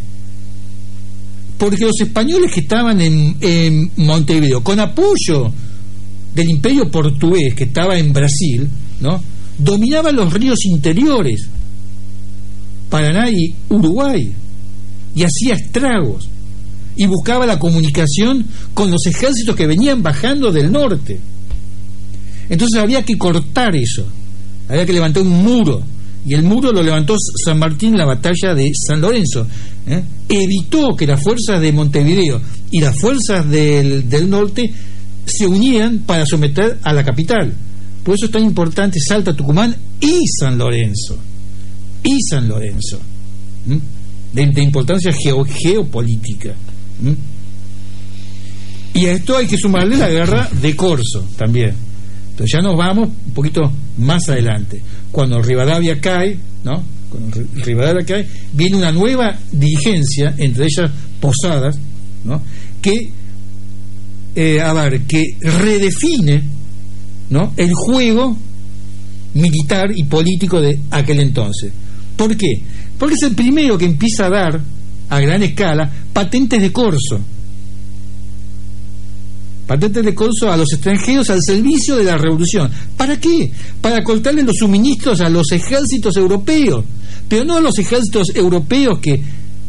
Porque 1.59 1.85
los 1.85 2.01
españoles 2.01 2.53
que 2.53 2.61
estaban 2.61 3.01
en, 3.01 3.91
Montevideo, 3.97 4.63
con 4.63 4.81
apoyo 4.81 5.53
del 6.35 6.51
imperio 6.51 6.91
portugués 6.91 7.55
que 7.55 7.65
estaba 7.65 7.97
en 7.97 8.13
Brasil, 8.13 8.69
¿no? 9.01 9.23
dominaba 9.57 10.11
los 10.11 10.33
ríos 10.33 10.65
interiores, 10.65 11.49
Paraná 12.91 13.31
y 13.31 13.55
Uruguay, 13.69 14.33
y 15.15 15.23
hacía 15.23 15.55
estragos, 15.55 16.29
y 16.97 17.07
buscaba 17.07 17.47
la 17.47 17.59
comunicación 17.59 18.47
con 18.73 18.91
los 18.91 19.07
ejércitos 19.07 19.55
que 19.55 19.67
venían 19.67 20.03
bajando 20.03 20.53
del 20.53 20.71
norte. 20.71 21.21
Entonces 22.49 22.81
había 22.81 23.05
que 23.05 23.17
cortar 23.17 23.75
eso, 23.77 24.07
había 24.69 24.87
que 24.87 24.93
levantar 24.93 25.23
un 25.23 25.43
muro, 25.43 25.83
y 26.27 26.35
el 26.35 26.43
muro 26.43 26.73
lo 26.73 26.83
levantó 26.83 27.17
San 27.45 27.59
Martín 27.59 27.93
en 27.93 27.99
la 27.99 28.07
batalla 28.07 28.55
de 28.55 28.71
San 28.75 29.01
Lorenzo. 29.01 29.47
¿eh? 29.87 30.03
Evitó 30.29 30.95
que 30.97 31.07
las 31.07 31.23
fuerzas 31.23 31.61
de 31.61 31.73
Montevideo 31.73 32.41
y 32.71 32.81
las 32.81 32.99
fuerzas 32.99 33.49
del, 33.51 34.09
del 34.09 34.31
norte 34.31 34.73
se 35.27 35.47
unían 35.47 36.01
para 36.01 36.25
someter 36.27 36.79
a 36.83 36.93
la 36.93 37.05
capital. 37.05 37.53
Por 38.03 38.15
eso 38.15 38.27
es 38.27 38.31
tan 38.31 38.45
importante 38.45 38.99
Salta, 39.01 39.35
Tucumán 39.35 39.75
y 40.01 40.21
San 40.39 40.59
Lorenzo. 40.59 41.19
Y 42.03 42.21
San 42.23 42.49
Lorenzo. 42.49 43.01
De, 44.33 44.63
importancia 44.63 45.13
geopolítica. 45.13 46.55
Y 48.93 49.07
a 49.07 49.13
esto 49.13 49.37
hay 49.37 49.47
que 49.47 49.57
sumarle 49.57 49.97
la 49.97 50.11
guerra 50.11 50.49
de 50.61 50.77
Corso 50.77 51.27
también. 51.37 51.75
Entonces 52.35 52.53
ya 52.53 52.61
nos 52.61 52.77
vamos 52.77 53.11
un 53.27 53.33
poquito 53.33 53.61
más 53.99 54.29
adelante. 54.29 54.83
Cuando 55.13 55.41
Rivadavia 55.41 56.01
cae, 56.01 56.37
¿no? 56.65 56.83
Cuando 57.09 57.41
Rivadavia 57.55 58.05
cae, 58.05 58.29
viene 58.53 58.77
una 58.77 58.91
nueva 58.91 59.39
dirigencia, 59.53 60.35
entre 60.37 60.65
ellas 60.65 60.91
Posadas, 61.21 61.79
¿no? 62.25 62.43
Que 62.83 63.13
eh, 64.35 64.61
a 64.61 64.73
ver, 64.73 65.03
que 65.03 65.37
redefine 65.41 66.43
¿no? 67.31 67.53
el 67.57 67.73
juego 67.73 68.37
militar 69.35 69.93
y 69.95 70.05
político 70.05 70.61
de 70.61 70.81
aquel 70.91 71.21
entonces. 71.21 71.73
¿Por 72.17 72.37
qué? 72.37 72.63
Porque 72.99 73.15
es 73.15 73.23
el 73.23 73.35
primero 73.35 73.79
que 73.79 73.85
empieza 73.85 74.27
a 74.27 74.31
dar 74.31 74.61
a 75.09 75.21
gran 75.21 75.43
escala 75.43 75.91
patentes 76.13 76.61
de 76.61 76.73
corso. 76.73 77.21
Patentes 79.67 80.05
de 80.05 80.15
corso 80.15 80.51
a 80.51 80.57
los 80.57 80.71
extranjeros 80.73 81.31
al 81.31 81.43
servicio 81.43 81.97
de 81.97 82.05
la 82.05 82.19
revolución. 82.19 82.71
¿Para 82.97 83.19
qué? 83.19 83.51
Para 83.81 84.05
cortarle 84.05 84.43
los 84.43 84.57
suministros 84.59 85.21
a 85.21 85.31
los 85.31 85.51
ejércitos 85.53 86.17
europeos, 86.17 86.85
pero 87.29 87.45
no 87.45 87.57
a 87.57 87.61
los 87.61 87.79
ejércitos 87.79 88.29
europeos 88.35 88.99
que 89.01 89.23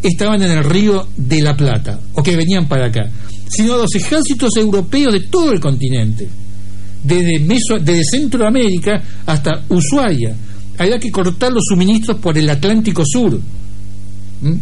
estaban 0.04 0.43
en 0.43 0.52
el 0.52 0.64
río 0.64 1.08
de 1.16 1.41
la 1.41 1.56
Plata 1.56 2.00
o 2.14 2.22
que 2.22 2.36
venían 2.36 2.68
para 2.68 2.88
acá, 2.88 3.10
sino 3.48 3.76
a 3.76 3.78
los 3.78 3.96
ejércitos 3.96 4.58
europeos 4.58 5.14
de 5.14 5.22
todo 5.22 5.52
el 5.52 5.62
continente, 5.62 6.28
desde, 7.04 8.04
Centroamérica 8.04 9.02
hasta 9.26 9.64
Ushuaia. 9.70 10.36
Había 10.78 11.00
que 11.00 11.12
cortar 11.12 11.54
los 11.54 11.64
suministros 11.70 12.20
por 12.20 12.38
el 12.38 12.50
Atlántico 12.50 13.04
Sur 13.06 13.39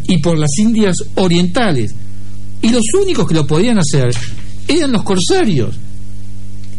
y 0.07 0.17
por 0.19 0.37
las 0.37 0.51
Indias 0.59 0.95
Orientales. 1.15 1.95
Y 2.61 2.69
los 2.69 2.83
únicos 3.01 3.27
que 3.27 3.33
lo 3.33 3.47
podían 3.47 3.79
hacer 3.79 4.11
eran 4.67 4.91
los 4.91 5.03
corsarios 5.03 5.75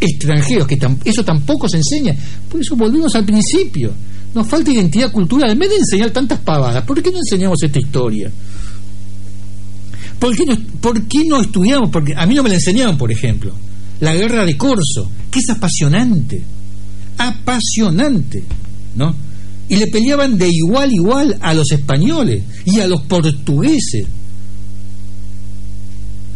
extranjeros, 0.00 0.66
que 0.66 0.78
eso 1.04 1.24
tampoco 1.24 1.68
se 1.68 1.78
enseña. 1.78 2.14
Por 2.48 2.60
eso 2.60 2.76
volvimos 2.76 3.14
al 3.14 3.24
principio. 3.24 3.92
Nos 4.34 4.48
falta 4.48 4.70
identidad 4.70 5.10
cultural. 5.12 5.50
En 5.50 5.58
vez 5.58 5.70
de 5.70 5.76
enseñar 5.76 6.10
tantas 6.10 6.40
pavadas, 6.40 6.84
¿por 6.84 7.02
qué 7.02 7.10
no 7.10 7.18
enseñamos 7.18 7.62
esta 7.62 7.78
historia? 7.78 8.30
¿Por 10.18 10.34
qué, 10.36 10.46
no, 10.46 10.56
¿Por 10.80 11.06
qué 11.06 11.24
no 11.24 11.40
estudiamos? 11.40 11.90
Porque 11.90 12.14
a 12.16 12.26
mí 12.26 12.34
no 12.34 12.42
me 12.42 12.48
la 12.48 12.56
enseñaron, 12.56 12.96
por 12.96 13.12
ejemplo. 13.12 13.52
La 14.00 14.14
guerra 14.14 14.44
de 14.44 14.56
Corso, 14.56 15.10
que 15.30 15.38
es 15.38 15.50
apasionante. 15.50 16.42
Apasionante, 17.18 18.42
¿no? 18.96 19.14
Y 19.68 19.76
le 19.76 19.86
peleaban 19.86 20.36
de 20.36 20.48
igual 20.48 20.90
a 20.90 20.92
igual 20.92 21.38
a 21.40 21.54
los 21.54 21.70
españoles 21.72 22.42
y 22.64 22.80
a 22.80 22.86
los 22.86 23.02
portugueses. 23.02 24.06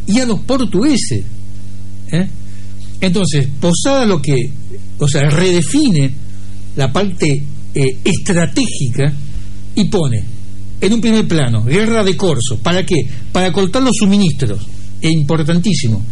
Y 0.06 0.20
a 0.20 0.26
los 0.26 0.40
portugueses. 0.40 1.24
¿Eh? 2.10 2.28
Entonces, 3.00 3.48
Posada 3.60 4.04
lo 4.04 4.20
que, 4.20 4.50
o 4.98 5.08
sea, 5.08 5.28
redefine 5.30 6.12
la 6.76 6.92
parte 6.92 7.44
eh, 7.74 7.98
estratégica 8.04 9.12
y 9.74 9.84
pone 9.84 10.24
en 10.80 10.92
un 10.92 11.00
primer 11.00 11.26
plano, 11.26 11.64
guerra 11.64 12.04
de 12.04 12.16
corso. 12.16 12.58
¿Para 12.62 12.84
qué? 12.84 12.96
Para 13.32 13.52
cortar 13.52 13.82
los 13.82 13.96
suministros. 13.98 14.66
Es 15.00 15.12
importantísimo 15.12 16.02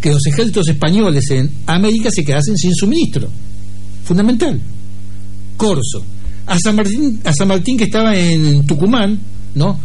que 0.00 0.10
los 0.10 0.26
ejércitos 0.26 0.68
españoles 0.68 1.30
en 1.30 1.50
América 1.66 2.10
se 2.10 2.24
quedasen 2.24 2.56
sin 2.56 2.74
suministro. 2.74 3.28
Fundamental. 4.04 4.60
Corso. 5.56 6.04
A 6.46 6.58
San 6.58 6.76
Martín, 6.76 7.20
a 7.24 7.32
San 7.32 7.48
Martín 7.48 7.76
que 7.76 7.84
estaba 7.84 8.16
en 8.16 8.64
Tucumán, 8.66 9.18
¿no? 9.54 9.78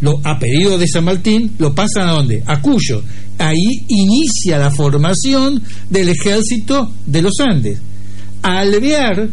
Lo, 0.00 0.20
a 0.24 0.38
pedido 0.38 0.78
de 0.78 0.86
San 0.86 1.04
Martín, 1.04 1.52
lo 1.58 1.74
pasan 1.74 2.08
a 2.08 2.12
dónde? 2.12 2.42
A 2.46 2.60
Cuyo. 2.60 3.02
Ahí 3.38 3.84
inicia 3.88 4.58
la 4.58 4.70
formación 4.70 5.62
del 5.88 6.08
ejército 6.10 6.92
de 7.06 7.22
los 7.22 7.34
Andes. 7.40 7.78
A 8.42 8.60
Alvear, 8.60 9.28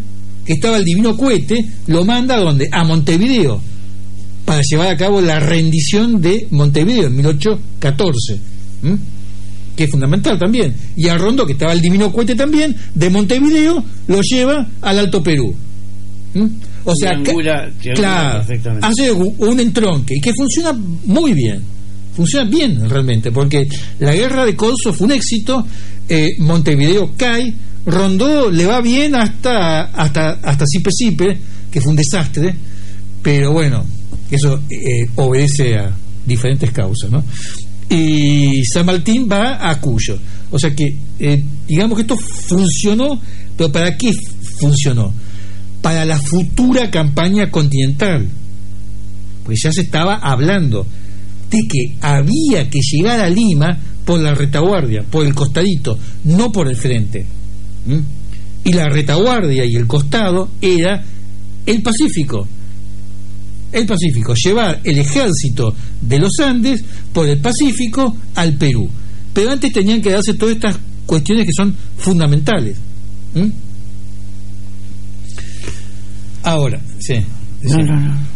que 0.46 0.54
estaba 0.54 0.78
el 0.78 0.84
divino 0.84 1.16
cohete, 1.16 1.66
lo 1.88 2.04
manda 2.06 2.36
a 2.36 2.40
dónde? 2.40 2.70
A 2.72 2.84
Montevideo 2.84 3.62
para 4.48 4.62
llevar 4.62 4.88
a 4.88 4.96
cabo 4.96 5.20
la 5.20 5.42
rendición 5.42 6.22
de 6.22 6.48
Montevideo 6.52 7.08
en 7.08 7.16
1814. 7.18 8.40
que 9.76 9.84
es 9.84 9.92
fundamental 9.92 10.40
también, 10.40 10.74
y 10.96 11.10
a 11.10 11.18
Rondo, 11.18 11.46
que 11.46 11.52
estaba 11.52 11.74
el 11.74 11.82
Divino 11.82 12.12
Cohete 12.14 12.34
también, 12.34 12.76
de 12.96 13.10
Montevideo, 13.10 13.84
lo 14.08 14.22
lleva 14.22 14.66
al 14.82 15.00
Alto 15.00 15.22
Perú. 15.22 15.54
O 16.90 16.96
sea, 16.96 17.12
Triangula- 17.14 17.70
triangula 17.80 17.94
claro, 17.96 18.38
perfectamente. 18.40 18.88
hace 18.88 19.12
un 19.12 19.36
un 19.40 19.60
entronque 19.60 20.16
y 20.16 20.22
que 20.22 20.32
funciona 20.34 20.72
muy 21.06 21.34
bien. 21.34 21.62
Funciona 22.16 22.50
bien 22.50 22.90
realmente, 22.90 23.32
porque 23.32 23.68
la 24.00 24.16
guerra 24.16 24.46
de 24.46 24.56
Corso 24.56 24.92
fue 24.94 25.06
un 25.06 25.12
éxito, 25.14 25.68
eh, 26.10 26.30
Montevideo 26.40 27.12
cae, 27.18 27.54
Rondó 27.86 28.50
le 28.50 28.66
va 28.66 28.82
bien 28.82 29.16
hasta 29.16 29.82
hasta 29.84 30.40
hasta 30.42 30.66
Sipe 30.66 30.90
Sipe, 30.92 31.38
que 31.70 31.80
fue 31.82 31.92
un 31.92 31.96
desastre, 31.98 32.56
pero 33.22 33.52
bueno, 33.52 33.86
eso 34.32 34.62
eh, 34.70 35.08
obedece 35.16 35.76
a 35.76 35.92
diferentes 36.26 36.72
causas, 36.72 37.12
¿no? 37.12 37.24
Y 37.90 38.64
San 38.66 38.86
Martín 38.86 39.28
va 39.32 39.70
a 39.70 39.80
Cuyo. 39.80 40.18
O 40.52 40.58
sea 40.60 40.74
que, 40.76 40.96
eh, 41.20 41.44
digamos 41.68 41.96
que 41.98 42.02
esto 42.02 42.18
funcionó, 42.18 43.22
pero 43.56 43.72
¿para 43.72 43.96
qué 43.98 44.12
funcionó? 44.60 45.14
Para 45.88 46.04
la 46.04 46.20
futura 46.20 46.92
campaña 46.92 47.50
continental. 47.50 48.28
Pues 49.46 49.62
ya 49.64 49.72
se 49.72 49.84
estaba 49.84 50.16
hablando 50.16 50.86
de 51.50 51.60
que 51.66 51.96
había 52.02 52.70
que 52.70 52.82
llegar 52.82 53.22
a 53.22 53.30
Lima 53.30 53.80
por 54.04 54.20
la 54.20 54.34
retaguardia, 54.34 55.06
por 55.10 55.26
el 55.26 55.34
costadito, 55.34 55.98
no 56.26 56.52
por 56.52 56.68
el 56.68 56.76
frente. 56.76 57.26
¿Mm? 57.86 58.00
Y 58.66 58.74
la 58.74 58.90
retaguardia 58.90 59.64
y 59.64 59.76
el 59.76 59.88
costado 59.88 60.50
era 60.60 61.06
el 61.66 61.82
Pacífico. 61.82 62.46
El 63.72 63.86
Pacífico, 63.86 64.34
llevar 64.34 64.82
el 64.84 65.00
ejército 65.00 65.74
de 66.02 66.20
los 66.20 66.38
Andes 66.42 66.84
por 67.14 67.30
el 67.30 67.40
Pacífico 67.40 68.14
al 68.36 68.58
Perú. 68.58 68.90
Pero 69.32 69.52
antes 69.52 69.72
tenían 69.72 70.02
que 70.02 70.12
darse 70.12 70.34
todas 70.34 70.56
estas 70.56 70.78
cuestiones 71.06 71.46
que 71.46 71.54
son 71.56 71.74
fundamentales. 71.98 72.76
¿Mm? 73.34 73.67
Ahora, 76.48 76.80
sí. 77.00 77.16
No, 77.64 77.78
no, 77.78 78.00
no. 78.00 78.28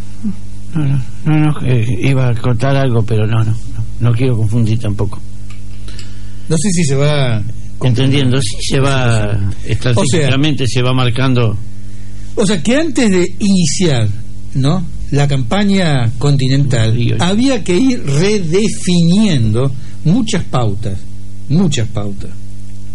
No, 0.74 1.02
no, 1.26 1.38
no, 1.38 1.66
eh, 1.66 1.98
iba 2.02 2.28
a 2.28 2.34
contar 2.34 2.74
algo, 2.76 3.02
pero 3.02 3.26
no, 3.26 3.44
no, 3.44 3.52
no, 3.52 3.84
no 4.00 4.12
quiero 4.12 4.36
confundir 4.36 4.78
tampoco. 4.78 5.20
No 6.48 6.56
sé 6.56 6.70
si 6.70 6.84
se 6.84 6.96
va 6.96 7.42
Entendiendo, 7.84 8.40
sí 8.40 8.56
se 8.60 8.80
va, 8.80 9.50
estratégicamente 9.64 10.66
se 10.66 10.82
va 10.82 10.92
marcando. 10.92 11.56
O 12.34 12.46
sea 12.46 12.62
que 12.62 12.76
antes 12.76 13.10
de 13.10 13.34
iniciar, 13.40 14.08
¿no? 14.54 14.86
La 15.10 15.28
campaña 15.28 16.10
continental 16.18 16.96
había 17.18 17.62
que 17.62 17.76
ir 17.76 18.02
redefiniendo 18.04 19.70
muchas 20.04 20.44
pautas, 20.44 20.98
muchas 21.48 21.88
pautas, 21.88 22.30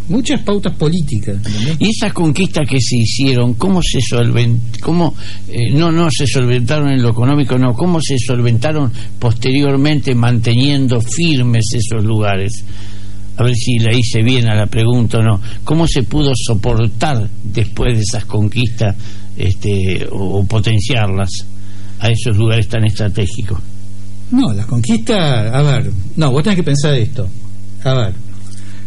muchas 0.10 0.42
pautas 0.42 0.74
políticas. 0.76 1.38
Y 1.80 1.90
esas 1.90 2.14
conquistas 2.14 2.68
que 2.68 2.80
se 2.80 2.98
hicieron, 2.98 3.54
¿cómo 3.56 3.82
se 3.82 4.00
solventaron? 4.02 4.82
¿Cómo, 4.82 5.16
eh, 5.50 5.72
no, 5.72 5.92
no 5.92 6.10
se 6.12 6.26
solventaron 6.28 6.90
en 6.90 7.02
lo 7.02 7.10
económico, 7.10 7.58
no, 7.58 7.74
¿cómo 7.74 8.00
se 8.02 8.18
solventaron 8.18 8.92
posteriormente 9.20 10.16
manteniendo 10.16 11.02
firmes 11.02 11.66
esos 11.74 12.04
lugares? 12.04 12.64
A 13.38 13.44
ver 13.44 13.56
si 13.56 13.78
la 13.80 13.96
hice 13.96 14.24
bien 14.24 14.48
a 14.48 14.56
la 14.56 14.66
pregunta 14.66 15.20
o 15.20 15.24
no. 15.24 15.40
¿Cómo 15.64 15.88
se 15.88 16.04
pudo 16.04 16.32
soportar 16.36 17.30
después 17.44 17.96
de 17.96 18.02
esas 18.02 18.26
conquistas 18.26 18.96
este, 19.38 20.08
o, 20.12 20.40
o 20.40 20.46
potenciarlas 20.46 21.30
a 22.00 22.10
esos 22.10 22.36
lugares 22.36 22.68
tan 22.68 22.86
estratégicos? 22.86 23.60
No, 24.32 24.54
las 24.54 24.66
conquistas, 24.66 25.54
a 25.54 25.62
ver, 25.62 25.92
no, 26.18 26.32
vos 26.32 26.44
tenés 26.44 26.58
que 26.58 26.64
pensar 26.64 26.94
esto. 26.96 27.28
A 27.84 27.94
ver, 27.94 28.14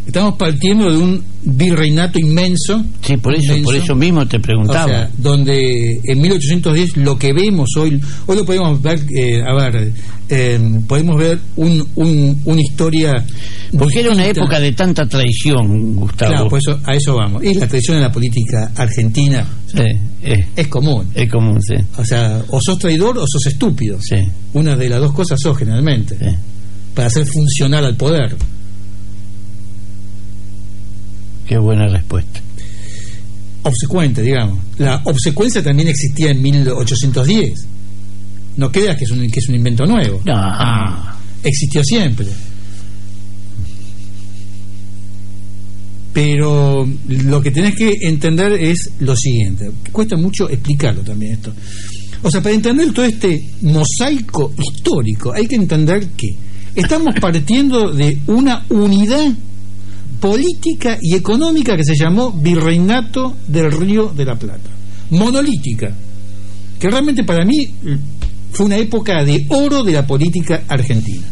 estamos 0.07 0.35
partiendo 0.37 0.91
de 0.91 0.99
un 0.99 1.23
virreinato 1.43 2.19
inmenso. 2.19 2.85
Sí, 3.03 3.17
por 3.17 3.35
eso, 3.35 3.47
inmenso. 3.53 3.65
por 3.65 3.75
eso 3.77 3.95
mismo 3.95 4.27
te 4.27 4.37
O 4.39 4.43
preguntaba. 4.43 4.87
sea, 4.87 5.11
donde 5.17 6.01
en 6.05 6.21
1810 6.21 6.97
lo 6.99 7.19
que 7.19 7.33
vemos 7.33 7.69
hoy, 7.77 8.01
hoy 8.27 8.37
lo 8.37 8.45
podemos 8.45 8.81
ver, 8.83 9.01
eh, 9.17 9.41
a 9.43 9.55
ver, 9.55 9.93
eh, 10.29 10.61
podemos 10.87 11.19
ver 11.19 11.39
un, 11.57 11.87
un- 11.97 12.41
una 12.45 12.61
historia. 12.61 13.25
Porque 13.79 14.01
era 14.01 14.11
una 14.11 14.23
distinta. 14.25 14.41
época 14.43 14.61
de 14.61 14.73
tanta 14.73 15.07
traición, 15.07 15.95
Gustavo. 15.95 16.31
Claro, 16.33 16.49
pues 16.49 16.65
a 16.85 16.95
eso 16.95 17.15
vamos. 17.17 17.43
Y 17.45 17.55
la 17.55 17.67
traición 17.69 17.97
en 17.97 18.03
la 18.03 18.13
política 18.13 18.71
argentina 18.77 19.47
Sí, 19.67 19.83
es, 20.23 20.47
es 20.57 20.67
común. 20.69 21.07
es 21.15 21.31
común, 21.31 21.61
sí. 21.63 21.75
O 21.97 22.05
sea, 22.05 22.43
o 22.49 22.61
sos 22.61 22.79
traidor 22.79 23.17
o 23.19 23.27
sos 23.27 23.47
estúpido. 23.47 23.99
Sí, 24.01 24.17
Una 24.55 24.77
de 24.77 24.89
las 24.89 25.01
dos 25.01 25.13
cosas 25.13 25.39
sos 25.41 25.57
generalmente. 25.57 26.17
sí. 26.19 26.37
Para 26.95 27.07
hacer 27.07 27.25
funcionar 27.27 27.85
al 27.85 27.97
poder. 27.97 28.37
Qué 31.51 31.59
buena 31.59 31.89
respuesta. 31.89 32.41
Obsecuente, 33.65 34.23
digamos. 34.23 34.61
La 34.79 35.03
obsecuencia 35.05 35.61
también 35.61 35.89
existía 35.89 36.31
en 36.31 36.41
1810. 36.41 37.67
No 38.57 38.71
creas 38.71 38.97
que 38.97 39.03
es 39.03 39.11
un, 39.11 39.29
que 39.29 39.41
es 39.41 39.49
un 39.49 39.57
invento 39.57 39.85
nuevo. 39.85 40.23
No. 40.25 41.13
existió 41.43 41.83
siempre. 41.83 42.29
Pero 46.13 46.89
lo 47.09 47.43
que 47.43 47.51
tenés 47.51 47.75
que 47.75 47.99
entender 48.03 48.53
es 48.53 48.93
lo 49.01 49.17
siguiente. 49.17 49.73
Cuesta 49.91 50.17
mucho 50.17 50.49
explicarlo 50.49 51.03
también 51.03 51.33
esto. 51.33 51.53
O 52.23 52.31
sea, 52.31 52.41
para 52.41 52.55
entender 52.55 52.93
todo 52.93 53.07
este 53.07 53.45
mosaico 53.63 54.55
histórico, 54.57 55.33
hay 55.33 55.49
que 55.49 55.57
entender 55.57 56.11
que 56.11 56.33
estamos 56.77 57.13
partiendo 57.21 57.91
de 57.91 58.21
una 58.29 58.65
unidad 58.69 59.35
política 60.21 60.99
y 61.01 61.15
económica 61.15 61.77
que 61.77 61.85
se 61.85 61.97
llamó 61.97 62.33
Virreinato 62.33 63.37
del 63.49 63.73
Río 63.73 64.13
de 64.15 64.25
la 64.25 64.37
Plata. 64.37 64.71
Monolítica. 65.11 65.95
Que 66.79 66.89
realmente 66.89 67.25
para 67.25 67.45
mí 67.45 67.75
fue 68.53 68.67
una 68.67 68.77
época 68.77 69.25
de 69.25 69.47
oro 69.49 69.83
de 69.83 69.93
la 69.93 70.07
política 70.07 70.63
argentina. 70.69 71.27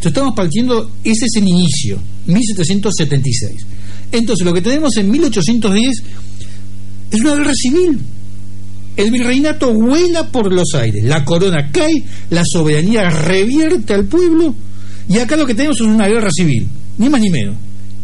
Entonces 0.00 0.12
estamos 0.12 0.34
partiendo, 0.34 0.90
ese 1.04 1.26
es 1.26 1.36
el 1.36 1.48
inicio, 1.48 2.00
1776. 2.26 3.66
Entonces 4.12 4.46
lo 4.46 4.54
que 4.54 4.62
tenemos 4.62 4.96
en 4.96 5.10
1810 5.10 6.02
es 7.10 7.20
una 7.20 7.34
guerra 7.34 7.52
civil. 7.54 8.00
El 8.96 9.10
virreinato 9.10 9.72
vuela 9.72 10.28
por 10.28 10.52
los 10.52 10.74
aires, 10.74 11.04
la 11.04 11.24
corona 11.24 11.70
cae, 11.70 12.04
la 12.30 12.42
soberanía 12.44 13.08
revierte 13.10 13.94
al 13.94 14.06
pueblo 14.06 14.54
y 15.08 15.18
acá 15.18 15.36
lo 15.36 15.46
que 15.46 15.54
tenemos 15.54 15.76
es 15.80 15.86
una 15.86 16.06
guerra 16.06 16.30
civil, 16.30 16.68
ni 16.98 17.08
más 17.08 17.20
ni 17.20 17.30
menos, 17.30 17.56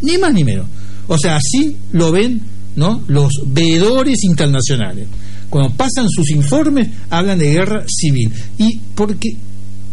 ni 0.02 0.18
más 0.18 0.32
ni 0.32 0.44
menos. 0.44 0.66
O 1.08 1.18
sea, 1.18 1.36
así 1.36 1.76
lo 1.92 2.12
ven 2.12 2.40
¿no? 2.76 3.02
los 3.08 3.32
veedores 3.46 4.24
internacionales. 4.24 5.06
Cuando 5.48 5.74
pasan 5.74 6.08
sus 6.08 6.30
informes 6.30 6.88
hablan 7.10 7.38
de 7.38 7.52
guerra 7.52 7.84
civil. 7.88 8.32
Y 8.58 8.78
porque 8.94 9.36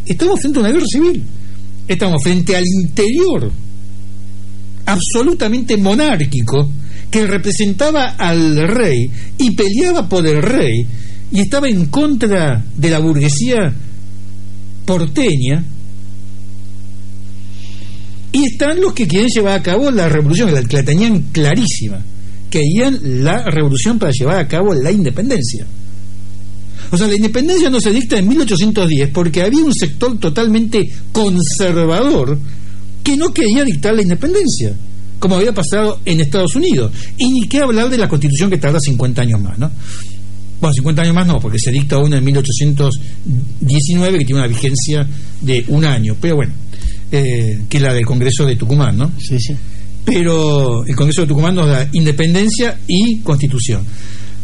estamos 0.06 0.40
frente 0.40 0.60
a 0.60 0.62
una 0.62 0.72
guerra 0.72 0.88
civil, 0.88 1.24
estamos 1.88 2.22
frente 2.24 2.56
al 2.56 2.64
interior 2.66 3.52
absolutamente 4.86 5.78
monárquico 5.78 6.70
que 7.10 7.26
representaba 7.26 8.16
al 8.18 8.68
rey 8.68 9.10
y 9.38 9.52
peleaba 9.52 10.10
por 10.10 10.26
el 10.26 10.42
rey 10.42 10.86
y 11.32 11.40
estaba 11.40 11.70
en 11.70 11.86
contra 11.86 12.64
de 12.76 12.90
la 12.90 13.00
burguesía 13.00 13.74
porteña 14.86 15.64
y 18.34 18.46
están 18.46 18.82
los 18.82 18.94
que 18.94 19.08
quieren 19.08 19.30
llevar 19.30 19.60
a 19.60 19.64
cabo 19.64 19.92
la 19.92 20.10
revolución, 20.10 20.52
la 20.54 20.62
la 20.62 20.84
tenían 20.84 21.28
clarísima, 21.32 22.04
querían 22.50 23.24
la 23.24 23.44
revolución 23.44 24.00
para 24.00 24.12
llevar 24.12 24.40
a 24.40 24.48
cabo 24.48 24.74
la 24.74 24.92
independencia. 24.92 25.66
O 26.92 26.98
sea, 26.98 27.08
la 27.08 27.16
independencia 27.16 27.70
no 27.70 27.80
se 27.80 27.92
dicta 27.92 28.18
en 28.18 28.28
1810 28.28 29.12
porque 29.12 29.44
había 29.44 29.64
un 29.64 29.74
sector 29.74 30.20
totalmente 30.20 30.92
conservador 31.12 32.38
que 33.04 33.16
no 33.16 33.34
quería 33.34 33.64
dictar 33.64 33.94
la 33.96 34.02
independencia, 34.02 34.76
como 35.20 35.36
había 35.36 35.54
pasado 35.54 36.00
en 36.04 36.20
Estados 36.20 36.56
Unidos. 36.56 36.92
Y 37.18 37.32
ni 37.32 37.48
qué 37.48 37.60
hablar 37.60 37.90
de 37.90 37.98
la 38.00 38.10
constitución 38.10 38.50
que 38.50 38.58
tarda 38.58 38.80
50 38.80 39.22
años 39.22 39.42
más, 39.42 39.60
¿no? 39.60 39.72
Bueno, 40.60 40.74
50 40.74 41.02
años 41.04 41.16
más 41.16 41.28
no, 41.28 41.40
porque 41.40 41.60
se 41.60 41.72
dicta 41.72 41.98
una 41.98 42.18
en 42.18 42.24
1819 42.24 44.18
que 44.18 44.26
tiene 44.26 44.42
una 44.42 44.48
vigencia 44.48 45.08
de 45.42 45.66
un 45.68 45.86
año, 45.86 46.16
pero 46.20 46.38
bueno, 46.38 46.54
eh, 47.16 47.66
que 47.70 47.78
es 47.78 47.84
la 47.84 47.94
del 47.94 48.08
Congreso 48.08 48.44
de 48.44 48.56
Tucumán, 48.56 48.98
¿no? 48.98 49.12
Sí, 49.20 49.40
sí. 49.40 49.54
Pero 50.04 50.84
el 50.84 50.96
Congreso 50.96 51.22
de 51.22 51.28
Tucumán 51.28 51.54
nos 51.54 51.68
da 51.68 51.88
independencia 51.92 52.80
y 52.88 53.20
constitución. 53.20 53.86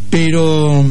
Pero 0.08 0.86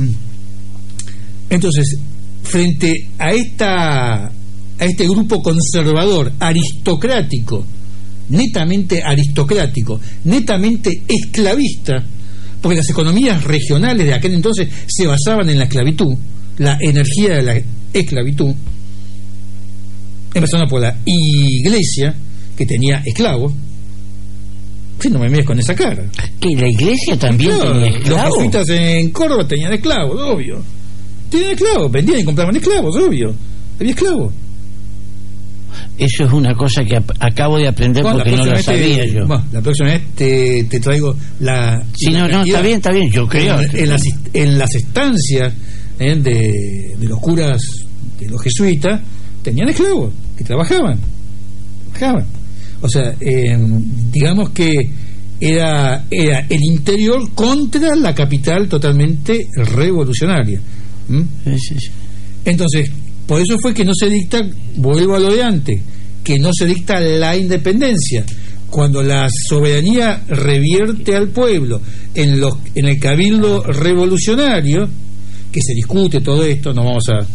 entonces, 1.49 1.99
frente 2.43 3.11
a 3.17 3.31
esta 3.31 4.25
a 4.27 4.85
este 4.85 5.05
grupo 5.05 5.41
conservador, 5.41 6.33
aristocrático, 6.41 7.65
netamente 8.31 9.01
aristocrático, 9.01 10.01
netamente 10.25 11.03
esclavista, 11.07 12.05
porque 12.61 12.79
las 12.79 12.91
economías 12.91 13.45
regionales 13.45 14.05
de 14.05 14.15
aquel 14.15 14.35
entonces 14.35 14.69
se 14.87 15.07
basaban 15.07 15.49
en 15.49 15.59
la 15.59 15.65
esclavitud, 15.65 16.13
la 16.59 16.77
energía 16.81 17.37
de 17.37 17.43
la 17.43 17.63
esclavitud, 17.93 18.53
empezando 20.35 20.67
por 20.69 20.81
la 20.81 20.97
iglesia, 21.05 22.15
que 22.57 22.67
tenía 22.67 23.03
esclavos, 23.05 23.53
Sí, 25.01 25.09
no 25.11 25.21
me 25.21 25.29
mires 25.29 25.47
con 25.47 25.57
esa 25.61 25.77
cara. 25.77 26.11
Que 26.41 26.57
la 26.57 26.69
iglesia 26.69 27.17
también 27.17 27.53
Claro, 27.53 27.73
tenía 27.73 27.87
Los 27.91 27.97
esclavos. 28.01 28.35
jesuitas 28.35 28.69
en 28.71 29.11
Córdoba 29.11 29.47
tenían 29.47 29.73
esclavos, 29.73 30.21
obvio. 30.21 30.61
Tenían 31.31 31.53
esclavos, 31.53 31.93
vendían 31.93 32.19
y 32.19 32.25
compraban 32.25 32.57
esclavos, 32.57 32.97
obvio. 32.97 33.33
Había 33.79 33.93
esclavos. 33.93 34.33
Eso 35.99 36.25
es 36.25 36.33
una 36.33 36.53
cosa 36.55 36.83
que 36.85 36.97
acabo 37.21 37.59
de 37.59 37.69
aprender 37.69 38.03
Bueno, 38.03 38.19
porque 38.19 38.33
no 38.37 38.45
lo 38.47 38.59
sabía 38.61 39.03
te- 39.05 39.13
yo. 39.13 39.27
bueno, 39.27 39.45
la 39.53 39.61
próxima 39.61 39.89
vez 39.91 40.03
te, 40.17 40.65
te 40.65 40.81
traigo 40.81 41.15
la. 41.41 41.81
La 42.11 42.11
no, 42.21 42.29
no, 42.29 42.43
está 42.43 42.61
bien, 42.61 42.77
está 42.77 42.91
bien, 42.91 43.11
yo 43.11 43.29
creo. 43.29 43.61
En, 43.61 43.77
en 43.79 43.89
las, 43.91 44.03
en 44.33 44.59
las 44.59 44.75
estancias 44.75 45.53
eh, 46.01 46.17
de, 46.17 46.95
de 46.99 47.07
los 47.07 47.21
curas, 47.21 47.63
de 48.19 48.29
los 48.29 48.43
jesuitas, 48.43 49.01
tenían 49.49 49.69
esclavos 49.69 50.13
que 50.37 50.45
trabajaban. 50.45 50.99
Trabajaban. 51.93 52.27
O 52.81 52.89
sea, 52.89 53.15
eh, 53.21 53.59
digamos 54.13 54.51
que 54.51 54.91
era, 55.41 56.05
era 56.11 56.47
el 56.49 56.63
interior 56.63 57.31
contra 57.35 57.95
la 57.97 58.15
capital 58.15 58.69
totalmente 58.69 59.49
revolucionaria. 59.55 60.61
¿Mm? 61.09 61.23
Sí, 61.45 61.59
sí, 61.59 61.81
sí. 61.81 61.91
Entonces, 62.45 62.91
por 63.27 63.41
eso 63.41 63.59
fue 63.59 63.75
que 63.75 63.85
no 63.85 63.93
se 63.95 64.09
dicta, 64.09 64.41
vuelvo 64.77 65.17
a 65.17 65.21
lo 65.21 65.33
de 65.33 65.43
antes, 65.43 65.81
que 66.23 66.39
no 66.39 66.51
se 66.53 66.67
dicta 66.67 67.01
la 67.01 67.37
independencia. 67.37 68.25
Cuando 68.71 69.03
la 69.03 69.29
soberanía 69.31 70.25
revierte 70.29 71.17
al 71.17 71.29
pueblo 71.29 71.81
en, 72.15 72.39
los, 72.39 72.55
en 72.75 72.87
el 72.87 73.01
cabildo 73.01 73.63
revolucionario, 73.63 74.89
que 75.51 75.61
se 75.63 75.73
discute 75.75 76.21
todo 76.21 76.45
esto, 76.45 76.75
no 76.75 76.85
vamos 76.85 77.05
a, 77.09 77.27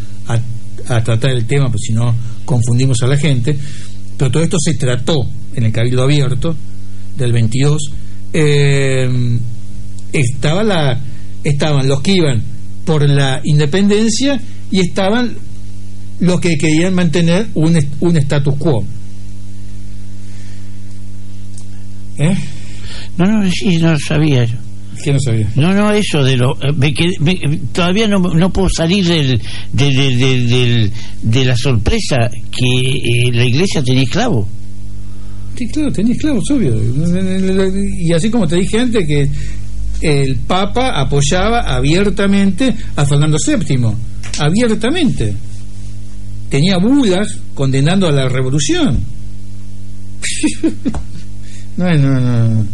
a- 0.88 1.03
tratar 1.03 1.31
el 1.31 1.45
tema, 1.45 1.65
porque 1.65 1.86
si 1.88 1.93
no 1.93 2.13
confundimos 2.45 3.01
a 3.03 3.07
la 3.07 3.17
gente, 3.17 3.57
pero 4.17 4.31
todo 4.31 4.43
esto 4.43 4.57
se 4.59 4.73
trató 4.75 5.15
en 5.55 5.65
el 5.65 5.71
cabildo 5.71 6.03
abierto 6.03 6.55
del 7.17 7.31
22. 7.34 7.91
eh, 8.34 9.39
estaba 10.11 10.63
la, 10.63 10.99
estaban 11.43 11.88
los 11.88 12.01
que 12.01 12.13
iban 12.13 12.41
por 12.86 13.07
la 13.07 13.41
independencia 13.43 14.39
y 14.71 14.79
estaban 14.79 15.36
los 16.19 16.39
que 16.39 16.57
querían 16.57 16.93
mantener 16.93 17.47
un, 17.55 17.77
un 17.99 18.17
status 18.17 18.55
quo. 18.57 18.84
¿Eh? 22.17 22.36
No, 23.17 23.25
no, 23.25 23.49
sí, 23.51 23.77
no 23.77 23.91
lo 23.93 23.97
sabía 23.99 24.45
yo. 24.45 24.57
¿Qué 25.04 25.12
no 25.12 25.20
sabía? 25.20 25.49
No, 25.56 25.74
no, 25.74 25.91
eso 25.91 26.24
de 26.24 26.38
lo. 26.38 26.51
eh, 26.62 26.72
me 26.78 26.93
quedé- 26.93 27.20
me- 27.20 27.58
todavía 27.74 28.08
no, 28.08 28.20
no 28.20 28.54
puedo 28.54 28.70
salir 28.70 29.06
del, 29.06 29.41
de, 29.74 29.91
de, 29.91 30.16
de- 30.16 30.41
del- 30.47 30.91
de 31.22 31.45
la 31.45 31.56
sorpresa 31.58 32.16
que 32.51 32.68
eh, 33.28 33.32
la 33.34 33.43
iglesia 33.45 33.84
tenía 33.84 34.04
esclavos. 34.04 34.47
Sí, 35.58 35.68
claro, 35.68 35.91
tenía 35.91 36.14
esclavos, 36.14 36.49
obvio. 36.51 36.74
Y 37.99 38.12
así 38.14 38.30
como 38.30 38.47
te 38.47 38.56
dije 38.56 38.80
antes 38.80 39.06
que 39.06 39.30
el 40.01 40.36
Papa 40.38 40.99
apoyaba 40.99 41.60
abiertamente 41.76 42.74
a 42.95 43.06
Fernando 43.06 43.38
VII, 43.45 43.78
abiertamente. 44.39 45.34
Tenía 46.49 46.78
bulas 46.78 47.38
condenando 47.54 48.08
a 48.08 48.12
la 48.12 48.30
revolución. 48.30 48.99
no, 51.78 51.97
no, 51.97 52.20
no. 52.20 52.68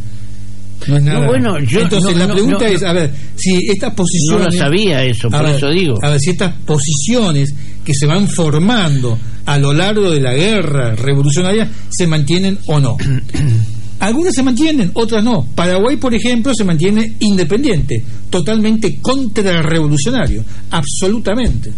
No 0.87 0.97
es 0.97 1.03
nada. 1.03 1.19
No, 1.19 1.27
bueno, 1.27 1.59
yo- 1.59 1.81
Entonces 1.81 2.13
no, 2.13 2.19
la 2.19 2.27
no, 2.27 2.33
pregunta 2.33 2.59
no, 2.59 2.65
es, 2.67 2.83
a 2.83 2.93
ver, 2.93 3.11
si 3.35 3.55
estas 3.69 3.89
No 3.91 3.95
posiciones... 3.95 4.47
lo 4.53 4.59
sabía 4.59 5.03
eso, 5.03 5.29
por 5.29 5.43
ver, 5.43 5.55
eso 5.55 5.69
digo. 5.69 5.95
A 6.01 6.09
ver, 6.09 6.19
si 6.19 6.29
estas 6.31 6.53
posiciones 6.65 7.53
que 7.83 7.93
se 7.93 8.05
van 8.05 8.27
formando 8.27 9.17
a 9.45 9.57
lo 9.57 9.73
largo 9.73 10.09
de 10.11 10.21
la 10.21 10.33
guerra 10.33 10.95
revolucionaria 10.95 11.69
se 11.89 12.07
mantienen 12.07 12.57
o 12.67 12.79
no. 12.79 12.97
Algunas 13.99 14.33
se 14.33 14.43
mantienen, 14.43 14.91
otras 14.93 15.21
no. 15.23 15.45
Paraguay, 15.55 15.97
por 15.97 16.13
ejemplo, 16.13 16.53
se 16.55 16.63
mantiene 16.63 17.15
independiente, 17.19 18.01
totalmente 18.29 18.97
contrarrevolucionario, 19.01 20.45
absolutamente. 20.71 21.69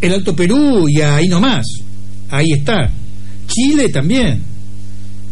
El 0.00 0.12
Alto 0.14 0.34
Perú 0.34 0.88
y 0.88 1.00
ahí 1.00 1.28
nomás, 1.28 1.64
ahí 2.30 2.50
está. 2.52 2.90
Chile 3.46 3.88
también. 3.90 4.42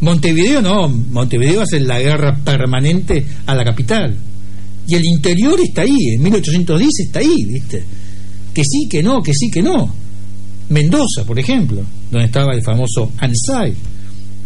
Montevideo 0.01 0.63
no, 0.63 0.89
Montevideo 0.89 1.63
hace 1.63 1.81
la 1.81 2.01
guerra 2.01 2.37
permanente 2.43 3.25
a 3.47 3.55
la 3.55 3.65
capital. 3.65 4.17
Y 4.87 4.95
el 4.95 5.05
interior 5.05 5.61
está 5.61 5.83
ahí, 5.83 6.15
en 6.15 6.23
1810 6.23 6.89
está 7.01 7.21
ahí, 7.21 7.45
¿viste? 7.47 7.85
Que 8.53 8.63
sí, 8.65 8.89
que 8.89 9.03
no, 9.03 9.23
que 9.23 9.33
sí, 9.35 9.51
que 9.51 9.63
no. 9.63 9.95
Mendoza, 10.71 11.25
por 11.27 11.39
ejemplo, 11.39 11.83
donde 12.11 12.27
estaba 12.27 12.55
el 12.55 12.63
famoso 12.63 13.13
Ansai. 13.19 13.75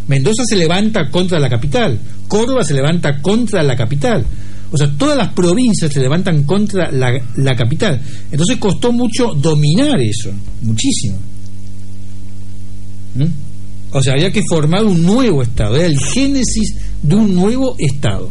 Mendoza 0.08 0.42
se 0.44 0.56
levanta 0.56 1.08
contra 1.10 1.38
la 1.38 1.48
capital, 1.48 1.98
Córdoba 2.28 2.62
se 2.62 2.74
levanta 2.74 3.20
contra 3.22 3.62
la 3.62 3.76
capital. 3.76 4.26
O 4.70 4.76
sea, 4.76 4.90
todas 4.98 5.16
las 5.16 5.28
provincias 5.32 5.92
se 5.92 6.00
levantan 6.00 6.42
contra 6.42 6.90
la, 6.90 7.12
la 7.36 7.54
capital. 7.54 8.00
Entonces 8.30 8.56
costó 8.56 8.92
mucho 8.92 9.32
dominar 9.34 10.00
eso, 10.00 10.30
muchísimo. 10.62 11.16
¿Mm? 13.14 13.43
O 13.94 14.02
sea, 14.02 14.14
había 14.14 14.32
que 14.32 14.42
formar 14.42 14.84
un 14.84 15.02
nuevo 15.02 15.40
Estado, 15.40 15.76
era 15.76 15.86
el 15.86 15.98
génesis 16.00 16.74
de 17.00 17.14
un 17.14 17.32
nuevo 17.32 17.76
Estado. 17.78 18.28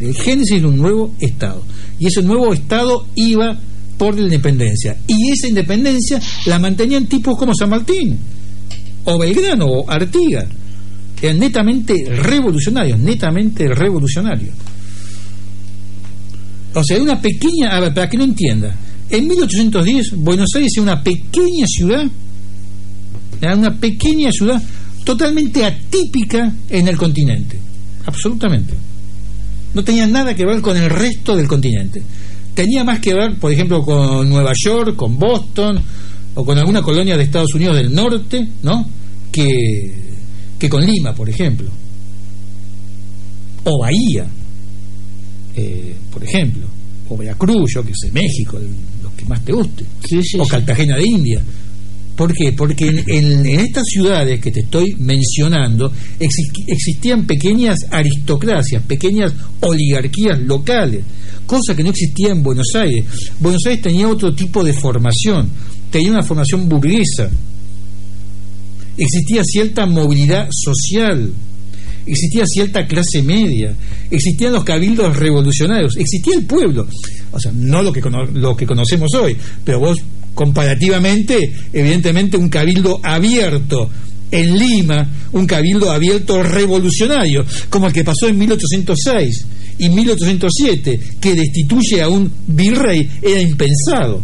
El 0.00 0.14
génesis 0.14 0.62
de 0.62 0.66
un 0.66 0.78
nuevo 0.78 1.12
Estado. 1.20 1.62
Y 1.98 2.06
ese 2.06 2.22
nuevo 2.22 2.54
Estado 2.54 3.06
iba 3.14 3.54
por 3.98 4.14
la 4.16 4.22
independencia. 4.22 4.96
Y 5.06 5.30
esa 5.30 5.48
independencia 5.48 6.18
la 6.46 6.58
mantenían 6.58 7.06
tipos 7.06 7.36
como 7.36 7.54
San 7.54 7.68
Martín, 7.68 8.18
o 9.04 9.18
Belgrano, 9.18 9.66
o 9.66 9.90
Artigas. 9.90 10.46
Eran 11.20 11.38
netamente 11.38 12.04
revolucionarios, 12.08 12.98
netamente 12.98 13.68
revolucionarios. 13.68 14.54
O 16.74 16.82
sea, 16.82 17.00
una 17.00 17.20
pequeña, 17.20 17.76
a 17.76 17.80
ver, 17.80 17.92
para 17.92 18.08
que 18.08 18.16
no 18.16 18.24
entienda, 18.24 18.74
en 19.10 19.28
1810 19.28 20.16
Buenos 20.16 20.48
Aires 20.54 20.72
era 20.74 20.82
una 20.82 21.02
pequeña 21.02 21.66
ciudad, 21.66 22.04
era 23.42 23.54
una 23.54 23.78
pequeña 23.78 24.32
ciudad 24.32 24.62
totalmente 25.04 25.64
atípica 25.64 26.52
en 26.70 26.88
el 26.88 26.96
continente, 26.96 27.58
absolutamente. 28.06 28.74
No 29.74 29.82
tenía 29.84 30.06
nada 30.06 30.34
que 30.34 30.44
ver 30.46 30.60
con 30.60 30.76
el 30.76 30.88
resto 30.88 31.36
del 31.36 31.48
continente. 31.48 32.02
Tenía 32.54 32.84
más 32.84 33.00
que 33.00 33.12
ver, 33.14 33.36
por 33.38 33.50
ejemplo, 33.52 33.82
con 33.82 34.28
Nueva 34.28 34.52
York, 34.54 34.94
con 34.96 35.18
Boston, 35.18 35.80
o 36.36 36.44
con 36.44 36.56
alguna 36.58 36.82
colonia 36.82 37.16
de 37.16 37.24
Estados 37.24 37.52
Unidos 37.54 37.76
del 37.76 37.92
norte, 37.92 38.48
¿no? 38.62 38.88
Que, 39.32 39.92
que 40.58 40.68
con 40.68 40.84
Lima, 40.84 41.12
por 41.14 41.28
ejemplo. 41.28 41.68
O 43.64 43.78
Bahía, 43.80 44.26
eh, 45.56 45.96
por 46.12 46.22
ejemplo. 46.22 46.66
O 47.08 47.16
Veracruz, 47.16 47.72
yo 47.74 47.84
que 47.84 47.92
sé, 47.94 48.10
México, 48.12 48.56
el- 48.58 48.74
los 49.02 49.12
que 49.14 49.24
más 49.26 49.44
te 49.44 49.52
guste. 49.52 49.84
Sí, 50.08 50.22
sí, 50.22 50.38
o 50.38 50.44
sí. 50.44 50.50
Cartagena 50.50 50.96
de 50.96 51.04
India. 51.06 51.42
¿Por 52.16 52.32
qué? 52.32 52.52
Porque 52.52 52.88
en, 53.08 53.44
estas 53.44 53.84
ciudades 53.86 54.40
que 54.40 54.52
te 54.52 54.60
estoy 54.60 54.94
mencionando 54.98 55.90
exi- 56.20 56.64
existían 56.68 57.26
pequeñas 57.26 57.78
aristocracias, 57.90 58.82
pequeñas 58.84 59.32
oligarquías 59.60 60.38
locales, 60.40 61.04
cosa 61.46 61.74
que 61.74 61.82
no 61.82 61.90
existía 61.90 62.30
en 62.30 62.42
Buenos 62.42 62.68
Aires. 62.76 63.04
Buenos 63.40 63.66
Aires 63.66 63.82
tenía 63.82 64.08
otro 64.08 64.32
tipo 64.32 64.62
de 64.62 64.72
formación, 64.72 65.48
tenía 65.90 66.12
una 66.12 66.22
formación 66.22 66.68
burguesa, 66.68 67.28
existía 68.96 69.42
cierta 69.44 69.86
movilidad 69.86 70.48
social, 70.52 71.32
existía 72.06 72.46
cierta 72.46 72.86
clase 72.86 73.22
media, 73.22 73.74
existían 74.10 74.52
los 74.52 74.62
cabildos 74.64 75.16
revolucionarios, 75.16 75.96
existía 75.96 76.36
el 76.36 76.44
pueblo, 76.44 76.86
o 77.32 77.40
sea, 77.40 77.50
no 77.52 77.82
lo 77.82 77.92
que, 77.92 78.00
lo 78.34 78.56
que 78.56 78.66
conocemos 78.66 79.12
hoy, 79.14 79.36
pero 79.64 79.80
vos 79.80 79.98
comparativamente, 80.34 81.52
evidentemente 81.72 82.36
un 82.36 82.48
cabildo 82.48 83.00
abierto 83.02 83.90
en 84.30 84.58
Lima, 84.58 85.08
un 85.32 85.46
cabildo 85.46 85.90
abierto 85.90 86.42
revolucionario, 86.42 87.44
como 87.70 87.86
el 87.86 87.92
que 87.92 88.04
pasó 88.04 88.28
en 88.28 88.38
1806 88.38 89.46
y 89.78 89.88
1807, 89.88 91.00
que 91.20 91.34
destituye 91.34 92.02
a 92.02 92.08
un 92.08 92.30
virrey, 92.46 93.08
era 93.22 93.40
impensado 93.40 94.22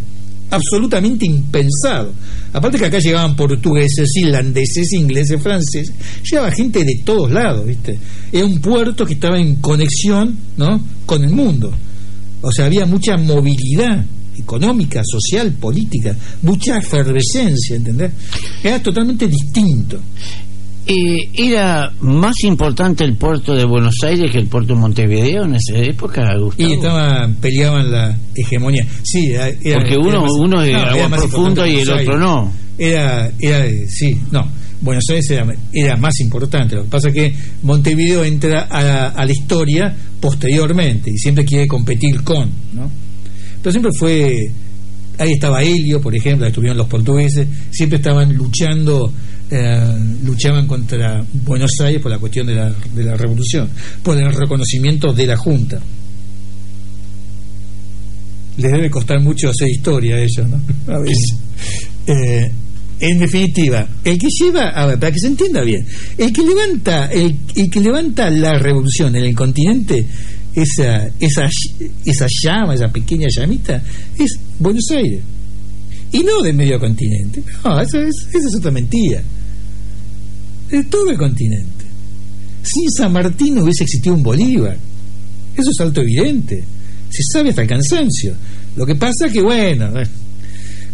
absolutamente 0.51 1.25
impensado. 1.25 2.13
Aparte 2.53 2.77
que 2.77 2.85
acá 2.85 2.99
llegaban 2.99 3.35
portugueses, 3.35 4.09
irlandeses, 4.17 4.91
ingleses, 4.93 5.41
franceses, 5.41 5.93
llegaba 6.29 6.51
gente 6.51 6.83
de 6.83 7.01
todos 7.03 7.31
lados, 7.31 7.65
¿viste? 7.65 7.97
Era 8.31 8.45
un 8.45 8.59
puerto 8.59 9.05
que 9.05 9.13
estaba 9.13 9.39
en 9.39 9.55
conexión, 9.55 10.37
¿no? 10.57 10.83
con 11.05 11.23
el 11.23 11.31
mundo. 11.31 11.73
O 12.41 12.51
sea, 12.51 12.65
había 12.65 12.85
mucha 12.85 13.17
movilidad 13.17 14.05
económica, 14.55 15.01
social, 15.03 15.51
política, 15.53 16.15
mucha 16.41 16.77
efervescencia, 16.77 17.75
¿entendés? 17.77 18.11
Era 18.63 18.81
totalmente 18.81 19.27
distinto. 19.27 19.99
Eh, 20.85 21.29
¿Era 21.35 21.91
más 22.01 22.35
importante 22.43 23.03
el 23.03 23.15
puerto 23.15 23.53
de 23.53 23.63
Buenos 23.65 23.95
Aires 24.03 24.31
que 24.31 24.39
el 24.39 24.47
puerto 24.47 24.73
de 24.73 24.79
Montevideo 24.79 25.45
en 25.45 25.55
esa 25.55 25.77
época, 25.77 26.23
Gustavo? 26.39 26.69
Y 26.69 26.73
estaban, 26.73 27.35
peleaban 27.35 27.91
la 27.91 28.17
hegemonía. 28.35 28.85
Sí, 29.03 29.27
era- 29.27 29.47
era- 29.47 29.77
Porque 29.77 29.93
era 29.93 29.99
uno, 29.99 30.21
más- 30.21 30.31
uno 30.39 30.61
es 30.63 30.73
no, 30.73 30.79
era 30.79 30.91
agua 31.05 31.17
profunda 31.17 31.67
y 31.67 31.79
el 31.79 31.89
otro 31.89 32.17
no. 32.19 32.51
Era, 32.77 33.31
era, 33.39 33.65
sí, 33.87 34.19
no. 34.31 34.47
Buenos 34.81 35.03
Aires 35.11 35.29
era, 35.71 35.95
más 35.97 36.19
importante. 36.19 36.75
Lo 36.75 36.83
que 36.85 36.89
pasa 36.89 37.09
es 37.09 37.13
que 37.13 37.35
Montevideo 37.61 38.25
entra 38.25 38.67
a, 38.69 39.23
la 39.23 39.31
historia 39.31 39.95
posteriormente 40.19 41.11
y 41.11 41.17
siempre 41.19 41.45
quiere 41.45 41.67
competir 41.67 42.23
con, 42.23 42.49
¿no? 42.73 42.89
Pero 43.61 43.71
siempre 43.71 43.91
fue. 43.97 44.51
Ahí 45.17 45.33
estaba 45.33 45.61
Helio, 45.61 46.01
por 46.01 46.15
ejemplo, 46.15 46.45
ahí 46.45 46.49
estuvieron 46.49 46.77
los 46.77 46.87
portugueses, 46.87 47.47
siempre 47.69 47.97
estaban 47.97 48.33
luchando, 48.33 49.11
eh, 49.51 50.17
luchaban 50.23 50.65
contra 50.65 51.23
Buenos 51.45 51.71
Aires 51.79 52.01
por 52.01 52.09
la 52.11 52.17
cuestión 52.17 52.47
de 52.47 52.55
la, 52.55 52.73
de 52.95 53.03
la 53.03 53.15
revolución, 53.15 53.69
por 54.01 54.17
el 54.17 54.33
reconocimiento 54.33 55.13
de 55.13 55.27
la 55.27 55.37
Junta 55.37 55.79
les 58.57 58.71
debe 58.71 58.89
costar 58.89 59.19
mucho 59.21 59.49
hacer 59.49 59.69
historia 59.69 60.15
a 60.15 60.19
ellos, 60.19 60.47
¿no? 60.47 60.93
A 60.93 60.99
veces. 60.99 61.35
Eh, 62.07 62.51
en 62.99 63.17
definitiva, 63.17 63.87
el 64.03 64.17
que 64.17 64.27
lleva, 64.27 64.69
a 64.69 64.85
ver, 64.85 64.99
para 64.99 65.11
que 65.11 65.19
se 65.19 65.27
entienda 65.27 65.61
bien, 65.63 65.85
el 66.17 66.31
que 66.31 66.43
levanta, 66.43 67.07
el, 67.07 67.35
que 67.69 67.79
levanta 67.79 68.29
la 68.29 68.59
revolución 68.59 69.15
en 69.15 69.25
el 69.25 69.35
continente, 69.35 70.05
esa, 70.55 71.09
esa, 71.19 71.49
esa 72.05 72.27
llama, 72.43 72.73
esa 72.73 72.89
pequeña 72.89 73.27
llamita, 73.29 73.81
es 74.17 74.39
Buenos 74.59 74.85
Aires. 74.91 75.21
Y 76.11 76.19
no 76.19 76.41
del 76.41 76.55
medio 76.55 76.79
continente. 76.79 77.41
No, 77.63 77.79
eso 77.79 78.01
es, 78.01 78.27
esa 78.33 78.47
es 78.47 78.55
otra 78.55 78.71
mentira. 78.71 79.23
De 80.69 80.83
todo 80.85 81.09
el 81.09 81.17
continente. 81.17 81.85
Sin 82.63 82.89
San 82.91 83.13
Martín 83.13 83.55
no 83.55 83.63
hubiese 83.63 83.83
existido 83.83 84.15
un 84.15 84.23
Bolívar. 84.23 84.77
Eso 85.55 85.71
es 85.71 85.79
alto 85.79 86.01
evidente. 86.01 86.63
Se 87.09 87.23
sabe 87.31 87.49
hasta 87.49 87.61
el 87.61 87.67
cansancio. 87.67 88.35
Lo 88.75 88.85
que 88.85 88.95
pasa 88.95 89.27
es 89.27 89.33
que, 89.33 89.41
bueno, 89.41 89.99
eh, 89.99 90.07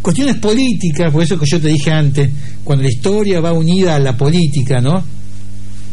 cuestiones 0.02 0.38
políticas, 0.38 1.12
por 1.12 1.24
eso 1.24 1.38
que 1.38 1.46
yo 1.46 1.60
te 1.60 1.68
dije 1.68 1.92
antes, 1.92 2.30
cuando 2.64 2.84
la 2.84 2.90
historia 2.90 3.40
va 3.40 3.54
unida 3.54 3.96
a 3.96 4.00
la 4.00 4.16
política, 4.16 4.82
¿no? 4.82 5.04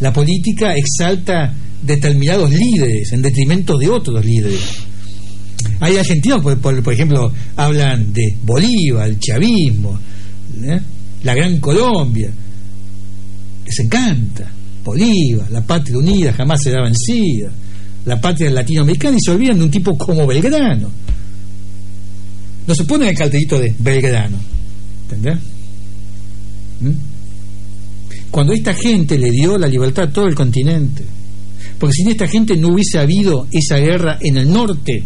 La 0.01 0.13
política 0.13 0.75
exalta 0.75 1.53
determinados 1.85 2.51
líderes 2.51 3.13
en 3.13 3.23
detrimento 3.23 3.77
de 3.77 3.89
otros 3.89 4.25
líderes. 4.25 4.61
Hay 5.81 5.97
argentinos, 5.97 6.43
por, 6.43 6.59
por, 6.59 6.93
ejemplo, 6.93 7.33
hablan 7.57 8.13
de 8.13 8.37
Bolívar, 8.43 9.09
el 9.09 9.19
chavismo, 9.19 9.99
¿eh? 10.63 10.81
la 11.23 11.35
Gran 11.35 11.59
Colombia. 11.59 12.31
Les 13.67 13.79
encanta. 13.81 14.51
Bolívar, 14.85 15.51
la 15.51 15.63
patria 15.63 15.97
unida 15.97 16.33
jamás 16.33 16.63
será 16.63 16.83
vencida. 16.83 17.51
La 18.05 18.21
patria 18.21 18.51
latinoamericana 18.51 19.17
y 19.17 19.25
se 19.25 19.31
olvidan 19.31 19.59
de 19.59 19.65
un 19.65 19.71
tipo 19.71 19.97
como 19.97 20.27
Belgrano 20.27 20.91
no 22.67 22.75
se 22.75 22.85
pone 22.85 23.09
el 23.09 23.17
cartelito 23.17 23.59
de 23.59 23.75
Belgrano. 23.79 24.39
¿Entendés? 25.03 25.39
¿Mm? 26.81 26.91
Cuando 28.31 28.53
esta 28.53 28.75
gente 28.75 29.19
le 29.19 29.31
dio 29.31 29.59
la 29.59 29.69
libertad 29.69 30.05
a 30.05 30.13
todo 30.13 30.27
el 30.27 30.35
continente. 30.35 31.05
Porque 31.85 31.97
sin 31.97 32.09
esta 32.09 32.27
gente 32.27 32.57
no 32.57 32.69
hubiese 32.69 32.99
habido 32.99 33.47
esa 33.53 33.77
guerra 33.77 34.17
en 34.23 34.39
el 34.39 34.51
norte. 34.51 35.05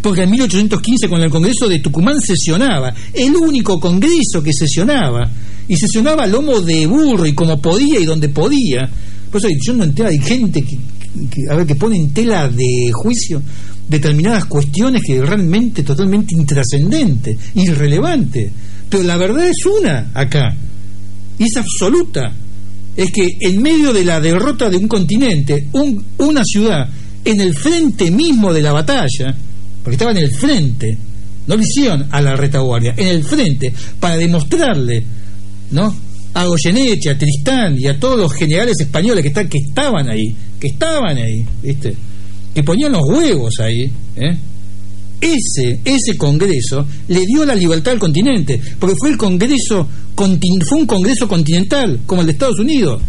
Porque 0.00 0.24
en 0.24 0.32
1815, 0.32 1.08
cuando 1.08 1.26
el 1.26 1.30
Congreso 1.30 1.68
de 1.68 1.78
Tucumán 1.78 2.20
sesionaba, 2.20 2.92
el 3.14 3.36
único 3.36 3.78
Congreso 3.78 4.42
que 4.42 4.52
sesionaba, 4.52 5.30
y 5.68 5.76
sesionaba 5.76 6.26
lomo 6.26 6.60
de 6.60 6.88
burro 6.88 7.24
y 7.24 7.34
como 7.34 7.62
podía 7.62 8.00
y 8.00 8.04
donde 8.04 8.30
podía. 8.30 8.90
Por 9.30 9.40
eso 9.40 9.46
yo 9.64 9.74
no 9.74 9.84
entiendo, 9.84 10.10
hay 10.10 10.18
gente 10.18 10.64
que, 10.64 10.76
a 11.48 11.54
ver, 11.54 11.68
que 11.68 11.76
pone 11.76 11.94
en 11.98 12.12
tela 12.12 12.48
de 12.48 12.90
juicio 12.92 13.40
determinadas 13.88 14.46
cuestiones 14.46 15.04
que 15.04 15.22
realmente 15.22 15.84
totalmente 15.84 16.34
intrascendente, 16.34 17.38
irrelevante. 17.54 18.50
Pero 18.88 19.04
la 19.04 19.16
verdad 19.16 19.48
es 19.48 19.64
una 19.66 20.10
acá, 20.14 20.52
y 21.38 21.44
es 21.44 21.56
absoluta. 21.56 22.32
Es 22.96 23.10
que 23.10 23.36
en 23.40 23.62
medio 23.62 23.92
de 23.92 24.04
la 24.04 24.20
derrota 24.20 24.68
de 24.68 24.76
un 24.76 24.88
continente, 24.88 25.68
una 26.18 26.44
ciudad 26.44 26.88
en 27.24 27.40
el 27.40 27.54
frente 27.54 28.10
mismo 28.10 28.52
de 28.52 28.62
la 28.62 28.72
batalla, 28.72 29.34
porque 29.82 29.94
estaba 29.94 30.10
en 30.10 30.18
el 30.18 30.30
frente, 30.30 30.98
no 31.46 31.56
lo 31.56 31.62
hicieron 31.62 32.06
a 32.10 32.20
la 32.20 32.36
retaguardia, 32.36 32.94
en 32.96 33.08
el 33.08 33.24
frente, 33.24 33.72
para 33.98 34.16
demostrarle, 34.16 35.04
¿no? 35.70 35.94
A 36.34 36.44
Goyeneche, 36.46 37.10
a 37.10 37.18
Tristán 37.18 37.76
y 37.78 37.86
a 37.86 37.98
todos 37.98 38.18
los 38.18 38.32
generales 38.32 38.76
españoles 38.80 39.22
que, 39.22 39.28
están, 39.28 39.48
que 39.48 39.58
estaban 39.58 40.08
ahí, 40.08 40.34
que 40.58 40.68
estaban 40.68 41.16
ahí, 41.16 41.44
¿viste? 41.62 41.94
que 42.54 42.62
ponían 42.62 42.92
los 42.92 43.02
huevos 43.08 43.58
ahí, 43.60 43.90
¿eh? 44.16 44.36
ese, 45.20 45.80
ese 45.84 46.16
congreso 46.18 46.86
le 47.08 47.24
dio 47.24 47.44
la 47.44 47.54
libertad 47.54 47.94
al 47.94 47.98
continente, 47.98 48.60
porque 48.78 48.96
fue 48.98 49.10
el 49.10 49.16
congreso, 49.16 49.88
fue 50.14 50.78
un 50.78 50.86
congreso 50.86 51.26
continental, 51.26 52.00
como 52.06 52.20
el 52.20 52.26
de 52.26 52.32
Estados 52.32 52.58
Unidos, 52.58 53.02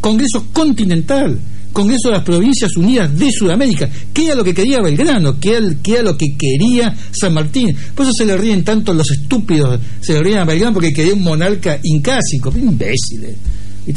congreso 0.00 0.46
continental, 0.52 1.38
congreso 1.72 2.08
de 2.08 2.14
las 2.14 2.24
provincias 2.24 2.76
unidas 2.76 3.16
de 3.18 3.30
Sudamérica, 3.30 3.90
que 4.12 4.26
era 4.26 4.34
lo 4.36 4.44
que 4.44 4.54
quería 4.54 4.80
Belgrano, 4.80 5.38
que 5.38 5.56
era, 5.56 6.02
lo 6.02 6.16
que 6.16 6.36
quería 6.36 6.96
San 7.10 7.34
Martín. 7.34 7.76
Por 7.94 8.06
eso 8.06 8.14
se 8.16 8.24
le 8.24 8.36
ríen 8.36 8.64
tanto 8.64 8.94
los 8.94 9.10
estúpidos, 9.10 9.80
se 10.00 10.14
le 10.14 10.22
ríen 10.22 10.38
a 10.38 10.44
Belgrano 10.44 10.72
porque 10.72 10.92
quería 10.92 11.14
un 11.14 11.22
monarca 11.22 11.78
incásico, 11.82 12.52
imbéciles. 12.56 13.36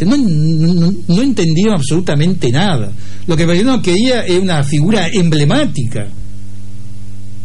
No, 0.06 0.18
no, 0.18 1.22
entendieron 1.22 1.76
absolutamente 1.76 2.50
nada. 2.50 2.92
Lo 3.26 3.38
que 3.38 3.46
Belgrano 3.46 3.82
quería 3.82 4.26
era 4.26 4.42
una 4.42 4.64
figura 4.64 5.08
emblemática, 5.08 6.08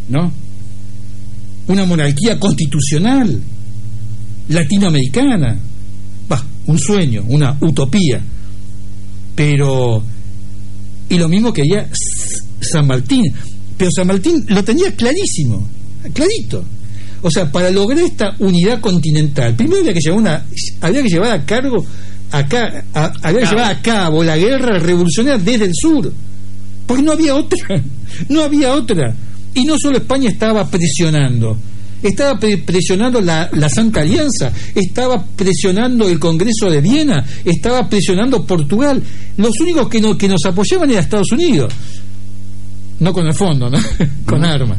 ¿no? 0.09 0.33
Una 1.69 1.85
monarquía 1.85 2.41
constitucional, 2.41 3.41
latinoamericana. 4.49 5.59
Bah, 6.29 6.45
un 6.67 6.79
sueño, 6.79 7.25
una 7.29 7.57
utopía. 7.61 8.23
Pero. 9.35 10.03
Y 11.09 11.19
lo 11.19 11.29
mismo 11.29 11.53
quería 11.53 11.89
San 12.61 12.87
Martín. 12.87 13.33
Pero 13.77 13.91
San 13.91 14.07
Martín 14.07 14.45
lo 14.49 14.63
tenía 14.63 14.95
clarísimo, 14.95 15.69
clarito. 16.15 16.65
O 17.23 17.31
sea, 17.31 17.51
para 17.51 17.71
lograr 17.71 18.05
esta 18.05 18.35
unidad 18.41 18.81
continental, 18.81 19.55
primero 19.55 19.81
había 19.81 19.95
que 19.95 20.01
llevar, 20.01 20.19
una, 20.19 20.45
había 20.81 21.03
que 21.03 21.09
llevar 21.09 21.33
a 21.33 21.45
cargo 21.45 21.85
acá, 22.33 22.85
a, 22.95 23.13
había 23.23 23.41
que 23.41 23.47
llevar 23.47 23.73
a 23.73 23.81
cabo 23.81 24.25
la 24.25 24.37
guerra 24.37 24.79
revolucionaria 24.79 25.43
desde 25.43 25.67
el 25.67 25.73
sur, 25.75 26.13
porque 26.87 27.03
no 27.03 27.13
había 27.13 27.37
otra, 27.37 27.83
no 28.29 28.43
había 28.43 28.75
otra. 28.75 29.15
Y 29.55 29.65
no 29.65 29.77
solo 29.79 29.99
España 29.99 30.31
estaba 30.31 30.69
presionando, 30.69 31.57
estaba 32.03 32.39
presionando 32.39 33.21
la, 33.21 33.49
la, 33.53 33.69
Santa 33.69 34.01
Alianza, 34.01 34.53
estaba 34.75 35.25
presionando 35.25 36.09
el 36.09 36.19
Congreso 36.19 36.71
de 36.71 36.81
Viena, 36.81 37.25
estaba 37.45 37.89
presionando 37.89 38.45
Portugal. 38.45 39.03
Los 39.37 39.59
únicos 39.61 39.89
que, 39.89 40.01
no, 40.01 40.17
que 40.17 40.29
nos 40.29 40.45
apoyaban 40.45 40.91
eran 40.91 41.05
Estados 41.05 41.33
Unidos, 41.33 41.73
no 43.01 43.13
con 43.13 43.27
el 43.27 43.35
fondo, 43.35 43.71
¿no? 43.71 43.79
con 44.27 44.45
armas 44.45 44.79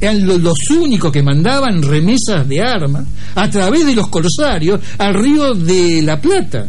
eran 0.00 0.42
los, 0.42 0.58
únicos 0.70 1.10
que 1.12 1.22
mandaban 1.22 1.82
remesas 1.82 2.48
de 2.48 2.60
armas 2.60 3.04
a 3.34 3.50
través 3.50 3.84
de 3.86 3.94
los 3.94 4.08
corsarios 4.08 4.80
al 4.98 5.14
río 5.14 5.54
de 5.54 6.02
la 6.02 6.20
Plata. 6.20 6.68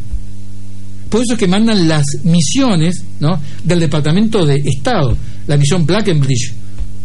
Por 1.10 1.22
eso 1.22 1.34
es 1.34 1.40
que 1.40 1.48
mandan 1.48 1.88
las 1.88 2.06
misiones 2.24 3.04
¿no? 3.20 3.40
del 3.64 3.80
Departamento 3.80 4.46
de 4.46 4.56
Estado, 4.58 5.16
la 5.48 5.58
misión 5.58 5.86
Blackenbridge, 5.86 6.54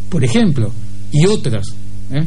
por 0.08 0.22
ejemplo, 0.24 0.72
y 1.10 1.26
otras. 1.26 1.68
¿eh? 2.12 2.24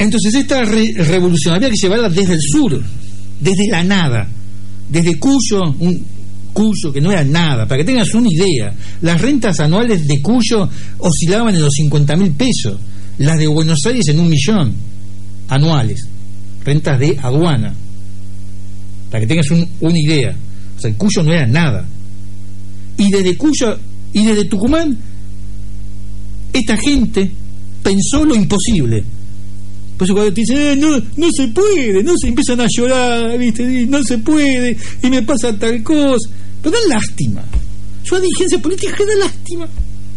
Entonces 0.00 0.34
esta 0.34 0.64
revolución 0.64 1.54
había 1.54 1.68
que 1.68 1.76
llevarla 1.76 2.08
desde 2.08 2.32
el 2.32 2.40
sur, 2.40 2.82
desde 3.38 3.68
la 3.68 3.84
nada, 3.84 4.26
desde 4.88 5.18
Cuyo, 5.18 5.60
un, 5.78 6.02
Cuyo, 6.54 6.90
que 6.90 7.02
no 7.02 7.12
era 7.12 7.22
nada. 7.22 7.66
Para 7.66 7.82
que 7.82 7.84
tengas 7.84 8.14
una 8.14 8.30
idea, 8.30 8.74
las 9.02 9.20
rentas 9.20 9.60
anuales 9.60 10.08
de 10.08 10.22
Cuyo 10.22 10.66
oscilaban 10.96 11.54
en 11.54 11.60
los 11.60 11.74
50 11.74 12.16
mil 12.16 12.32
pesos, 12.32 12.80
las 13.18 13.38
de 13.38 13.46
Buenos 13.46 13.84
Aires 13.84 14.08
en 14.08 14.20
un 14.20 14.30
millón 14.30 14.72
anuales, 15.48 16.08
rentas 16.64 16.98
de 16.98 17.18
aduana. 17.20 17.74
Para 19.10 19.20
que 19.20 19.26
tengas 19.26 19.50
una 19.50 19.98
idea. 19.98 20.34
O 20.78 20.80
sea, 20.80 20.94
Cuyo 20.94 21.22
no 21.22 21.30
era 21.30 21.46
nada. 21.46 21.86
Y 22.96 23.10
desde 23.10 23.36
Cuyo 23.36 23.78
y 24.14 24.24
desde 24.24 24.46
Tucumán, 24.46 24.96
esta 26.54 26.74
gente 26.78 27.30
pensó 27.82 28.24
lo 28.24 28.34
imposible 28.34 29.04
por 30.00 30.06
eso 30.06 30.14
cuando 30.14 30.32
te 30.32 30.40
dicen, 30.40 30.56
eh, 30.56 30.76
no, 30.76 30.96
no 31.18 31.30
se 31.30 31.48
puede, 31.48 32.02
no 32.02 32.14
se 32.18 32.28
empiezan 32.28 32.58
a 32.58 32.66
llorar, 32.74 33.36
¿viste? 33.36 33.84
no 33.84 34.02
se 34.02 34.16
puede, 34.16 34.74
y 35.02 35.10
me 35.10 35.20
pasa 35.20 35.54
tal 35.58 35.82
cosa. 35.82 36.26
Pero 36.62 36.74
da 36.74 36.96
lástima. 36.96 37.42
Yo 38.02 38.16
a 38.16 38.20
dirigencia 38.20 38.58
política 38.62 38.96
que 38.96 39.04
da 39.04 39.14
lástima. 39.26 39.68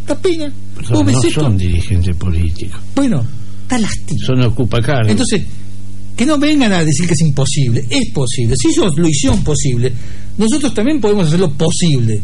Da 0.07 0.15
pena. 0.15 0.53
Pero 0.77 1.03
no 1.03 1.21
son 1.29 1.57
dirigentes 1.57 2.15
políticos. 2.15 2.79
Bueno, 2.95 3.27
da 3.67 3.77
lástima. 3.77 4.25
Son 4.25 4.41
ocupa 4.43 4.79
cargo. 4.79 5.09
Entonces, 5.09 5.43
que 6.15 6.25
no 6.25 6.37
vengan 6.37 6.71
a 6.71 6.85
decir 6.85 7.05
que 7.05 7.15
es 7.15 7.21
imposible. 7.21 7.85
Es 7.89 8.09
posible. 8.11 8.55
Si 8.55 8.69
ellos 8.69 8.93
lo 8.95 9.05
hicieron 9.05 9.43
posible, 9.43 9.91
nosotros 10.37 10.73
también 10.73 11.01
podemos 11.01 11.27
hacerlo 11.27 11.51
posible. 11.57 12.21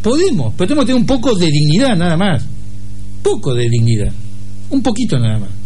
Podemos, 0.00 0.54
pero 0.56 0.68
tenemos 0.68 0.84
que 0.84 0.92
tener 0.92 1.00
un 1.00 1.06
poco 1.08 1.34
de 1.34 1.46
dignidad 1.46 1.96
nada 1.96 2.16
más. 2.16 2.46
Poco 3.20 3.52
de 3.52 3.68
dignidad. 3.68 4.12
Un 4.70 4.80
poquito 4.80 5.18
nada 5.18 5.40
más. 5.40 5.63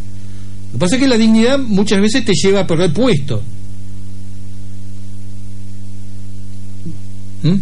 Lo 0.69 0.73
que 0.73 0.79
pasa 0.79 0.97
es 0.97 1.03
que 1.03 1.09
la 1.09 1.17
dignidad 1.17 1.59
muchas 1.59 2.01
veces 2.01 2.25
te 2.25 2.33
lleva 2.35 2.61
a 2.61 2.67
perder 2.67 2.93
puesto. 2.93 3.43
¿Mm? 7.43 7.57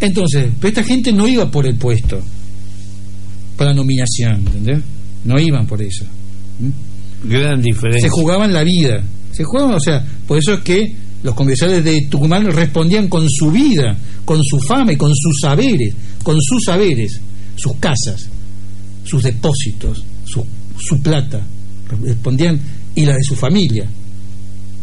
Entonces, 0.00 0.52
pero 0.60 0.68
esta 0.68 0.84
gente 0.84 1.12
no 1.12 1.26
iba 1.26 1.50
por 1.50 1.66
el 1.66 1.76
puesto, 1.76 2.20
por 3.56 3.66
la 3.66 3.74
nominación, 3.74 4.46
¿entendés? 4.46 4.80
No 5.24 5.40
iban 5.40 5.66
por 5.66 5.82
eso. 5.82 6.04
¿Mm? 6.60 7.28
Gran 7.28 7.60
diferencia. 7.60 8.08
Se 8.08 8.14
jugaban 8.14 8.52
la 8.52 8.62
vida. 8.62 9.02
Se 9.32 9.42
jugaban, 9.44 9.74
o 9.74 9.80
sea, 9.80 10.04
por 10.26 10.38
eso 10.38 10.54
es 10.54 10.60
que 10.60 10.94
los 11.22 11.34
congresales 11.34 11.82
de 11.82 12.02
Tucumán 12.02 12.46
respondían 12.46 13.08
con 13.08 13.28
su 13.28 13.50
vida, 13.50 13.96
con 14.24 14.40
su 14.44 14.60
fama 14.60 14.92
y 14.92 14.96
con 14.96 15.10
sus 15.14 15.40
saberes, 15.40 15.94
con 16.22 16.36
sus 16.40 16.64
saberes, 16.64 17.20
sus 17.56 17.74
casas, 17.76 18.28
sus 19.04 19.22
depósitos, 19.22 20.04
su, 20.24 20.44
su 20.78 21.00
plata. 21.02 21.44
Respondían 21.88 22.60
y 22.94 23.04
la 23.04 23.14
de 23.14 23.22
su 23.22 23.34
familia. 23.34 23.88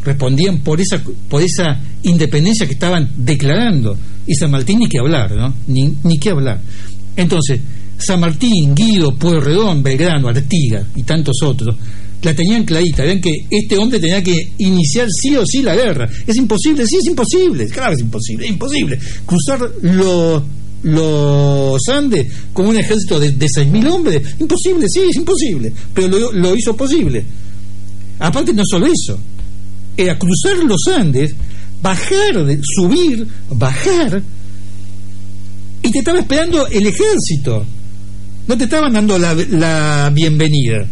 Respondían 0.04 0.60
por 0.60 0.80
esa, 0.80 1.02
por 1.30 1.42
esa 1.42 1.80
independencia 2.04 2.68
que 2.68 2.74
estaban 2.74 3.10
declarando. 3.18 3.98
Y 4.28 4.36
San 4.36 4.52
Martín 4.52 4.80
ni 4.80 4.88
que 4.88 5.00
hablar, 5.00 5.36
¿no? 5.36 5.54
Ni, 5.68 5.96
ni 6.04 6.18
que 6.18 6.30
hablar. 6.30 6.62
Entonces, 7.16 7.60
San 7.98 8.20
Martín, 8.20 8.76
Guido, 8.76 9.16
Pueyrredón, 9.16 9.82
Belgrano, 9.82 10.28
Artigas 10.28 10.86
y 10.96 11.04
tantos 11.04 11.42
otros 11.44 11.76
la 12.26 12.34
tenían 12.34 12.66
clarita, 12.66 13.04
ven 13.04 13.22
que 13.22 13.46
este 13.50 13.78
hombre 13.78 14.00
tenía 14.00 14.22
que 14.22 14.54
iniciar 14.58 15.08
sí 15.10 15.36
o 15.36 15.46
sí 15.46 15.62
la 15.62 15.76
guerra. 15.76 16.10
Es 16.26 16.36
imposible, 16.36 16.86
sí, 16.88 16.98
es 16.98 17.06
imposible, 17.06 17.68
claro 17.68 17.94
es 17.94 18.02
imposible, 18.02 18.46
es 18.46 18.52
imposible. 18.52 19.00
Cruzar 19.26 19.60
los 19.82 20.44
los 20.86 21.82
Andes 21.90 22.32
con 22.54 22.68
un 22.68 22.78
ejército 22.78 23.20
de, 23.20 23.32
de 23.32 23.46
6.000 23.48 23.92
hombres, 23.92 24.36
imposible, 24.40 24.88
sí, 24.88 25.02
es 25.10 25.16
imposible, 25.16 25.74
pero 25.94 26.08
lo, 26.08 26.32
lo 26.32 26.56
hizo 26.56 26.76
posible. 26.76 27.26
Aparte 28.20 28.54
no 28.54 28.64
solo 28.70 28.86
eso, 28.86 29.20
era 29.98 30.18
cruzar 30.18 30.64
los 30.64 30.82
Andes, 30.88 31.34
bajar, 31.82 32.58
subir, 32.62 33.28
bajar, 33.50 34.22
y 35.82 35.92
te 35.92 36.00
estaba 36.00 36.20
esperando 36.20 36.68
el 36.68 36.88
ejército. 36.88 37.66
No 38.48 38.58
te 38.58 38.66
estaban 38.66 38.94
dando 38.94 39.18
la, 39.18 39.34
la 39.34 40.12
bienvenida. 40.14 40.86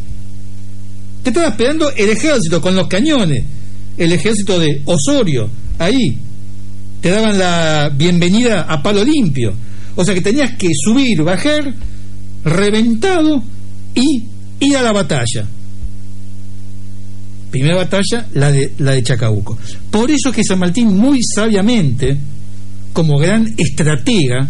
Te 1.23 1.29
estaba 1.29 1.49
esperando 1.49 1.91
el 1.91 2.09
ejército 2.09 2.61
con 2.61 2.75
los 2.75 2.87
cañones, 2.87 3.43
el 3.97 4.11
ejército 4.11 4.59
de 4.59 4.81
Osorio, 4.85 5.49
ahí. 5.79 6.17
Te 7.01 7.09
daban 7.09 7.37
la 7.37 7.91
bienvenida 7.95 8.63
a 8.63 8.81
palo 8.81 9.03
limpio. 9.03 9.53
O 9.95 10.03
sea 10.03 10.13
que 10.13 10.21
tenías 10.21 10.55
que 10.57 10.69
subir, 10.73 11.21
bajar, 11.23 11.73
reventado 12.43 13.43
y 13.95 14.23
ir 14.59 14.77
a 14.77 14.81
la 14.81 14.91
batalla. 14.91 15.45
Primera 17.51 17.75
batalla, 17.75 18.27
la 18.33 18.51
de, 18.51 18.73
la 18.79 18.93
de 18.93 19.03
Chacabuco. 19.03 19.57
Por 19.91 20.09
eso 20.09 20.29
es 20.29 20.35
que 20.35 20.43
San 20.43 20.59
Martín 20.59 20.97
muy 20.97 21.21
sabiamente, 21.23 22.17
como 22.93 23.17
gran 23.17 23.53
estratega 23.57 24.47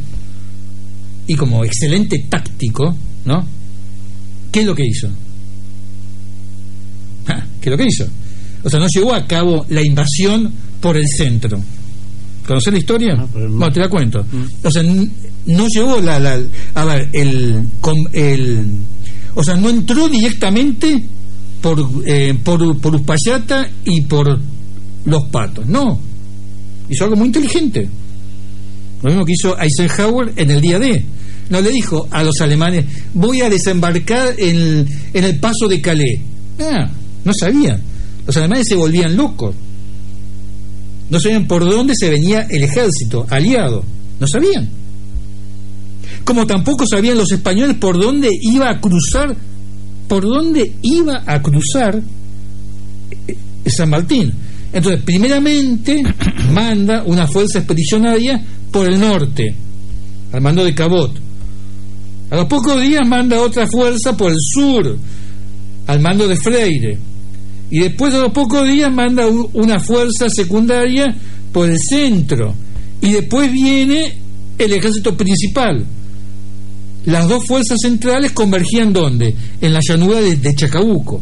y 1.28 1.36
como 1.36 1.66
excelente 1.66 2.26
táctico, 2.30 2.96
¿no? 3.26 3.46
¿Qué 4.52 4.62
es 4.62 4.66
lo 4.66 4.76
que 4.76 4.86
hizo? 4.86 5.10
¿Qué 7.26 7.70
es 7.70 7.72
lo 7.72 7.78
que 7.78 7.88
hizo? 7.88 8.06
O 8.64 8.70
sea, 8.70 8.80
no 8.80 8.88
llevó 8.88 9.14
a 9.14 9.26
cabo 9.26 9.66
la 9.70 9.82
invasión 9.82 10.54
por 10.82 10.98
el 10.98 11.08
centro. 11.08 11.62
¿Conoces 12.46 12.74
la 12.74 12.80
historia? 12.80 13.16
No, 13.16 13.28
bueno, 13.28 13.72
te 13.72 13.80
la 13.80 13.88
cuento. 13.90 14.26
Mm. 14.30 14.68
O 14.68 14.72
sea, 14.72 14.84
no 15.46 15.68
llevó 15.68 16.00
la, 16.00 16.20
la, 16.20 16.40
a 16.76 16.86
ver, 16.86 17.10
el, 17.14 17.64
el, 18.14 18.66
o 19.36 19.44
sea, 19.44 19.56
no 19.56 19.70
entró 19.70 20.08
directamente 20.08 21.04
por, 21.62 21.80
eh, 22.06 22.38
por, 22.44 22.80
por 22.80 22.96
Uspallata 22.96 23.70
y 23.86 24.02
por 24.02 24.40
los 25.06 25.24
patos, 25.26 25.66
no. 25.68 26.00
Hizo 26.90 27.06
algo 27.06 27.16
muy 27.16 27.28
inteligente. 27.28 27.90
Lo 29.02 29.10
mismo 29.10 29.26
que 29.26 29.34
hizo 29.34 29.58
Eisenhower 29.60 30.34
en 30.36 30.52
el 30.52 30.62
día 30.62 30.80
D. 30.80 31.04
No 31.50 31.60
le 31.60 31.72
dijo 31.72 32.08
a 32.10 32.24
los 32.24 32.40
alemanes, 32.40 32.86
voy 33.14 33.42
a 33.42 33.50
desembarcar 33.50 34.36
en, 34.38 34.88
en 35.14 35.24
el 35.24 35.40
paso 35.40 35.68
de 35.68 35.82
Calais. 35.82 36.20
Ah, 36.60 36.90
no 37.26 37.34
sabían. 37.34 37.82
Los 38.26 38.38
alemanes 38.38 38.68
se 38.68 38.76
volvían 38.76 39.16
locos. 39.18 39.54
No 41.10 41.20
sabían 41.20 41.48
por 41.48 41.70
dónde 41.70 41.94
se 41.98 42.10
venía 42.10 42.48
el 42.50 42.64
ejército 42.64 43.26
aliado. 43.30 43.84
No 44.20 44.28
sabían. 44.28 44.70
Como 46.24 46.48
tampoco 46.48 46.86
sabían 46.88 47.18
los 47.18 47.32
españoles 47.32 47.78
por 47.78 48.00
dónde 48.00 48.30
iba 48.42 48.70
a 48.70 48.80
cruzar, 48.80 49.36
por 50.08 50.24
dónde 50.24 50.74
iba 50.82 51.24
a 51.26 51.42
cruzar 51.42 52.02
eh, 53.28 53.38
San 53.66 53.90
Martín. 53.90 54.34
Entonces, 54.72 55.04
primeramente 55.04 56.02
manda 56.52 57.04
una 57.06 57.28
fuerza 57.28 57.60
expedicionaria 57.60 58.42
por 58.72 58.88
el 58.88 59.00
norte, 59.00 59.56
al 60.32 60.42
mando 60.42 60.64
de 60.64 60.74
Cabot. 60.74 61.20
A 62.30 62.36
los 62.36 62.46
pocos 62.46 62.82
días 62.82 63.08
manda 63.08 63.42
otra 63.42 63.68
fuerza 63.68 64.18
por 64.18 64.32
el 64.32 64.40
sur, 64.40 64.98
al 65.88 66.00
mando 66.00 66.28
de 66.28 66.36
Freire 66.36 66.98
y 67.74 67.80
después 67.80 68.14
de 68.14 68.22
los 68.22 68.32
pocos 68.32 68.68
días 68.68 68.94
manda 68.94 69.26
una 69.28 69.80
fuerza 69.80 70.30
secundaria 70.30 71.16
por 71.52 71.68
el 71.68 71.78
centro 71.80 72.54
y 73.02 73.14
después 73.14 73.52
viene 73.52 74.16
el 74.60 74.74
ejército 74.74 75.18
principal. 75.18 75.84
Las 77.06 77.28
dos 77.28 77.46
fuerzas 77.46 77.80
centrales 77.82 78.32
convergían 78.32 78.94
¿dónde? 78.94 79.36
En 79.60 79.74
la 79.74 79.80
llanura 79.88 80.22
de, 80.22 80.56
Chacabuco. 80.56 81.22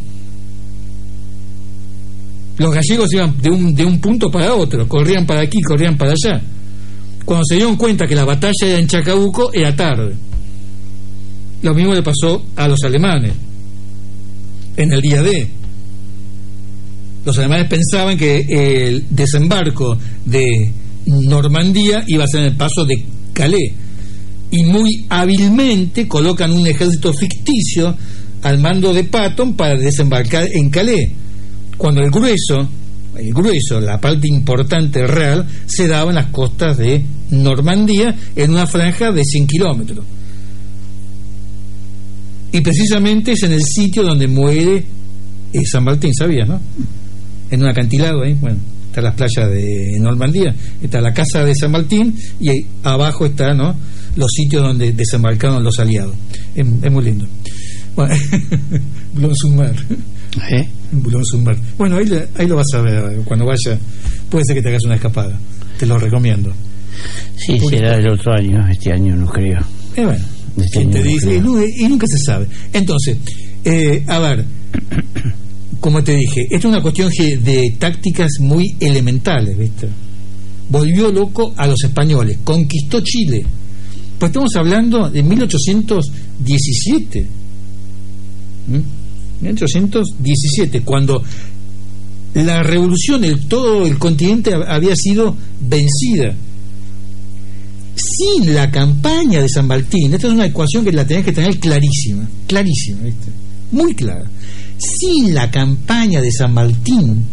Los 2.58 2.74
gallegos 2.74 3.12
iban 3.14 3.36
de 3.42 3.50
un, 3.50 3.74
de 3.74 3.86
un 3.86 4.00
punto 4.00 4.30
para 4.30 4.54
otro, 4.54 4.88
corrían 4.88 5.26
para 5.26 5.42
aquí, 5.42 5.62
corrían 5.62 5.98
para 5.98 6.12
allá. 6.12 6.42
Cuando 7.26 7.44
se 7.46 7.56
dieron 7.56 7.76
cuenta 7.78 8.06
que 8.06 8.16
la 8.16 8.26
batalla 8.26 8.54
era 8.62 8.80
en 8.80 8.88
Chacabuco, 8.88 9.52
era 9.54 9.76
tarde. 9.76 10.16
Lo 11.64 11.74
mismo 11.74 11.94
le 11.94 12.04
pasó 12.04 12.44
a 12.56 12.68
los 12.68 12.84
alemanes 12.84 13.34
en 14.78 14.94
el 14.94 15.02
día 15.02 15.22
D 15.22 15.62
los 17.26 17.38
alemanes 17.38 17.68
pensaban 17.68 18.18
que 18.18 18.46
el 18.50 19.06
desembarco 19.10 19.98
de 20.26 20.72
Normandía 21.06 22.04
iba 22.08 22.24
a 22.24 22.28
ser 22.28 22.42
en 22.42 22.46
el 22.48 22.58
paso 22.58 22.86
de 22.86 23.04
Calais 23.34 23.74
y 24.52 24.64
muy 24.66 25.06
hábilmente 25.10 26.08
colocan 26.08 26.52
un 26.52 26.68
ejército 26.68 27.14
ficticio 27.14 27.96
al 28.44 28.60
mando 28.60 28.94
de 28.94 29.06
Patton 29.06 29.54
para 29.54 29.78
desembarcar 29.78 30.48
en 30.52 30.70
Calais, 30.70 31.10
cuando 31.78 32.02
el 32.02 32.12
grueso, 32.12 32.68
el 33.16 33.34
grueso, 33.34 33.80
la 33.80 34.00
parte 34.00 34.28
importante 34.28 35.08
real, 35.08 35.48
se 35.66 35.88
daba 35.88 36.10
en 36.10 36.16
las 36.16 36.28
costas 36.28 36.78
de 36.78 37.04
Normandía 37.32 38.16
en 38.36 38.52
una 38.52 38.68
franja 38.68 39.12
de 39.12 39.24
100 39.24 39.48
kilómetros. 39.48 40.06
Y 42.52 42.60
precisamente 42.60 43.32
es 43.32 43.44
en 43.44 43.54
el 43.54 43.64
sitio 43.64 44.04
donde 44.04 44.28
muere 44.28 44.84
eh, 45.54 45.66
San 45.66 45.86
Martín, 45.86 46.14
¿sabías, 46.14 46.48
no? 46.48 46.60
en 47.52 47.62
un 47.62 47.70
acantilado 47.70 48.24
ahí, 48.24 48.34
bueno, 48.34 48.58
está 48.88 49.02
las 49.02 49.14
playas 49.14 49.52
de 49.52 50.00
Normandía, 50.00 50.56
está 50.82 51.02
la 51.02 51.14
casa 51.14 51.44
de 51.44 51.54
San 51.54 51.72
Martín 51.72 52.16
y 52.40 52.66
abajo 52.84 53.26
está, 53.26 53.54
¿no? 53.54 53.76
Los 54.16 54.32
sitios 54.32 54.64
donde 54.64 54.92
desembarcaron 54.92 55.64
los 55.64 55.80
aliados. 55.80 56.16
Es, 56.56 56.66
muy 56.66 57.04
lindo. 57.04 57.26
Bueno, 57.96 58.16
Bulón 59.14 59.36
Sumar. 59.36 59.76
¿Eh? 60.50 60.68
Bulón 60.92 61.26
Sumar. 61.26 61.58
Bueno, 61.78 61.98
ahí, 61.98 62.08
ahí 62.38 62.48
lo 62.48 62.56
vas 62.56 62.74
a 62.74 62.82
ver 62.82 63.22
cuando 63.26 63.46
vaya. 63.46 63.80
Puede 64.30 64.46
ser 64.46 64.56
que 64.56 64.62
te 64.62 64.70
hagas 64.70 64.84
una 64.84 64.96
escapada. 64.96 65.40
Te 65.78 65.86
lo 65.86 65.98
recomiendo. 65.98 66.54
Sí, 67.38 67.58
será 67.70 67.96
el 67.96 68.10
otro 68.10 68.34
año. 68.34 68.68
Este 68.70 68.92
año 68.92 69.16
no 69.16 69.28
creo. 69.28 69.60
Eh, 69.96 70.06
bueno. 70.06 70.26
Este 70.58 70.86
te 70.86 71.02
dice, 71.02 71.36
y, 71.36 71.88
nunca 71.88 72.06
se 72.08 72.18
sabe. 72.18 72.46
Entonces, 72.74 73.18
eh, 73.64 74.04
a 74.08 74.20
ver 74.20 74.46
como 75.80 76.04
te 76.04 76.16
dije, 76.16 76.44
esto 76.44 76.56
es 76.58 76.66
una 76.66 76.82
cuestión 76.82 77.10
de 77.10 77.76
tácticas 77.80 78.40
muy 78.40 78.76
elementales, 78.80 79.58
¿viste? 79.58 79.88
Volvió 80.70 81.12
loco 81.12 81.54
a 81.58 81.68
los 81.68 81.84
españoles, 81.84 82.38
conquistó 82.44 83.02
Chile. 83.02 83.44
Pues 84.22 84.30
estamos 84.30 84.56
hablando 84.56 85.10
de 85.10 85.24
1817. 85.24 87.28
1817, 89.42 90.82
cuando 90.82 91.24
la 92.36 92.62
revolución, 92.62 93.24
el, 93.24 93.48
todo 93.48 93.84
el 93.84 93.98
continente 93.98 94.54
había 94.54 94.96
sido 94.96 95.36
vencida. 95.60 96.36
Sin 97.96 98.54
la 98.54 98.70
campaña 98.70 99.42
de 99.42 99.50
San 99.50 99.66
Martín, 99.66 100.14
esta 100.14 100.28
es 100.28 100.34
una 100.34 100.46
ecuación 100.46 100.86
que 100.86 100.92
la 100.92 101.08
tenés 101.08 101.26
que 101.26 101.32
tener 101.32 101.60
clarísima, 101.60 102.30
clarísima, 102.46 103.02
¿viste? 103.02 103.32
Muy 103.72 103.96
clara 103.96 104.30
sin 104.82 105.34
la 105.34 105.52
campaña 105.52 106.22
de 106.22 106.32
San 106.32 106.54
Martín, 106.54 107.24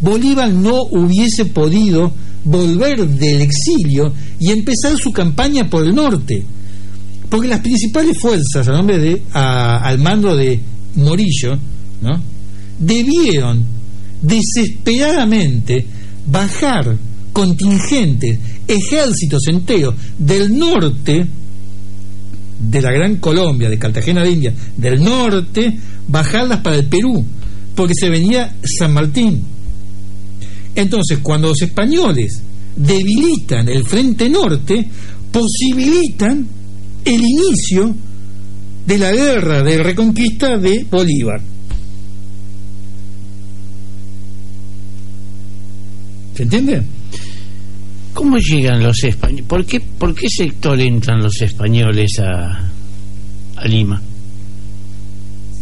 Bolívar 0.00 0.52
no 0.52 0.82
hubiese 0.84 1.46
podido 1.46 2.12
volver 2.44 3.06
del 3.06 3.42
exilio 3.42 4.12
y 4.38 4.50
empezar 4.50 4.96
su 4.96 5.12
campaña 5.12 5.68
por 5.68 5.86
el 5.86 5.94
norte. 5.94 6.42
Porque 7.28 7.48
las 7.48 7.60
principales 7.60 8.18
fuerzas, 8.18 8.68
al, 8.68 8.76
nombre 8.76 8.98
de, 8.98 9.22
al 9.32 9.98
mando 9.98 10.36
de 10.36 10.60
Morillo, 10.96 11.58
¿no? 12.02 12.22
debieron 12.78 13.64
desesperadamente 14.20 15.86
bajar 16.26 16.96
contingentes, 17.32 18.38
ejércitos 18.68 19.42
enteros 19.48 19.94
del 20.18 20.56
norte 20.56 21.26
de 22.58 22.82
la 22.82 22.92
Gran 22.92 23.16
Colombia, 23.16 23.68
de 23.68 23.78
Cartagena 23.78 24.22
de 24.22 24.30
India, 24.30 24.54
del 24.76 25.02
norte, 25.02 25.76
bajarlas 26.06 26.60
para 26.60 26.76
el 26.76 26.86
Perú, 26.86 27.24
porque 27.74 27.94
se 27.98 28.08
venía 28.08 28.54
San 28.78 28.92
Martín. 28.92 29.42
Entonces, 30.74 31.18
cuando 31.22 31.48
los 31.48 31.62
españoles 31.62 32.42
debilitan 32.76 33.68
el 33.68 33.84
frente 33.84 34.28
norte, 34.28 34.88
posibilitan 35.30 36.46
el 37.04 37.20
inicio 37.20 37.94
de 38.86 38.98
la 38.98 39.12
guerra 39.12 39.62
de 39.62 39.82
reconquista 39.82 40.58
de 40.58 40.86
Bolívar. 40.90 41.40
¿Se 46.34 46.42
entiende? 46.44 46.82
¿Cómo 48.14 48.38
llegan 48.38 48.82
los 48.82 49.02
españoles? 49.04 49.44
¿Por 49.46 49.64
qué, 49.64 49.80
¿Por 49.80 50.14
qué 50.14 50.28
sector 50.28 50.80
entran 50.80 51.22
los 51.22 51.40
españoles 51.40 52.18
a, 52.18 52.70
a 53.56 53.68
Lima? 53.68 54.00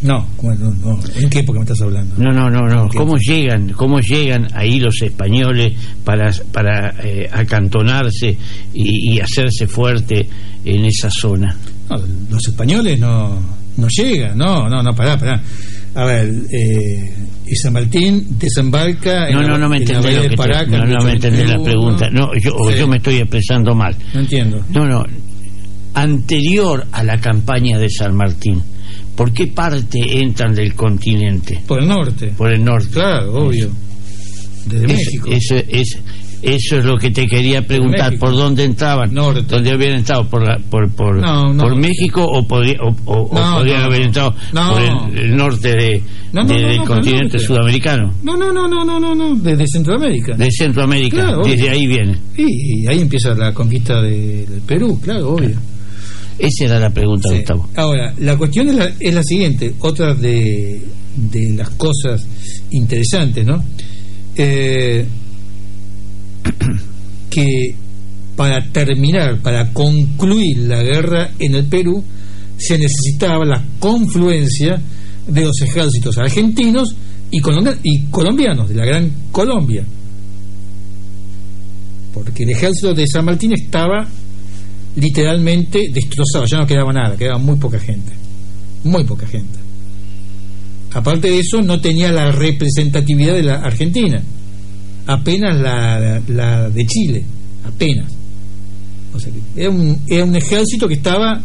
No, 0.03 0.27
¿en 1.17 1.29
qué 1.29 1.41
época 1.41 1.59
me 1.59 1.65
estás 1.65 1.83
hablando? 1.83 2.15
No, 2.17 2.33
no, 2.33 2.49
no, 2.49 2.67
no. 2.67 2.89
¿Cómo 2.89 3.19
llegan, 3.19 3.71
cómo 3.73 4.01
llegan 4.01 4.47
ahí 4.55 4.81
los 4.81 5.03
españoles 5.03 5.75
para, 6.03 6.31
para 6.53 6.95
eh, 7.05 7.29
acantonarse 7.31 8.37
y, 8.73 9.13
y, 9.13 9.21
hacerse 9.21 9.67
fuerte 9.67 10.27
en 10.65 10.87
esa 10.87 11.11
zona? 11.11 11.55
No, 11.91 11.97
los 12.31 12.49
españoles 12.49 12.99
no, 12.99 13.43
no 13.77 13.89
llegan, 13.89 14.39
no, 14.39 14.69
no, 14.71 14.83
no, 14.83 14.95
pará, 14.95 15.19
pará. 15.19 15.43
A 15.95 16.05
ver, 16.07 16.33
eh, 16.51 17.15
y 17.47 17.57
San 17.57 17.75
Martín 17.75 18.39
desembarca 18.39 19.29
no, 19.31 19.43
no, 19.43 19.59
no 19.59 19.69
me 19.69 19.79
entendés 19.79 20.15
lo 20.15 20.31
que 20.31 20.37
Paraca, 20.37 20.79
no, 20.79 20.87
no 20.87 21.05
me 21.05 21.13
entendés 21.13 21.51
la 21.51 21.63
pregunta. 21.63 22.09
No, 22.11 22.31
yo, 22.41 22.53
sí. 22.71 22.79
yo 22.79 22.89
me 22.89 22.97
estoy 22.97 23.17
expresando 23.17 23.75
mal. 23.75 23.95
No 24.15 24.21
entiendo. 24.21 24.65
No, 24.71 24.87
no. 24.87 25.05
Anterior 25.93 26.87
a 26.93 27.03
la 27.03 27.19
campaña 27.19 27.77
de 27.79 27.91
San 27.91 28.15
Martín 28.15 28.63
¿Por 29.21 29.33
qué 29.35 29.49
parte 29.49 29.99
entran 30.19 30.55
del 30.55 30.75
continente? 30.75 31.61
Por 31.67 31.81
el 31.83 31.89
norte. 31.89 32.33
Por 32.39 32.51
el 32.51 32.65
norte. 32.65 32.89
Claro, 32.91 33.35
obvio. 33.35 33.69
Desde 34.65 34.87
es, 34.87 34.93
México. 34.95 35.29
Eso 35.31 35.57
es, 35.69 35.99
eso 36.41 36.79
es 36.79 36.85
lo 36.87 36.97
que 36.97 37.11
te 37.11 37.27
quería 37.27 37.61
preguntar. 37.67 38.17
¿Por 38.19 38.33
dónde 38.35 38.65
entraban? 38.65 39.13
Norte. 39.13 39.43
¿Dónde 39.47 39.73
habían 39.73 39.97
entrado? 39.97 40.27
¿Por, 40.27 40.43
la, 40.47 40.57
por, 40.71 40.91
por, 40.93 41.17
no, 41.17 41.53
no. 41.53 41.63
por 41.65 41.77
México 41.77 42.25
o, 42.25 42.47
podría, 42.49 42.79
o, 42.81 42.97
o, 43.05 43.29
podrían 43.31 43.83
haber 43.83 44.01
entrado 44.03 44.35
por 44.55 44.81
el, 44.81 45.19
el 45.19 45.37
norte 45.37 45.69
de, 45.69 46.03
de- 46.33 46.55
del 46.55 46.79
continente 46.85 47.39
sudamericano? 47.39 48.15
No, 48.23 48.39
no, 48.39 48.51
no, 48.51 48.67
no, 48.69 48.87
no, 48.87 48.99
no, 48.99 49.15
no. 49.15 49.35
Desde 49.37 49.67
Centroamérica. 49.67 50.35
De 50.35 50.51
Centroamérica. 50.51 51.17
Claro, 51.25 51.43
Desde 51.45 51.65
obvio. 51.65 51.73
ahí 51.73 51.87
viene. 51.87 52.19
Y, 52.39 52.85
y 52.85 52.87
ahí 52.87 53.01
empieza 53.01 53.35
la 53.35 53.53
conquista 53.53 54.01
de- 54.01 54.47
del 54.47 54.63
Perú, 54.63 54.99
claro, 55.03 55.33
obvio. 55.35 55.59
Esa 56.41 56.65
era 56.65 56.81
la 56.81 56.91
pregunta, 56.91 57.29
Sí. 57.29 57.37
Gustavo. 57.37 57.69
Ahora, 57.77 58.15
la 58.19 58.37
cuestión 58.37 58.69
es 58.69 58.75
la, 58.75 58.91
es 58.99 59.15
la 59.15 59.23
siguiente, 59.23 59.75
otra 59.81 60.15
de, 60.15 60.83
de 61.17 61.53
las 61.53 61.71
cosas 61.71 62.27
interesantes, 62.71 63.45
¿no? 63.47 63.63
Eh, 64.37 65.05
que 67.31 67.75
para 68.37 68.65
terminar, 68.73 69.43
para 69.43 69.71
concluir 69.73 70.59
la 70.61 70.83
guerra 70.83 71.31
en 71.39 71.57
el 71.57 71.67
Perú, 71.67 72.03
se 72.57 72.79
necesitaba 72.79 73.45
la 73.45 73.63
confluencia 73.79 74.81
de 75.27 75.45
los 75.45 75.61
ejércitos 75.61 76.17
argentinos 76.17 76.97
y, 77.31 77.39
y 77.83 78.01
colombianos, 78.11 78.69
de 78.69 78.75
la 78.75 78.87
Gran 78.87 79.11
Colombia. 79.31 79.85
Porque 82.15 82.45
el 82.45 82.51
ejército 82.51 82.95
de 82.95 83.07
San 83.07 83.27
Martín 83.27 83.53
estaba 83.53 84.09
literalmente 84.97 85.89
destrozado, 85.93 86.47
ya 86.47 86.59
no 86.59 86.67
quedaba 86.67 86.93
nada, 86.93 87.17
quedaba 87.17 87.39
muy 87.39 87.57
poca 87.57 87.79
gente, 87.79 88.13
muy 88.85 89.05
poca 89.05 89.27
gente. 89.27 89.59
Aparte 90.93 91.29
de 91.29 91.39
eso, 91.39 91.63
no 91.63 91.81
tenía 91.81 92.11
la 92.11 92.33
representatividad 92.33 93.35
de 93.35 93.43
la 93.45 93.57
Argentina, 93.57 94.23
apenas 95.07 95.59
la, 95.59 96.21
la 96.29 96.69
de 96.69 96.87
Chile, 96.87 97.25
apenas. 97.65 98.13
O 99.15 99.21
sea, 99.21 99.33
era 99.57 99.71
un, 99.71 100.01
era 100.07 100.25
un 100.25 100.37
ejército 100.37 100.89
que 100.89 100.95
estaba 100.95 101.43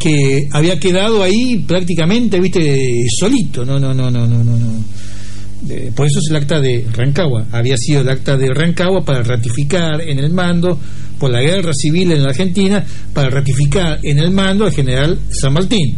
que 0.00 0.48
había 0.50 0.80
quedado 0.80 1.22
ahí 1.22 1.64
prácticamente, 1.66 2.40
viste, 2.40 3.06
solito, 3.20 3.64
no, 3.64 3.78
no, 3.78 3.94
no, 3.94 4.10
no, 4.10 4.26
no, 4.26 4.42
no, 4.42 4.56
no. 4.56 4.84
Eh, 5.68 5.92
por 5.94 6.06
eso 6.06 6.18
es 6.18 6.30
el 6.30 6.36
acta 6.36 6.60
de 6.60 6.86
Rancagua. 6.92 7.46
Había 7.52 7.76
sido 7.76 8.00
el 8.00 8.08
acta 8.08 8.36
de 8.36 8.52
Rancagua 8.52 9.04
para 9.04 9.22
ratificar 9.22 10.00
en 10.00 10.18
el 10.18 10.32
mando, 10.32 10.78
por 11.18 11.30
la 11.30 11.40
guerra 11.40 11.72
civil 11.74 12.12
en 12.12 12.22
la 12.22 12.28
Argentina, 12.30 12.84
para 13.12 13.30
ratificar 13.30 13.98
en 14.02 14.18
el 14.18 14.30
mando 14.30 14.64
al 14.64 14.72
general 14.72 15.18
San 15.30 15.52
Martín. 15.52 15.96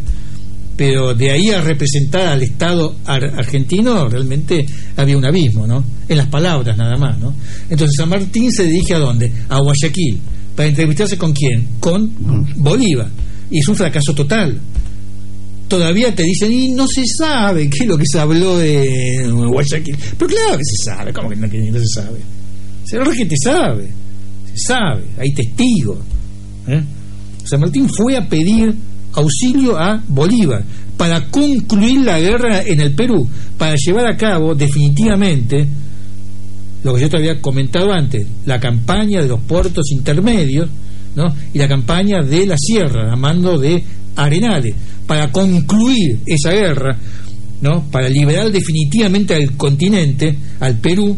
Pero 0.77 1.12
de 1.12 1.31
ahí 1.33 1.49
a 1.51 1.61
representar 1.61 2.29
al 2.29 2.43
Estado 2.43 2.97
ar- 3.05 3.35
argentino 3.37 4.09
realmente 4.09 4.64
había 4.97 5.16
un 5.19 5.25
abismo, 5.25 5.66
¿no? 5.66 5.85
En 6.09 6.16
las 6.16 6.29
palabras 6.29 6.77
nada 6.77 6.97
más, 6.97 7.19
¿no? 7.19 7.35
Entonces 7.69 7.97
San 7.97 8.09
Martín 8.09 8.53
se 8.53 8.64
dirige 8.64 8.95
a 8.95 8.99
dónde? 8.99 9.31
A 9.49 9.59
Guayaquil. 9.59 10.19
¿Para 10.55 10.69
entrevistarse 10.69 11.19
con 11.19 11.33
quién? 11.33 11.66
Con 11.81 12.12
Bolívar. 12.57 13.09
Y 13.51 13.59
es 13.59 13.69
un 13.69 13.75
fracaso 13.77 14.14
total 14.14 14.61
todavía 15.69 16.14
te 16.14 16.23
dicen, 16.23 16.51
y 16.51 16.69
no 16.71 16.87
se 16.89 17.03
sabe 17.07 17.69
qué 17.69 17.81
es 17.85 17.87
lo 17.87 17.99
que 17.99 18.07
se 18.11 18.19
habló 18.19 18.57
de 18.57 19.23
Guayaquil. 19.31 19.97
Pero 20.19 20.31
claro 20.31 20.57
que 20.57 20.64
se 20.64 20.83
sabe, 20.85 21.12
¿cómo 21.12 21.29
que 21.29 21.37
no, 21.37 21.79
se 21.79 21.87
sabe? 21.87 22.21
Se 22.85 22.99
ve 22.99 23.05
que 23.14 23.27
te 23.27 23.37
sabe, 23.37 23.91
sabe, 24.59 25.05
hay 25.19 25.33
testigos. 25.33 25.99
¿eh? 26.67 26.83
San 27.45 27.61
Martín 27.61 27.89
fue 27.89 28.17
a 28.17 28.29
pedir 28.29 28.75
auxilio 29.15 29.79
a 29.79 30.03
Bolívar 30.09 30.63
para 30.97 31.31
concluir 31.31 32.01
la 32.01 32.19
guerra 32.19 32.63
en 32.63 32.81
el 32.81 32.95
Perú, 32.95 33.27
para 33.57 33.75
llevar 33.77 34.07
a 34.07 34.17
cabo 34.17 34.55
definitivamente 34.55 35.67
lo 36.85 36.95
que 36.95 37.01
yo 37.01 37.09
te 37.09 37.17
había 37.17 37.41
comentado 37.41 37.93
antes, 37.93 38.27
la 38.47 38.61
campaña 38.61 39.23
de 39.23 39.29
los 39.29 39.41
puertos 39.41 39.91
intermedios 39.91 40.69
¿no? 41.15 41.27
y 41.53 41.59
la 41.59 41.69
campaña 41.69 42.23
de 42.23 42.47
la 42.47 42.57
sierra, 42.57 43.13
a 43.13 43.17
mando 43.17 43.59
de 43.59 43.83
Arenales, 44.17 44.75
para 45.07 45.31
concluir 45.31 46.21
esa 46.27 46.51
guerra, 46.51 46.99
¿no? 47.61 47.85
para 47.91 48.09
liberar 48.09 48.51
definitivamente 48.51 49.35
al 49.35 49.53
continente, 49.53 50.37
al 50.61 50.79
Perú 50.79 51.17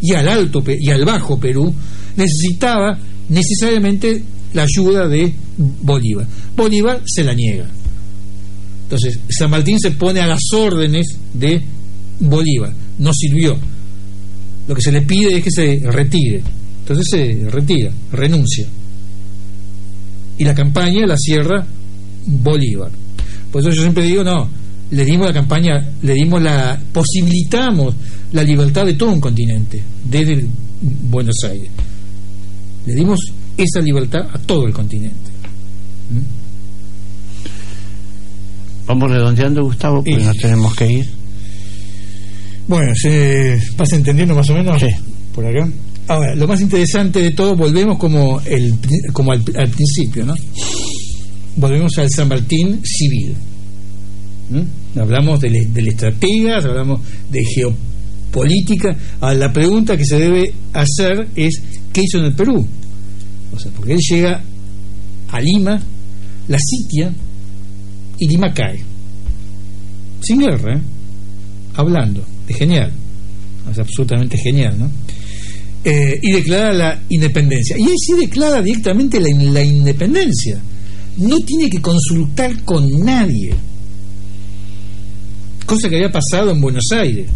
y 0.00 0.12
al 0.12 0.28
Alto 0.28 0.62
y 0.66 0.90
al 0.90 1.04
Bajo 1.04 1.38
Perú, 1.38 1.74
necesitaba 2.18 2.98
necesariamente 3.28 4.22
la 4.52 4.64
ayuda 4.64 5.08
de 5.08 5.32
Bolívar. 5.56 6.26
Bolívar 6.56 7.00
se 7.06 7.24
la 7.24 7.32
niega. 7.32 7.66
Entonces, 8.84 9.18
San 9.28 9.50
Martín 9.50 9.78
se 9.78 9.92
pone 9.92 10.20
a 10.20 10.26
las 10.26 10.40
órdenes 10.54 11.06
de 11.32 11.62
Bolívar. 12.20 12.72
No 12.98 13.12
sirvió. 13.12 13.56
Lo 14.66 14.74
que 14.74 14.82
se 14.82 14.92
le 14.92 15.02
pide 15.02 15.38
es 15.38 15.44
que 15.44 15.50
se 15.50 15.80
retire. 15.90 16.42
Entonces 16.80 17.06
se 17.10 17.50
retira, 17.50 17.92
renuncia. 18.12 18.66
Y 20.38 20.44
la 20.44 20.54
campaña 20.54 21.06
la 21.06 21.16
cierra 21.16 21.66
Bolívar. 22.26 22.90
Por 23.52 23.60
eso 23.60 23.70
yo 23.70 23.82
siempre 23.82 24.04
digo, 24.04 24.24
no, 24.24 24.48
le 24.90 25.04
dimos 25.04 25.26
la 25.26 25.34
campaña, 25.34 25.86
le 26.02 26.14
dimos 26.14 26.42
la, 26.42 26.80
posibilitamos 26.92 27.94
la 28.32 28.42
libertad 28.42 28.86
de 28.86 28.94
todo 28.94 29.10
un 29.10 29.20
continente, 29.20 29.82
desde 30.04 30.46
Buenos 30.80 31.36
Aires. 31.44 31.70
Le 32.88 32.94
dimos 32.94 33.20
esa 33.56 33.80
libertad 33.80 34.20
a 34.32 34.38
todo 34.38 34.66
el 34.66 34.72
continente. 34.72 35.30
¿Mm? 36.10 36.20
Vamos 38.86 39.10
redondeando, 39.10 39.62
Gustavo, 39.64 39.96
porque 40.02 40.16
nos 40.24 40.36
tenemos 40.38 40.74
que 40.74 40.90
ir. 40.90 41.08
Bueno, 42.66 42.92
¿se 42.94 43.60
vas 43.76 43.92
entendiendo 43.92 44.34
más 44.34 44.48
o 44.48 44.54
menos? 44.54 44.80
Sí. 44.80 44.88
Por 45.34 45.46
acá. 45.46 45.68
Ahora, 46.08 46.34
lo 46.34 46.46
más 46.48 46.60
interesante 46.62 47.20
de 47.20 47.32
todo, 47.32 47.54
volvemos 47.54 47.98
como, 47.98 48.40
el, 48.40 48.74
como 49.12 49.32
al, 49.32 49.44
al 49.56 49.68
principio, 49.68 50.24
¿no? 50.24 50.34
Volvemos 51.56 51.92
al 51.98 52.08
San 52.10 52.28
Martín 52.28 52.80
civil. 52.82 53.34
¿Mm? 54.50 54.98
Hablamos 54.98 55.40
de, 55.40 55.50
le- 55.50 55.66
del 55.66 55.88
estrategas, 55.88 56.64
hablamos 56.64 57.00
de 57.30 57.44
geopolítica. 57.44 58.96
Ahora, 59.20 59.34
la 59.34 59.52
pregunta 59.52 59.96
que 59.98 60.06
se 60.06 60.18
debe 60.18 60.54
hacer 60.72 61.28
es, 61.36 61.60
¿qué 61.92 62.00
hizo 62.04 62.18
en 62.18 62.24
el 62.24 62.34
Perú? 62.34 62.66
O 63.54 63.58
sea, 63.58 63.70
porque 63.72 63.94
él 63.94 64.00
llega 64.10 64.42
a 65.30 65.40
Lima, 65.40 65.82
la 66.48 66.58
sitia, 66.58 67.12
y 68.18 68.28
Lima 68.28 68.52
cae. 68.52 68.82
Sin 70.20 70.40
guerra, 70.40 70.76
¿eh? 70.76 70.80
hablando, 71.74 72.24
es 72.48 72.56
genial, 72.56 72.92
es 73.70 73.78
absolutamente 73.78 74.36
genial, 74.36 74.76
¿no? 74.78 74.90
Eh, 75.84 76.18
y 76.20 76.32
declara 76.32 76.72
la 76.72 77.00
independencia. 77.08 77.78
Y 77.78 77.84
él 77.84 77.94
sí 77.96 78.14
declara 78.18 78.60
directamente 78.60 79.20
la, 79.20 79.28
la 79.52 79.62
independencia. 79.62 80.60
No 81.18 81.38
tiene 81.40 81.70
que 81.70 81.80
consultar 81.80 82.64
con 82.64 83.04
nadie. 83.04 83.54
cosa 85.64 85.88
que 85.88 85.96
había 85.96 86.10
pasado 86.10 86.50
en 86.50 86.60
Buenos 86.60 86.90
Aires. 86.92 87.28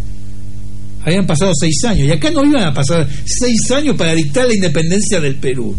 Habían 1.04 1.26
pasado 1.26 1.52
seis 1.54 1.82
años, 1.84 2.08
y 2.08 2.10
acá 2.10 2.30
no 2.30 2.44
iban 2.44 2.64
a 2.64 2.74
pasar 2.74 3.08
seis 3.24 3.70
años 3.70 3.96
para 3.96 4.14
dictar 4.14 4.46
la 4.46 4.54
independencia 4.54 5.20
del 5.20 5.36
Perú. 5.36 5.74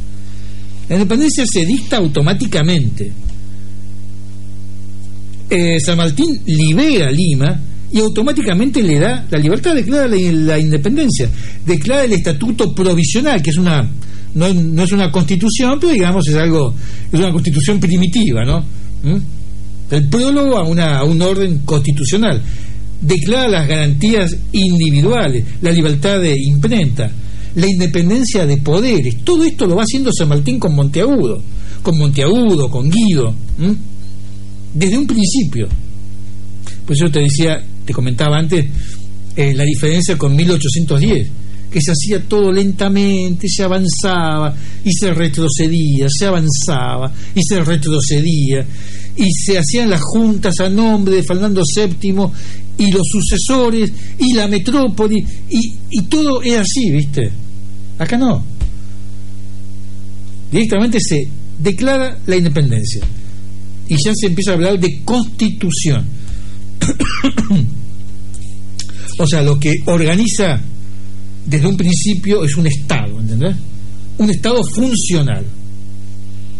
La 0.89 0.95
independencia 0.95 1.45
se 1.45 1.65
dicta 1.65 1.97
automáticamente. 1.97 3.11
Eh, 5.49 5.80
San 5.80 5.97
Martín 5.97 6.41
libera 6.45 7.11
Lima 7.11 7.60
y 7.91 7.99
automáticamente 7.99 8.81
le 8.81 8.99
da 8.99 9.26
la 9.30 9.38
libertad, 9.38 9.76
declara 9.76 10.07
la, 10.07 10.57
independencia, 10.57 11.30
declara 11.65 12.05
el 12.05 12.14
estatuto 12.14 12.73
provisional, 12.73 13.41
que 13.41 13.51
es 13.51 13.57
una 13.57 13.88
no, 14.34 14.51
no, 14.51 14.84
es 14.84 14.91
una 14.91 15.11
constitución, 15.11 15.77
pero 15.80 15.93
digamos 15.93 16.27
es 16.27 16.35
algo, 16.35 16.73
es 17.11 17.19
una 17.19 17.31
constitución 17.31 17.80
primitiva, 17.80 18.43
¿no? 18.43 18.61
¿Mm? 19.03 19.18
El 19.91 20.10
prólogo 20.10 20.57
a, 20.57 20.64
una, 20.64 20.97
a 20.97 21.03
un 21.03 21.22
orden 21.22 21.60
constitucional. 21.60 22.41
Declara 22.99 23.47
las 23.47 23.68
garantías 23.68 24.35
individuales, 24.53 25.43
la 25.61 25.72
libertad 25.72 26.19
de 26.19 26.35
imprenta, 26.35 27.11
la 27.55 27.67
independencia 27.67 28.45
de 28.45 28.57
poderes. 28.57 29.23
Todo 29.23 29.43
esto 29.43 29.65
lo 29.65 29.75
va 29.75 29.84
haciendo 29.84 30.11
San 30.11 30.30
Martín 30.30 30.59
con 30.59 30.75
Monteagudo, 30.75 31.41
con 31.81 31.97
Monteagudo, 31.97 32.69
con 32.69 32.89
Guido, 32.89 33.34
desde 34.73 34.97
un 34.97 35.07
principio. 35.07 35.67
Pues 36.85 36.99
yo 36.99 37.11
te 37.11 37.19
decía, 37.19 37.63
te 37.85 37.93
comentaba 37.93 38.38
antes, 38.38 38.65
eh, 39.35 39.53
la 39.53 39.63
diferencia 39.63 40.17
con 40.17 40.35
1810 40.35 41.27
que 41.73 41.81
se 41.81 41.91
hacía 41.91 42.21
todo 42.21 42.51
lentamente, 42.51 43.47
se 43.49 43.63
avanzaba 43.63 44.55
y 44.85 44.93
se 44.93 45.11
retrocedía, 45.11 46.05
se 46.07 46.27
avanzaba 46.27 47.11
y 47.34 47.41
se 47.41 47.63
retrocedía, 47.63 48.63
y 49.17 49.31
se 49.31 49.57
hacían 49.57 49.89
las 49.89 50.01
juntas 50.01 50.59
a 50.59 50.69
nombre 50.69 51.15
de 51.15 51.23
Fernando 51.23 51.63
VII 51.75 52.27
y 52.77 52.91
los 52.91 53.07
sucesores 53.07 53.91
y 54.19 54.34
la 54.34 54.47
metrópoli, 54.47 55.25
y, 55.49 55.73
y 55.89 56.01
todo 56.03 56.43
era 56.43 56.61
así, 56.61 56.91
¿viste? 56.91 57.31
Acá 58.03 58.17
no. 58.17 58.43
Directamente 60.51 60.99
se 60.99 61.27
declara 61.57 62.19
la 62.25 62.35
independencia 62.35 63.01
y 63.88 63.95
ya 63.95 64.11
se 64.13 64.27
empieza 64.27 64.51
a 64.51 64.53
hablar 64.55 64.77
de 64.77 65.01
constitución. 65.03 66.05
o 69.17 69.27
sea, 69.27 69.41
lo 69.41 69.57
que 69.57 69.81
organiza 69.85 70.59
desde 71.45 71.67
un 71.67 71.77
principio 71.77 72.43
es 72.43 72.55
un 72.57 72.67
Estado, 72.67 73.19
¿entendés? 73.21 73.55
Un 74.17 74.30
Estado 74.30 74.63
funcional. 74.65 75.45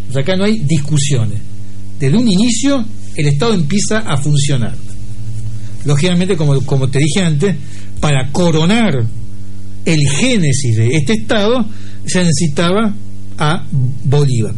O 0.08 0.12
sea, 0.12 0.22
acá 0.22 0.36
no 0.36 0.44
hay 0.44 0.60
discusiones. 0.60 1.40
Desde 2.00 2.16
un 2.16 2.26
inicio 2.26 2.84
el 3.16 3.26
Estado 3.26 3.52
empieza 3.52 3.98
a 3.98 4.16
funcionar. 4.16 4.74
Lógicamente, 5.84 6.36
como, 6.36 6.60
como 6.62 6.88
te 6.88 7.00
dije 7.00 7.20
antes, 7.20 7.54
para 8.00 8.30
coronar 8.32 9.06
el 9.84 10.08
génesis 10.08 10.76
de 10.76 10.96
este 10.96 11.14
Estado 11.14 11.66
se 12.06 12.20
necesitaba 12.20 12.94
a 13.38 13.66
Bolívar. 14.04 14.54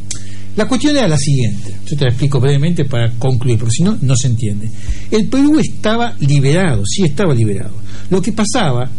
La 0.57 0.67
cuestión 0.67 0.97
era 0.97 1.07
la 1.07 1.19
siguiente, 1.19 1.75
yo 1.87 1.97
te 1.97 2.05
la 2.05 2.11
explico 2.11 2.41
brevemente 2.41 2.87
para 2.87 3.11
concluir, 3.13 3.59
porque 3.59 3.73
si 3.77 3.83
no, 3.83 3.99
no 4.01 4.17
se 4.17 4.29
entiende. 4.29 4.71
El 5.11 5.27
Perú 5.27 5.59
estaba 5.59 6.15
liberado, 6.21 6.83
sí 6.87 7.05
estaba 7.05 7.35
liberado. 7.35 7.75
Lo 8.09 8.23
que 8.23 8.33
pasaba 8.33 8.91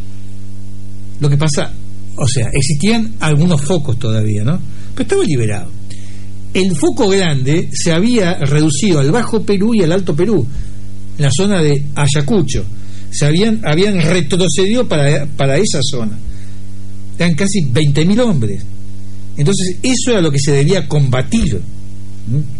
lo 1.20 1.30
que 1.30 1.38
pasa, 1.38 1.72
o 2.16 2.28
sea, 2.28 2.50
existían 2.54 3.16
algunos 3.20 3.62
focos 3.62 3.98
todavía, 3.98 4.44
¿no? 4.44 4.60
Pero 4.94 5.04
estaba 5.04 5.24
liberado. 5.24 5.72
El 6.54 6.76
foco 6.76 7.10
grande 7.10 7.70
se 7.72 7.92
había 7.92 8.36
reducido 8.36 9.00
al 9.00 9.12
Bajo 9.12 9.44
Perú 9.44 9.74
y 9.74 9.84
al 9.84 9.92
Alto 9.92 10.16
Perú, 10.16 10.46
en 11.18 11.24
la 11.24 11.32
zona 11.32 11.62
de 11.62 11.84
Ayacucho. 11.96 12.66
Se 13.18 13.26
habían, 13.26 13.62
habían 13.64 14.00
retrocedido 14.02 14.88
para, 14.88 15.26
para 15.26 15.58
esa 15.58 15.80
zona. 15.82 16.18
Eran 17.18 17.36
casi 17.36 17.62
20.000 17.62 18.20
hombres. 18.22 18.64
Entonces, 19.38 19.78
eso 19.82 20.12
era 20.12 20.22
lo 20.22 20.32
que 20.32 20.40
se 20.40 20.52
debía 20.52 20.88
combatir. 20.88 21.60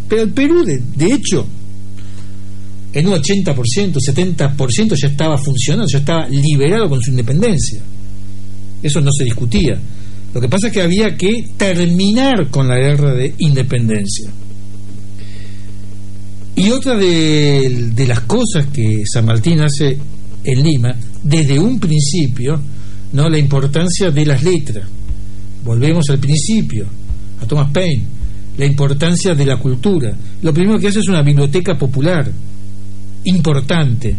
Pero 0.08 0.22
el 0.22 0.30
Perú, 0.30 0.64
de, 0.64 0.82
de 0.96 1.14
hecho, 1.14 1.46
en 2.94 3.08
un 3.08 3.14
80%, 3.14 3.54
70% 3.94 4.96
ya 5.00 5.08
estaba 5.08 5.38
funcionando, 5.38 5.88
ya 5.92 6.00
estaba 6.00 6.28
liberado 6.30 6.90
con 6.90 7.02
su 7.02 7.12
independencia. 7.12 7.82
Eso 8.82 9.02
no 9.02 9.12
se 9.12 9.26
discutía. 9.26 9.80
Lo 10.34 10.42
que 10.42 10.50
pasa 10.50 10.68
es 10.68 10.74
que 10.74 10.82
había 10.82 11.16
que 11.16 11.50
terminar 11.58 12.50
con 12.50 12.68
la 12.68 12.78
guerra 12.78 13.14
de 13.14 13.34
independencia. 13.40 14.32
Y 16.56 16.72
otra 16.72 16.96
de, 16.96 18.06
las 18.08 18.22
cosas 18.22 18.66
que 18.74 19.04
San 19.06 19.26
Martín 19.26 19.62
hace 19.62 19.98
en 20.48 20.64
Lima, 20.64 20.96
desde 21.24 21.60
un 21.60 21.78
principio, 21.78 22.58
no 23.12 23.28
la 23.28 23.38
importancia 23.38 24.10
de 24.12 24.26
las 24.26 24.42
letras. 24.42 24.88
Volvemos 25.66 26.10
al 26.10 26.20
principio, 26.20 26.86
a 27.42 27.46
Thomas 27.46 27.70
Paine, 27.72 28.04
la 28.58 28.66
importancia 28.66 29.36
de 29.36 29.46
la 29.46 29.58
cultura. 29.58 30.16
Lo 30.42 30.54
primero 30.54 30.80
que 30.80 30.88
hace 30.88 31.00
es 31.00 31.08
una 31.10 31.22
biblioteca 31.22 31.78
popular, 31.78 32.32
importante 33.26 34.16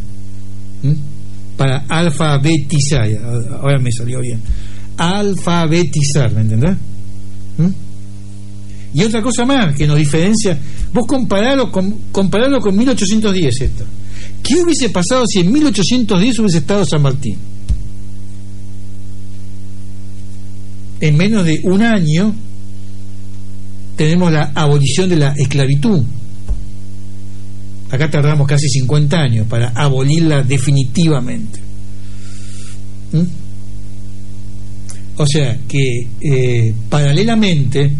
para 1.56 1.86
alfabetizar, 1.88 3.08
ahora 3.62 3.78
me 3.80 3.90
salió 3.90 4.20
bien, 4.20 4.40
alfabetizar, 4.98 6.30
¿me 6.34 6.42
entendés? 6.42 6.76
Y 8.92 9.02
otra 9.02 9.22
cosa 9.22 9.46
más 9.46 9.74
que 9.74 9.86
nos 9.86 9.96
diferencia, 9.96 10.58
vos 10.92 11.06
comparalo 11.06 11.72
con, 11.72 11.90
comparalo 12.12 12.60
con 12.60 12.76
1810 12.76 13.60
esto. 13.62 13.84
¿Qué 14.48 14.62
hubiese 14.62 14.88
pasado 14.88 15.24
si 15.26 15.40
en 15.40 15.52
1810 15.52 16.38
hubiese 16.38 16.58
estado 16.58 16.84
San 16.86 17.02
Martín? 17.02 17.36
En 21.00 21.16
menos 21.16 21.44
de 21.44 21.60
un 21.64 21.82
año 21.82 22.34
tenemos 23.96 24.32
la 24.32 24.52
abolición 24.54 25.10
de 25.10 25.16
la 25.16 25.34
esclavitud 25.36 26.02
Acá 27.90 28.10
tardamos 28.10 28.46
casi 28.46 28.68
50 28.68 29.16
años 29.18 29.46
para 29.46 29.68
abolirla 29.70 30.42
definitivamente. 30.42 31.58
¿Mm? 33.12 33.22
O 35.16 35.26
sea 35.26 35.58
que 35.66 36.06
eh, 36.20 36.74
paralelamente 36.88 37.90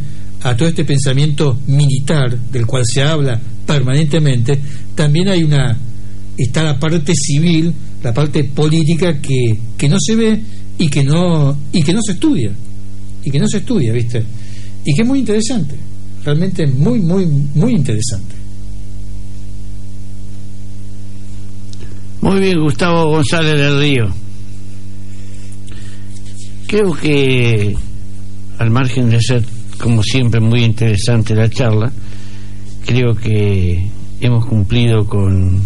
a 0.43 0.55
todo 0.55 0.69
este 0.69 0.85
pensamiento 0.85 1.59
militar 1.67 2.39
del 2.39 2.67
cual 2.67 2.85
se 2.87 3.03
habla 3.03 3.41
permanentemente, 3.67 4.59
también 4.95 5.29
hay 5.29 5.43
una 5.43 5.77
está 6.39 6.63
la 6.63 6.79
parte 6.79 7.15
civil, 7.15 7.73
la 8.03 8.15
parte 8.15 8.45
política 8.45 9.21
que, 9.21 9.59
que 9.77 9.89
no 9.89 9.97
se 9.99 10.15
ve 10.15 10.41
y 10.79 10.89
que 10.89 11.03
no 11.03 11.59
y 11.73 11.83
que 11.83 11.93
no 11.93 12.01
se 12.03 12.13
estudia 12.13 12.53
y 13.25 13.31
que 13.31 13.39
no 13.41 13.49
se 13.49 13.59
estudia, 13.59 13.93
¿viste? 13.93 14.23
Y 14.85 14.95
que 14.95 15.03
es 15.03 15.09
muy 15.09 15.19
interesante, 15.19 15.75
realmente 16.25 16.67
muy 16.67 17.01
muy 17.01 17.27
muy 17.27 17.73
interesante. 17.73 18.37
Muy 22.21 22.41
bien, 22.41 22.61
Gustavo 22.61 23.11
González 23.11 23.57
del 23.59 23.81
Río. 23.81 24.07
Creo 26.67 26.93
que, 26.93 27.75
al 28.59 28.71
margen 28.71 29.09
de 29.09 29.21
ser, 29.21 29.45
como 29.79 30.03
siempre, 30.03 30.41
muy 30.41 30.65
interesante 30.65 31.35
la 31.35 31.49
charla, 31.49 31.93
creo 32.85 33.15
que 33.15 33.89
hemos 34.21 34.45
cumplido 34.47 35.07
con, 35.07 35.63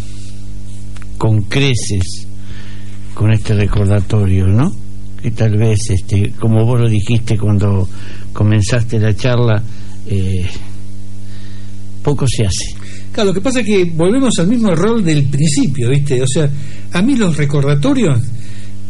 con 1.22 1.42
creces 1.42 2.26
con 3.14 3.30
este 3.30 3.54
recordatorio, 3.54 4.48
¿no? 4.48 4.72
Que 5.22 5.30
tal 5.30 5.56
vez, 5.56 5.90
este, 5.90 6.32
como 6.32 6.64
vos 6.64 6.80
lo 6.80 6.88
dijiste 6.88 7.38
cuando 7.38 7.88
comenzaste 8.32 8.98
la 8.98 9.14
charla, 9.14 9.62
eh, 10.08 10.44
poco 12.02 12.26
se 12.26 12.44
hace. 12.44 12.74
Claro, 13.12 13.28
lo 13.28 13.34
que 13.34 13.40
pasa 13.40 13.60
es 13.60 13.66
que 13.66 13.84
volvemos 13.84 14.36
al 14.40 14.48
mismo 14.48 14.74
rol 14.74 15.04
del 15.04 15.26
principio, 15.26 15.90
¿viste? 15.90 16.20
O 16.20 16.26
sea, 16.26 16.50
a 16.90 17.02
mí 17.02 17.14
los 17.14 17.36
recordatorios, 17.36 18.18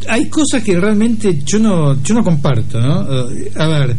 hay 0.09 0.30
cosas 0.30 0.64
que 0.64 0.80
realmente 0.80 1.38
yo 1.44 1.59
no, 1.59 2.02
yo 2.02 2.14
no 2.14 2.24
comparto, 2.24 2.80
¿no? 2.80 3.00
A 3.56 3.66
ver, 3.66 3.94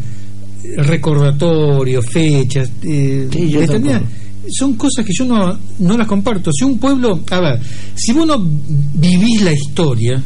recordatorios, 0.77 2.03
fechas, 2.07 2.71
eh, 2.81 3.27
son 4.49 4.73
cosas 4.73 5.05
que 5.05 5.13
yo 5.13 5.25
no, 5.25 5.57
no 5.79 5.97
las 5.97 6.07
comparto. 6.07 6.51
Si 6.51 6.63
un 6.63 6.77
pueblo, 6.77 7.23
a 7.29 7.39
ver, 7.39 7.59
si 7.95 8.11
vos 8.11 8.27
no 8.27 8.37
vivís 8.39 9.41
la 9.41 9.53
historia, 9.53 10.21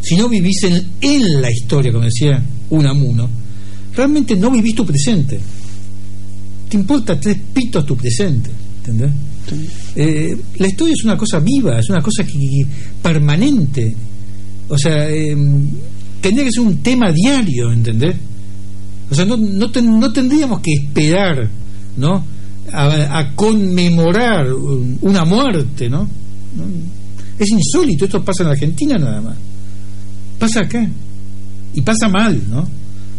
si 0.00 0.16
no 0.16 0.28
vivís 0.28 0.64
en, 0.64 0.86
en 1.00 1.40
la 1.40 1.50
historia, 1.50 1.92
como 1.92 2.04
decía 2.04 2.42
Unamuno, 2.70 3.28
realmente 3.94 4.36
no 4.36 4.50
vivís 4.50 4.74
tu 4.74 4.84
presente. 4.84 5.40
Te 6.68 6.76
importa 6.76 7.18
tres 7.18 7.38
pitos 7.52 7.86
tu 7.86 7.96
presente, 7.96 8.50
¿entendés? 8.78 9.10
Eh, 9.96 10.36
la 10.58 10.66
historia 10.66 10.94
es 10.94 11.04
una 11.04 11.16
cosa 11.16 11.38
viva, 11.40 11.78
es 11.78 11.88
una 11.88 12.02
cosa 12.02 12.24
que, 12.24 12.66
permanente. 13.02 13.94
O 14.68 14.78
sea, 14.78 15.08
eh, 15.10 15.36
tendría 16.20 16.44
que 16.44 16.52
ser 16.52 16.62
un 16.62 16.78
tema 16.78 17.12
diario, 17.12 17.72
¿entendés? 17.72 18.16
O 19.10 19.14
sea, 19.14 19.24
no, 19.24 19.36
no, 19.36 19.68
no 19.68 20.12
tendríamos 20.12 20.60
que 20.60 20.72
esperar, 20.72 21.48
¿no? 21.96 22.24
A, 22.72 23.32
conmemorar 23.34 24.46
una 24.52 25.24
muerte, 25.24 25.88
¿no? 25.88 26.08
Es 27.38 27.48
insólito, 27.50 28.04
esto 28.04 28.24
pasa 28.24 28.42
en 28.44 28.50
Argentina 28.50 28.96
nada 28.96 29.20
más. 29.20 29.36
Pasa 30.38 30.60
acá. 30.60 30.88
Y 31.74 31.80
pasa 31.82 32.08
mal, 32.08 32.40
¿no? 32.48 32.66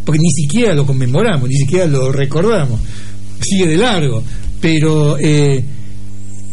Porque 0.06 0.20
ni 0.20 0.32
siquiera 0.32 0.74
lo 0.74 0.86
conmemoramos, 0.86 1.50
ni 1.50 1.56
siquiera 1.56 1.86
lo 1.86 2.12
recordamos. 2.12 2.80
Sigue 3.42 3.68
de 3.68 3.78
largo. 3.78 4.24
Pero 4.62 5.18
eh, 5.20 5.64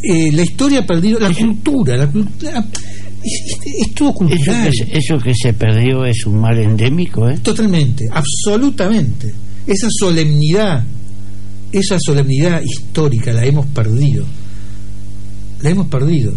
eh, 0.02 0.32
la 0.32 0.42
historia 0.42 0.80
ha 0.80 0.86
perdido, 0.86 1.20
la 1.20 1.32
cultura, 1.32 1.96
la 1.96 2.10
cultura 2.10 2.64
es, 3.22 3.94
todo 3.94 4.12
cultural. 4.12 4.68
Eso 4.68 4.84
que, 4.84 4.98
eso 4.98 5.18
que, 5.18 5.32
se 5.34 5.52
perdió 5.52 6.04
es 6.04 6.26
un 6.26 6.40
mal 6.40 6.58
endémico, 6.58 7.28
¿eh? 7.28 7.38
Totalmente, 7.38 8.08
absolutamente. 8.10 9.32
Esa 9.66 9.88
solemnidad, 9.90 10.84
esa 11.72 11.98
solemnidad 11.98 12.60
histórica 12.62 13.32
la 13.32 13.44
hemos 13.44 13.66
perdido. 13.66 14.24
La 15.60 15.70
hemos 15.70 15.88
perdido. 15.88 16.32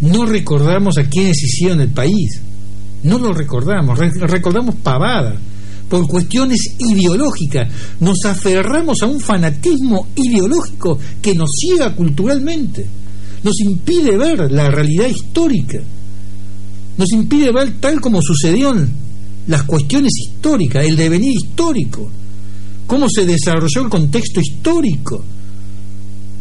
No 0.00 0.26
recordamos 0.26 0.98
a 0.98 1.04
quienes 1.04 1.42
hicieron 1.42 1.80
el 1.80 1.90
país. 1.90 2.40
No 3.02 3.18
lo 3.18 3.32
recordamos, 3.32 3.98
recordamos 3.98 4.76
pavada. 4.76 5.36
Por 5.88 6.06
cuestiones 6.06 6.74
ideológicas. 6.78 7.72
Nos 8.00 8.24
aferramos 8.24 9.02
a 9.02 9.06
un 9.06 9.20
fanatismo 9.20 10.08
ideológico 10.16 10.98
que 11.22 11.34
nos 11.34 11.50
ciega 11.58 11.94
culturalmente 11.94 12.86
nos 13.42 13.60
impide 13.60 14.16
ver 14.16 14.50
la 14.50 14.70
realidad 14.70 15.06
histórica, 15.06 15.78
nos 16.96 17.12
impide 17.12 17.52
ver 17.52 17.74
tal 17.80 18.00
como 18.00 18.20
sucedieron 18.20 18.90
las 19.46 19.62
cuestiones 19.62 20.12
históricas, 20.18 20.84
el 20.84 20.96
devenir 20.96 21.32
histórico, 21.32 22.10
cómo 22.88 23.08
se 23.08 23.24
desarrolló 23.26 23.82
el 23.82 23.88
contexto 23.90 24.40
histórico 24.40 25.22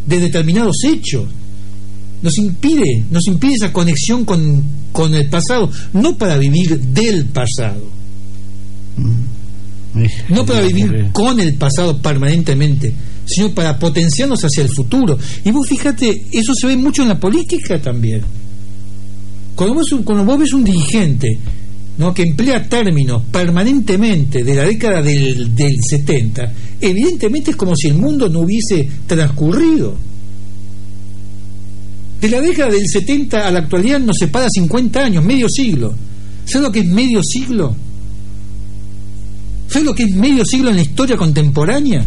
de 0.07 0.19
determinados 0.19 0.77
hechos. 0.85 1.25
Nos 2.21 2.37
impide, 2.39 3.03
nos 3.11 3.27
impide 3.27 3.53
esa 3.53 3.71
conexión 3.71 4.25
con, 4.25 4.63
con 4.91 5.13
el 5.13 5.29
pasado, 5.29 5.69
no 5.93 6.17
para 6.17 6.37
vivir 6.37 6.79
del 6.79 7.25
pasado, 7.25 7.87
mm. 8.95 10.33
no 10.33 10.45
para 10.45 10.61
vivir 10.61 11.09
con 11.11 11.39
el 11.39 11.53
pasado 11.55 12.01
permanentemente, 12.01 12.91
sino 13.25 13.53
para 13.53 13.77
potenciarnos 13.77 14.41
hacia 14.41 14.63
el 14.63 14.69
futuro. 14.69 15.19
Y 15.43 15.51
vos 15.51 15.67
fíjate, 15.67 16.27
eso 16.31 16.53
se 16.59 16.67
ve 16.67 16.77
mucho 16.77 17.03
en 17.03 17.09
la 17.09 17.19
política 17.19 17.79
también. 17.79 18.21
Cuando 19.53 19.75
vos, 19.75 19.93
cuando 20.03 20.23
vos 20.23 20.39
ves 20.39 20.53
un 20.53 20.63
dirigente 20.63 21.37
¿no? 21.97 22.13
que 22.13 22.23
emplea 22.23 22.67
términos 22.67 23.23
permanentemente 23.31 24.43
de 24.43 24.55
la 24.55 24.63
década 24.63 25.01
del, 25.01 25.55
del 25.55 25.77
70, 25.81 26.53
evidentemente 26.81 27.51
es 27.51 27.57
como 27.57 27.75
si 27.75 27.87
el 27.87 27.95
mundo 27.95 28.29
no 28.29 28.41
hubiese 28.41 28.87
transcurrido. 29.05 29.95
De 32.21 32.29
la 32.29 32.41
década 32.41 32.71
del 32.71 32.87
70 32.87 33.47
a 33.47 33.51
la 33.51 33.59
actualidad 33.59 33.99
nos 33.99 34.17
separa 34.17 34.47
50 34.49 34.99
años, 35.03 35.23
medio 35.23 35.47
siglo. 35.47 35.93
¿Sabes 36.45 36.67
lo 36.67 36.71
que 36.71 36.79
es 36.79 36.87
medio 36.87 37.21
siglo? 37.21 37.75
¿Sabes 39.67 39.85
lo 39.85 39.93
que 39.93 40.03
es 40.03 40.15
medio 40.15 40.43
siglo 40.45 40.69
en 40.69 40.77
la 40.77 40.81
historia 40.81 41.17
contemporánea? 41.17 42.05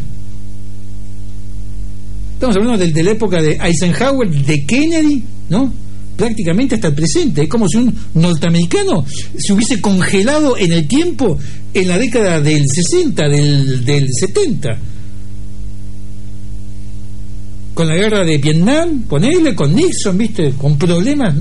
Estamos 2.34 2.56
hablando 2.56 2.84
de, 2.84 3.02
la 3.02 3.10
época 3.10 3.42
de 3.42 3.58
Eisenhower, 3.62 4.30
de 4.30 4.64
Kennedy, 4.64 5.22
¿no? 5.50 5.70
Prácticamente 6.20 6.74
hasta 6.74 6.88
el 6.88 6.94
presente. 6.94 7.44
Es 7.44 7.48
como 7.48 7.66
si 7.66 7.78
un 7.78 7.94
norteamericano 8.12 9.06
se 9.38 9.54
hubiese 9.54 9.80
congelado 9.80 10.58
en 10.58 10.72
el 10.72 10.86
tiempo 10.86 11.38
en 11.72 11.88
la 11.88 11.96
década 11.96 12.42
del 12.42 12.68
60, 12.68 13.26
del, 13.26 13.84
del 13.86 14.08
70 14.12 14.78
con 17.72 17.88
la 17.88 17.96
guerra 17.96 18.26
de 18.26 18.36
Vietnam, 18.36 19.04
ponele, 19.08 19.54
con 19.54 19.74
Nixon, 19.74 20.18
viste, 20.18 20.52
con 20.52 20.76
problemas. 20.76 21.34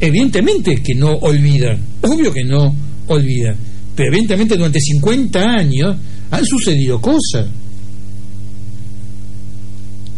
Evidentemente 0.00 0.82
que 0.82 0.92
no 0.96 1.10
olvidan, 1.18 1.78
obvio 2.00 2.32
que 2.32 2.42
no 2.42 2.74
olvidan, 3.06 3.54
pero 3.94 4.08
evidentemente 4.08 4.56
durante 4.56 4.80
50 4.80 5.40
años 5.40 5.96
han 6.32 6.44
sucedido 6.44 7.00
cosas. 7.00 7.46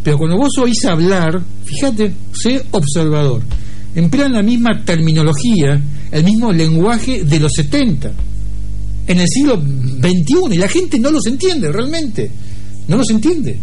Pero 0.03 0.19
cuando 0.19 0.37
vos 0.37 0.53
oís 0.59 0.85
hablar, 0.85 1.41
fíjate, 1.65 2.13
sé 2.33 2.63
observador, 2.73 3.43
emplean 3.95 4.33
la 4.33 4.43
misma 4.43 4.83
terminología, 4.85 5.81
el 6.11 6.25
mismo 6.25 6.53
lenguaje 6.53 7.25
de 7.25 7.41
los 7.41 7.53
70, 7.53 8.13
en 9.07 9.21
el 9.21 9.29
siglo 9.29 9.57
XXI, 9.57 10.55
y 10.55 10.59
la 10.59 10.69
gente 10.69 10.99
no 10.99 11.11
los 11.11 11.27
entiende 11.27 11.71
realmente, 11.71 12.31
no 12.89 12.97
los 12.97 13.11
entiende. 13.11 13.59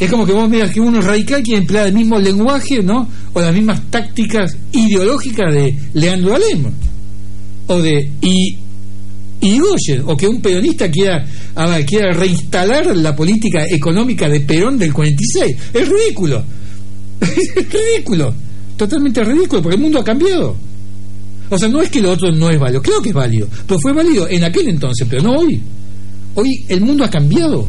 Es 0.00 0.10
como 0.10 0.26
que 0.26 0.32
vos 0.32 0.50
veas 0.50 0.70
que 0.70 0.80
uno 0.80 0.98
es 0.98 1.04
radical 1.04 1.42
que 1.42 1.56
emplea 1.56 1.86
el 1.86 1.92
mismo 1.92 2.18
lenguaje, 2.18 2.82
¿no? 2.82 3.08
O 3.34 3.40
las 3.40 3.54
mismas 3.54 3.82
tácticas 3.90 4.56
ideológicas 4.72 5.54
de 5.54 5.76
Leandro 5.94 6.34
Alem. 6.34 6.72
O 7.68 7.80
de 7.80 8.10
y 8.20 8.56
y 9.42 9.58
o 10.06 10.16
que 10.16 10.28
un 10.28 10.40
peronista 10.40 10.88
quiera, 10.88 11.26
quiera 11.84 12.12
reinstalar 12.12 12.96
la 12.96 13.14
política 13.14 13.66
económica 13.68 14.28
de 14.28 14.40
Perón 14.40 14.78
del 14.78 14.92
46. 14.92 15.56
Es 15.74 15.88
ridículo. 15.88 16.44
es 17.20 17.66
ridículo. 17.68 18.32
Totalmente 18.76 19.24
ridículo, 19.24 19.60
porque 19.60 19.76
el 19.76 19.82
mundo 19.82 19.98
ha 19.98 20.04
cambiado. 20.04 20.56
O 21.50 21.58
sea, 21.58 21.68
no 21.68 21.82
es 21.82 21.90
que 21.90 22.00
lo 22.00 22.12
otro 22.12 22.30
no 22.30 22.50
es 22.50 22.58
válido, 22.58 22.80
creo 22.80 23.02
que 23.02 23.08
es 23.08 23.14
válido, 23.14 23.48
pero 23.66 23.80
fue 23.80 23.92
válido 23.92 24.28
en 24.28 24.44
aquel 24.44 24.68
entonces, 24.68 25.06
pero 25.10 25.22
no 25.22 25.32
hoy. 25.32 25.60
Hoy 26.36 26.64
el 26.68 26.80
mundo 26.80 27.04
ha 27.04 27.10
cambiado. 27.10 27.68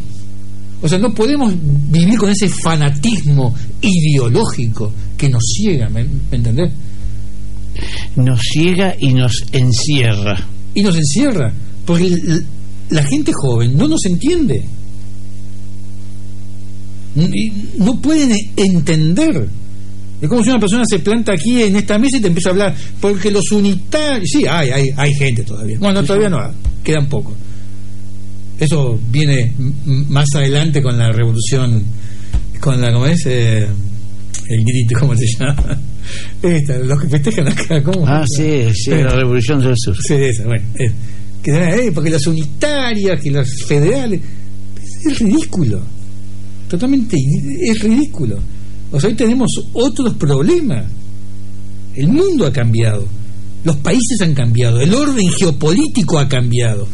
O 0.80 0.88
sea, 0.88 1.00
no 1.00 1.14
podemos 1.14 1.54
vivir 1.90 2.20
con 2.20 2.30
ese 2.30 2.50
fanatismo 2.50 3.56
ideológico 3.82 4.94
que 5.18 5.28
nos 5.28 5.42
ciega, 5.56 5.90
¿me, 5.90 6.04
¿me 6.04 6.38
entendés? 6.38 6.72
Nos 8.16 8.40
ciega 8.42 8.96
y 9.00 9.14
nos 9.14 9.44
encierra 9.52 10.48
y 10.74 10.82
nos 10.82 10.96
encierra, 10.96 11.54
porque 11.86 12.10
la 12.90 13.04
gente 13.04 13.32
joven 13.34 13.78
no 13.78 13.88
nos 13.88 14.06
entiende. 14.06 14.64
No 17.78 18.02
pueden 18.02 18.32
entender. 18.56 19.48
Es 20.22 20.30
como 20.30 20.44
si 20.44 20.50
una 20.50 20.60
persona 20.60 20.84
se 20.90 21.00
planta 21.00 21.34
aquí 21.34 21.62
en 21.62 21.76
esta 21.76 21.98
mesa 21.98 22.18
y 22.18 22.22
te 22.22 22.28
empieza 22.28 22.50
a 22.50 22.52
hablar, 22.54 22.76
porque 23.02 23.30
los 23.30 23.52
unitarios. 23.52 24.30
Sí, 24.32 24.46
hay, 24.50 24.70
hay, 24.70 24.90
hay 24.96 25.14
gente 25.14 25.44
todavía. 25.44 25.78
Bueno, 25.80 26.04
todavía 26.04 26.30
no, 26.30 26.40
quedan 26.84 27.08
pocos. 27.08 27.34
Eso 28.60 28.98
viene 29.12 29.54
más 29.86 30.28
adelante 30.36 30.82
con 30.82 30.98
la 30.98 31.12
revolución, 31.12 31.84
con 32.60 32.80
la, 32.80 32.94
¿cómo 32.94 33.06
es? 33.06 33.26
Eh, 33.26 33.68
el 34.48 34.64
grito, 34.64 35.00
¿cómo 35.00 35.16
se 35.16 35.26
llama? 35.28 35.80
Esta, 36.42 36.78
los 36.80 37.02
que 37.02 37.10
festejan 37.10 37.48
acá, 37.48 37.82
¿cómo? 37.84 38.06
Ah, 38.08 38.26
sí, 38.28 38.68
sí, 38.74 38.92
la 38.92 39.16
Revolución 39.16 39.60
del 39.62 39.76
Sur. 39.78 39.96
Sí, 40.02 40.14
esa, 40.16 40.46
bueno. 40.46 40.64
Que, 41.44 41.52
eh, 41.52 41.92
porque 41.94 42.10
las 42.10 42.26
unitarias, 42.26 43.22
que 43.22 43.30
las 43.30 43.64
federales. 43.64 44.22
Es 45.06 45.20
ridículo. 45.20 45.82
Totalmente 46.70 47.18
es 47.62 47.80
ridículo. 47.82 48.40
O 48.92 49.00
sea, 49.00 49.10
hoy 49.10 49.16
tenemos 49.16 49.52
otros 49.74 50.14
problemas. 50.16 50.86
El 51.96 52.08
mundo 52.08 52.46
ha 52.46 52.54
cambiado. 52.54 53.06
Los 53.64 53.76
países 53.78 54.22
han 54.22 54.34
cambiado. 54.34 54.80
El 54.80 54.94
orden 54.94 55.30
geopolítico 55.30 56.18
ha 56.18 56.28
cambiado. 56.28 56.88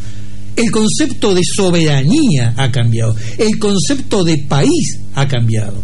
El 0.55 0.71
concepto 0.71 1.33
de 1.33 1.41
soberanía 1.43 2.53
ha 2.57 2.71
cambiado. 2.71 3.15
El 3.37 3.59
concepto 3.59 4.23
de 4.23 4.39
país 4.39 4.99
ha 5.15 5.27
cambiado. 5.27 5.81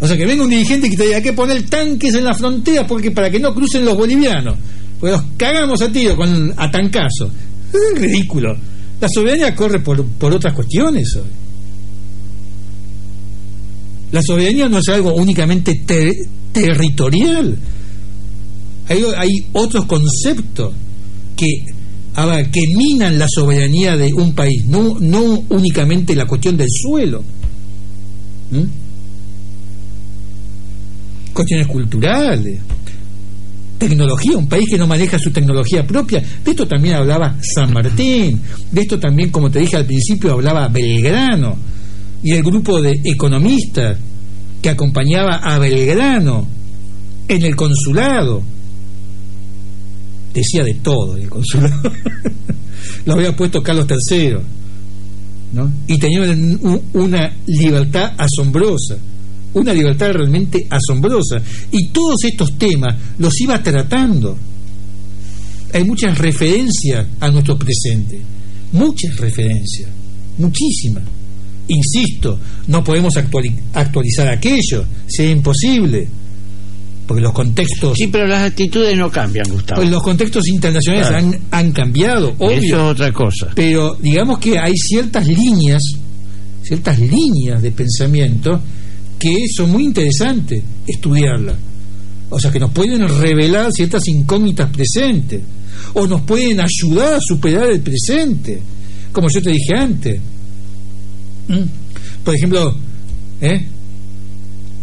O 0.00 0.06
sea, 0.06 0.16
que 0.16 0.26
venga 0.26 0.44
un 0.44 0.50
dirigente 0.50 0.88
que 0.88 0.96
te 0.96 1.06
diga 1.06 1.20
que 1.20 1.32
poner 1.32 1.68
tanques 1.68 2.14
en 2.14 2.24
la 2.24 2.34
frontera 2.34 2.86
porque 2.86 3.10
para 3.10 3.30
que 3.30 3.40
no 3.40 3.54
crucen 3.54 3.84
los 3.84 3.96
bolivianos. 3.96 4.56
Pues 5.00 5.12
los 5.12 5.22
cagamos 5.36 5.80
a 5.82 5.92
tiro 5.92 6.16
con 6.16 6.52
a 6.56 6.70
tancazo. 6.70 7.30
Es 7.72 8.00
ridículo. 8.00 8.56
La 9.00 9.08
soberanía 9.08 9.54
corre 9.54 9.80
por, 9.80 10.04
por 10.04 10.32
otras 10.32 10.54
cuestiones 10.54 11.14
hoy. 11.16 11.28
La 14.10 14.22
soberanía 14.22 14.68
no 14.68 14.78
es 14.78 14.88
algo 14.88 15.14
únicamente 15.14 15.82
territorial. 16.52 17.56
Hay, 18.88 19.04
hay, 19.16 19.46
otros 19.52 19.84
conceptos 19.84 20.72
que, 21.36 21.66
que 22.50 22.60
minan 22.74 23.18
la 23.18 23.28
soberanía 23.28 23.96
de 23.96 24.12
un 24.14 24.34
país, 24.34 24.64
no, 24.64 24.96
no 24.98 25.44
únicamente 25.50 26.16
la 26.16 26.26
cuestión 26.26 26.56
del 26.56 26.68
suelo. 26.70 27.22
¿Mm? 28.50 28.88
cuestiones 31.38 31.68
culturales, 31.68 32.58
tecnología, 33.78 34.36
un 34.36 34.48
país 34.48 34.66
que 34.68 34.78
no 34.78 34.86
maneja 34.86 35.18
su 35.18 35.30
tecnología 35.30 35.86
propia. 35.86 36.22
De 36.44 36.50
esto 36.50 36.66
también 36.66 36.96
hablaba 36.96 37.36
San 37.40 37.72
Martín, 37.72 38.40
de 38.70 38.80
esto 38.80 38.98
también, 38.98 39.30
como 39.30 39.50
te 39.50 39.60
dije 39.60 39.76
al 39.76 39.86
principio, 39.86 40.32
hablaba 40.32 40.68
Belgrano 40.68 41.56
y 42.22 42.32
el 42.32 42.42
grupo 42.42 42.82
de 42.82 43.00
economistas 43.04 43.98
que 44.60 44.70
acompañaba 44.70 45.36
a 45.36 45.58
Belgrano 45.58 46.46
en 47.28 47.44
el 47.44 47.54
consulado. 47.54 48.42
Decía 50.34 50.64
de 50.64 50.74
todo 50.74 51.16
el 51.16 51.28
consulado. 51.28 51.92
Lo 53.06 53.14
había 53.14 53.34
puesto 53.34 53.62
Carlos 53.62 53.86
III. 53.88 54.36
¿no? 55.52 55.72
Y 55.86 55.98
tenía 55.98 56.20
una 56.92 57.36
libertad 57.46 58.12
asombrosa 58.18 58.98
una 59.54 59.72
libertad 59.72 60.12
realmente 60.12 60.66
asombrosa. 60.70 61.40
Y 61.70 61.86
todos 61.88 62.24
estos 62.24 62.56
temas 62.58 62.94
los 63.18 63.40
iba 63.40 63.62
tratando. 63.62 64.36
Hay 65.72 65.84
muchas 65.84 66.16
referencias 66.16 67.06
a 67.20 67.30
nuestro 67.30 67.58
presente, 67.58 68.20
muchas 68.72 69.16
referencias, 69.16 69.90
muchísimas. 70.38 71.04
Insisto, 71.68 72.40
no 72.68 72.82
podemos 72.82 73.14
actualizar 73.74 74.28
aquello, 74.28 74.86
sería 75.06 75.32
imposible 75.32 76.08
porque 77.08 77.22
los 77.22 77.32
contextos... 77.32 77.96
Sí, 77.96 78.08
pero 78.08 78.26
las 78.26 78.50
actitudes 78.50 78.94
no 78.96 79.10
cambian, 79.10 79.48
Gustavo. 79.48 79.80
Pues 79.80 79.90
los 79.90 80.02
contextos 80.02 80.46
internacionales 80.46 81.08
han, 81.08 81.40
han, 81.50 81.72
cambiado, 81.72 82.34
obvio. 82.36 82.58
Eso 82.58 82.76
es 82.76 82.92
otra 82.92 83.12
cosa. 83.12 83.48
Pero 83.54 83.94
digamos 83.94 84.38
que 84.38 84.58
hay 84.58 84.74
ciertas 84.76 85.26
líneas, 85.26 85.82
ciertas 86.62 86.98
líneas 86.98 87.62
de 87.62 87.70
pensamiento 87.72 88.60
que 89.18 89.34
son 89.54 89.70
muy 89.70 89.84
interesantes 89.84 90.62
estudiarlas. 90.86 91.56
O 92.30 92.38
sea, 92.38 92.50
que 92.50 92.60
nos 92.60 92.72
pueden 92.72 93.08
revelar 93.08 93.72
ciertas 93.72 94.06
incógnitas 94.08 94.70
presentes, 94.70 95.42
o 95.94 96.06
nos 96.06 96.22
pueden 96.22 96.60
ayudar 96.60 97.14
a 97.14 97.20
superar 97.20 97.70
el 97.70 97.80
presente, 97.80 98.60
como 99.12 99.28
yo 99.30 99.42
te 99.42 99.50
dije 99.50 99.74
antes. 99.74 100.20
¿Mm? 101.48 102.24
Por 102.24 102.34
ejemplo, 102.34 102.76
¿eh? 103.40 103.66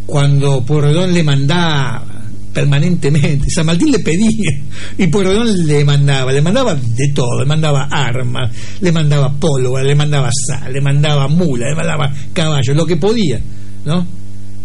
cuando 0.06 0.66
Porredón 0.66 1.14
le 1.14 1.24
mandaba 1.24 2.16
permanentemente. 2.56 3.50
San 3.50 3.66
Martín 3.66 3.92
le 3.92 4.00
pedía 4.00 4.64
y 4.98 5.08
Pueyrredón 5.08 5.68
le 5.68 5.84
mandaba, 5.84 6.32
le 6.32 6.42
mandaba 6.42 6.74
de 6.74 7.10
todo, 7.14 7.42
le 7.42 7.46
mandaba 7.46 7.90
armas, 7.92 8.50
le 8.80 8.92
mandaba 8.94 9.32
pólvora, 9.38 9.84
le 9.84 9.94
mandaba 9.94 10.30
sal, 10.32 10.72
le 10.72 10.80
mandaba 10.80 11.28
mula, 11.28 11.68
le 11.70 11.76
mandaba 11.76 12.12
caballo, 12.34 12.74
lo 12.74 12.86
que 12.86 12.96
podía, 12.96 13.42
¿no? 13.84 14.08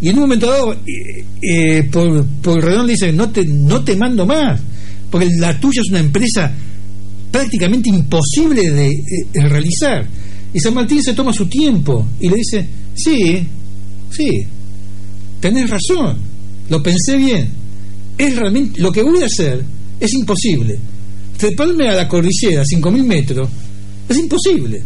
Y 0.00 0.08
en 0.08 0.14
un 0.14 0.20
momento 0.22 0.50
dado, 0.50 0.72
eh, 0.72 1.24
eh 1.42 1.88
por, 1.90 2.64
le 2.64 2.92
dice, 2.92 3.12
no 3.12 3.30
te, 3.30 3.44
no 3.44 3.84
te 3.84 3.96
mando 3.96 4.24
más, 4.24 4.60
porque 5.10 5.28
la 5.36 5.58
tuya 5.60 5.82
es 5.82 5.90
una 5.90 6.00
empresa 6.00 6.52
prácticamente 7.30 7.90
imposible 7.90 8.70
de 8.70 8.88
eh, 8.88 9.48
realizar. 9.48 10.06
Y 10.52 10.58
San 10.58 10.74
Martín 10.74 11.02
se 11.02 11.12
toma 11.12 11.32
su 11.32 11.46
tiempo 11.46 12.06
y 12.18 12.28
le 12.28 12.36
dice, 12.36 12.66
sí, 12.94 13.46
sí, 14.10 14.46
tenés 15.38 15.68
razón, 15.68 16.16
lo 16.68 16.82
pensé 16.82 17.16
bien, 17.16 17.50
es 18.16 18.36
realmente 18.36 18.80
lo 18.80 18.90
que 18.90 19.02
voy 19.02 19.22
a 19.22 19.26
hacer 19.26 19.64
es 19.98 20.12
imposible. 20.14 20.78
Treparme 21.36 21.88
a 21.88 21.94
la 21.94 22.08
cordillera, 22.08 22.62
5.000 22.64 23.04
metros, 23.04 23.48
es 24.08 24.18
imposible. 24.18 24.82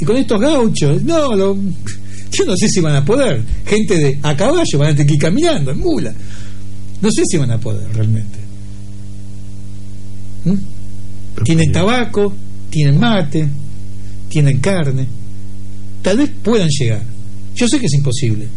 Y 0.00 0.04
con 0.04 0.16
estos 0.16 0.40
gauchos, 0.40 1.02
no, 1.02 1.34
lo, 1.34 1.56
yo 2.32 2.44
no 2.46 2.56
sé 2.56 2.68
si 2.68 2.80
van 2.80 2.96
a 2.96 3.04
poder. 3.04 3.42
Gente 3.66 3.98
de 3.98 4.18
a 4.22 4.34
caballo 4.36 4.78
van 4.78 4.88
a 4.88 4.92
tener 4.92 5.06
que 5.06 5.14
ir 5.14 5.20
caminando, 5.20 5.70
en 5.70 5.78
mula. 5.78 6.14
No 7.00 7.10
sé 7.10 7.22
si 7.26 7.36
van 7.36 7.50
a 7.50 7.60
poder 7.60 7.92
realmente. 7.92 8.38
¿Mm? 10.44 11.42
Tienen 11.44 11.72
tabaco, 11.72 12.32
tienen 12.70 12.98
mate, 12.98 13.48
tienen 14.28 14.58
carne. 14.60 15.06
Tal 16.00 16.16
vez 16.16 16.30
puedan 16.42 16.68
llegar. 16.68 17.02
Yo 17.54 17.68
sé 17.68 17.78
que 17.78 17.86
es 17.86 17.94
imposible. 17.94 18.48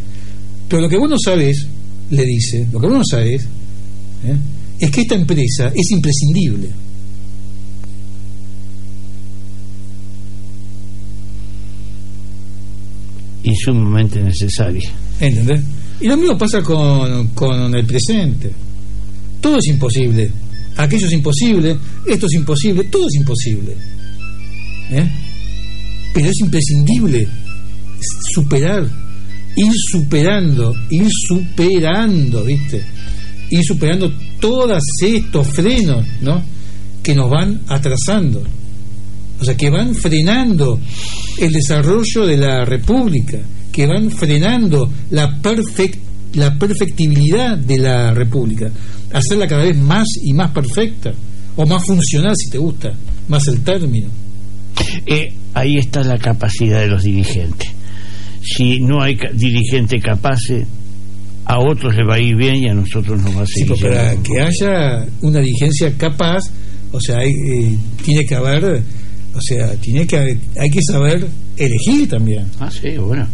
Pero 0.70 0.82
lo 0.82 0.90
que 0.90 0.98
vos 0.98 1.10
no 1.10 1.18
sabés 1.20 1.68
le 2.10 2.26
dice, 2.26 2.68
lo 2.72 2.80
que 2.80 2.88
uno 2.88 3.04
sabe 3.04 3.36
es, 3.36 3.44
¿eh? 3.44 4.38
es 4.80 4.92
que 4.92 5.02
esta 5.02 5.16
empresa 5.16 5.72
es 5.76 5.92
imprescindible. 5.92 6.70
Y 13.46 13.56
sumamente 13.56 14.22
necesaria. 14.22 14.92
¿Entendés? 15.20 15.62
Y 16.02 16.08
lo 16.08 16.18
mismo 16.18 16.38
pasa 16.38 16.62
con, 16.62 17.30
con 17.30 17.74
el 17.74 17.86
presente. 17.86 18.52
Todo 19.40 19.58
es 19.58 19.68
imposible. 19.68 20.30
Aquello 20.78 21.08
es 21.08 21.14
imposible, 21.14 21.78
esto 22.06 22.26
es 22.26 22.34
imposible, 22.34 22.84
todo 22.86 23.08
es 23.08 23.16
imposible. 23.16 23.78
¿Eh? 24.92 25.10
Pero 26.14 26.30
es 26.30 26.40
imprescindible 26.42 27.28
superar 28.34 28.90
ir 29.56 29.74
superando, 29.74 30.74
ir 30.90 31.10
superando, 31.10 32.44
¿viste? 32.44 32.84
Ir 33.50 33.64
superando 33.64 34.12
todos 34.40 34.84
estos 35.02 35.48
frenos, 35.48 36.06
¿no? 36.22 36.42
Que 37.02 37.16
nos 37.16 37.30
van 37.30 37.62
atrasando. 37.68 38.44
O 39.40 39.44
sea, 39.46 39.56
que 39.56 39.70
van 39.70 39.94
frenando 39.96 40.80
el 41.40 41.52
desarrollo 41.52 42.26
de 42.26 42.38
la 42.38 42.66
República, 42.66 43.40
que 43.72 43.86
van 43.86 44.10
frenando 44.10 44.90
la, 45.12 45.40
perfect, 45.42 46.00
la 46.36 46.58
perfectibilidad 46.58 47.58
de 47.58 47.80
la 47.80 48.14
República, 48.14 48.72
hacerla 49.12 49.48
cada 49.48 49.64
vez 49.64 49.78
más 49.78 50.08
y 50.22 50.34
más 50.34 50.52
perfecta, 50.52 51.14
o 51.56 51.66
más 51.66 51.86
funcional 51.86 52.34
si 52.36 52.50
te 52.50 52.58
gusta, 52.58 52.94
más 53.28 53.48
el 53.48 53.62
término. 53.62 54.08
Eh, 55.06 55.34
ahí 55.54 55.78
está 55.78 56.04
la 56.04 56.18
capacidad 56.18 56.80
de 56.80 56.88
los 56.88 57.04
dirigentes 57.04 57.76
si 58.46 58.80
no 58.80 59.02
hay 59.02 59.18
dirigente 59.34 60.00
capaz, 60.00 60.40
a 61.46 61.60
otros 61.60 61.96
le 61.96 62.04
va 62.04 62.16
a 62.16 62.20
ir 62.20 62.36
bien 62.36 62.64
y 62.64 62.70
a 62.70 62.74
nosotros 62.74 63.22
nos 63.22 63.36
va 63.36 63.42
a 63.42 63.46
seguir. 63.46 63.76
Sí, 63.76 63.84
para 63.84 64.16
que 64.18 64.42
haya 64.42 65.06
una 65.22 65.40
dirigencia 65.40 65.94
capaz, 65.98 66.44
o 66.92 67.00
sea, 67.00 67.24
eh, 67.24 67.78
tiene 68.04 68.26
que 68.26 68.36
haber, 68.36 68.84
o 69.36 69.42
sea, 69.42 69.76
tiene 69.76 70.08
que 70.08 70.38
hay 70.58 70.70
que 70.70 70.82
saber 70.82 71.28
elegir 71.58 72.08
también. 72.10 72.46
Ah, 72.60 72.70
sí, 72.72 72.98
bueno. 72.98 73.28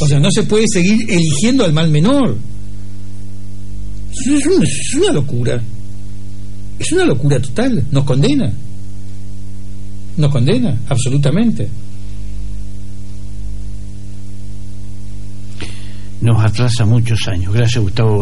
O 0.00 0.06
sea, 0.06 0.18
no 0.18 0.30
se 0.30 0.42
puede 0.42 0.66
seguir 0.66 1.06
eligiendo 1.08 1.64
al 1.64 1.72
mal 1.72 1.90
menor. 1.90 2.36
Es 4.10 4.46
una, 4.46 4.64
es 4.64 4.94
una 4.94 5.12
locura. 5.12 5.62
Es 6.78 6.92
una 6.92 7.04
locura 7.04 7.40
total. 7.40 7.84
Nos 7.90 8.04
condena. 8.04 8.52
Nos 10.16 10.32
condena, 10.32 10.80
absolutamente. 10.88 11.68
nos 16.20 16.44
atrasa 16.44 16.84
muchos 16.84 17.18
años. 17.28 17.52
Gracias, 17.52 17.82
Gustavo. 17.82 18.16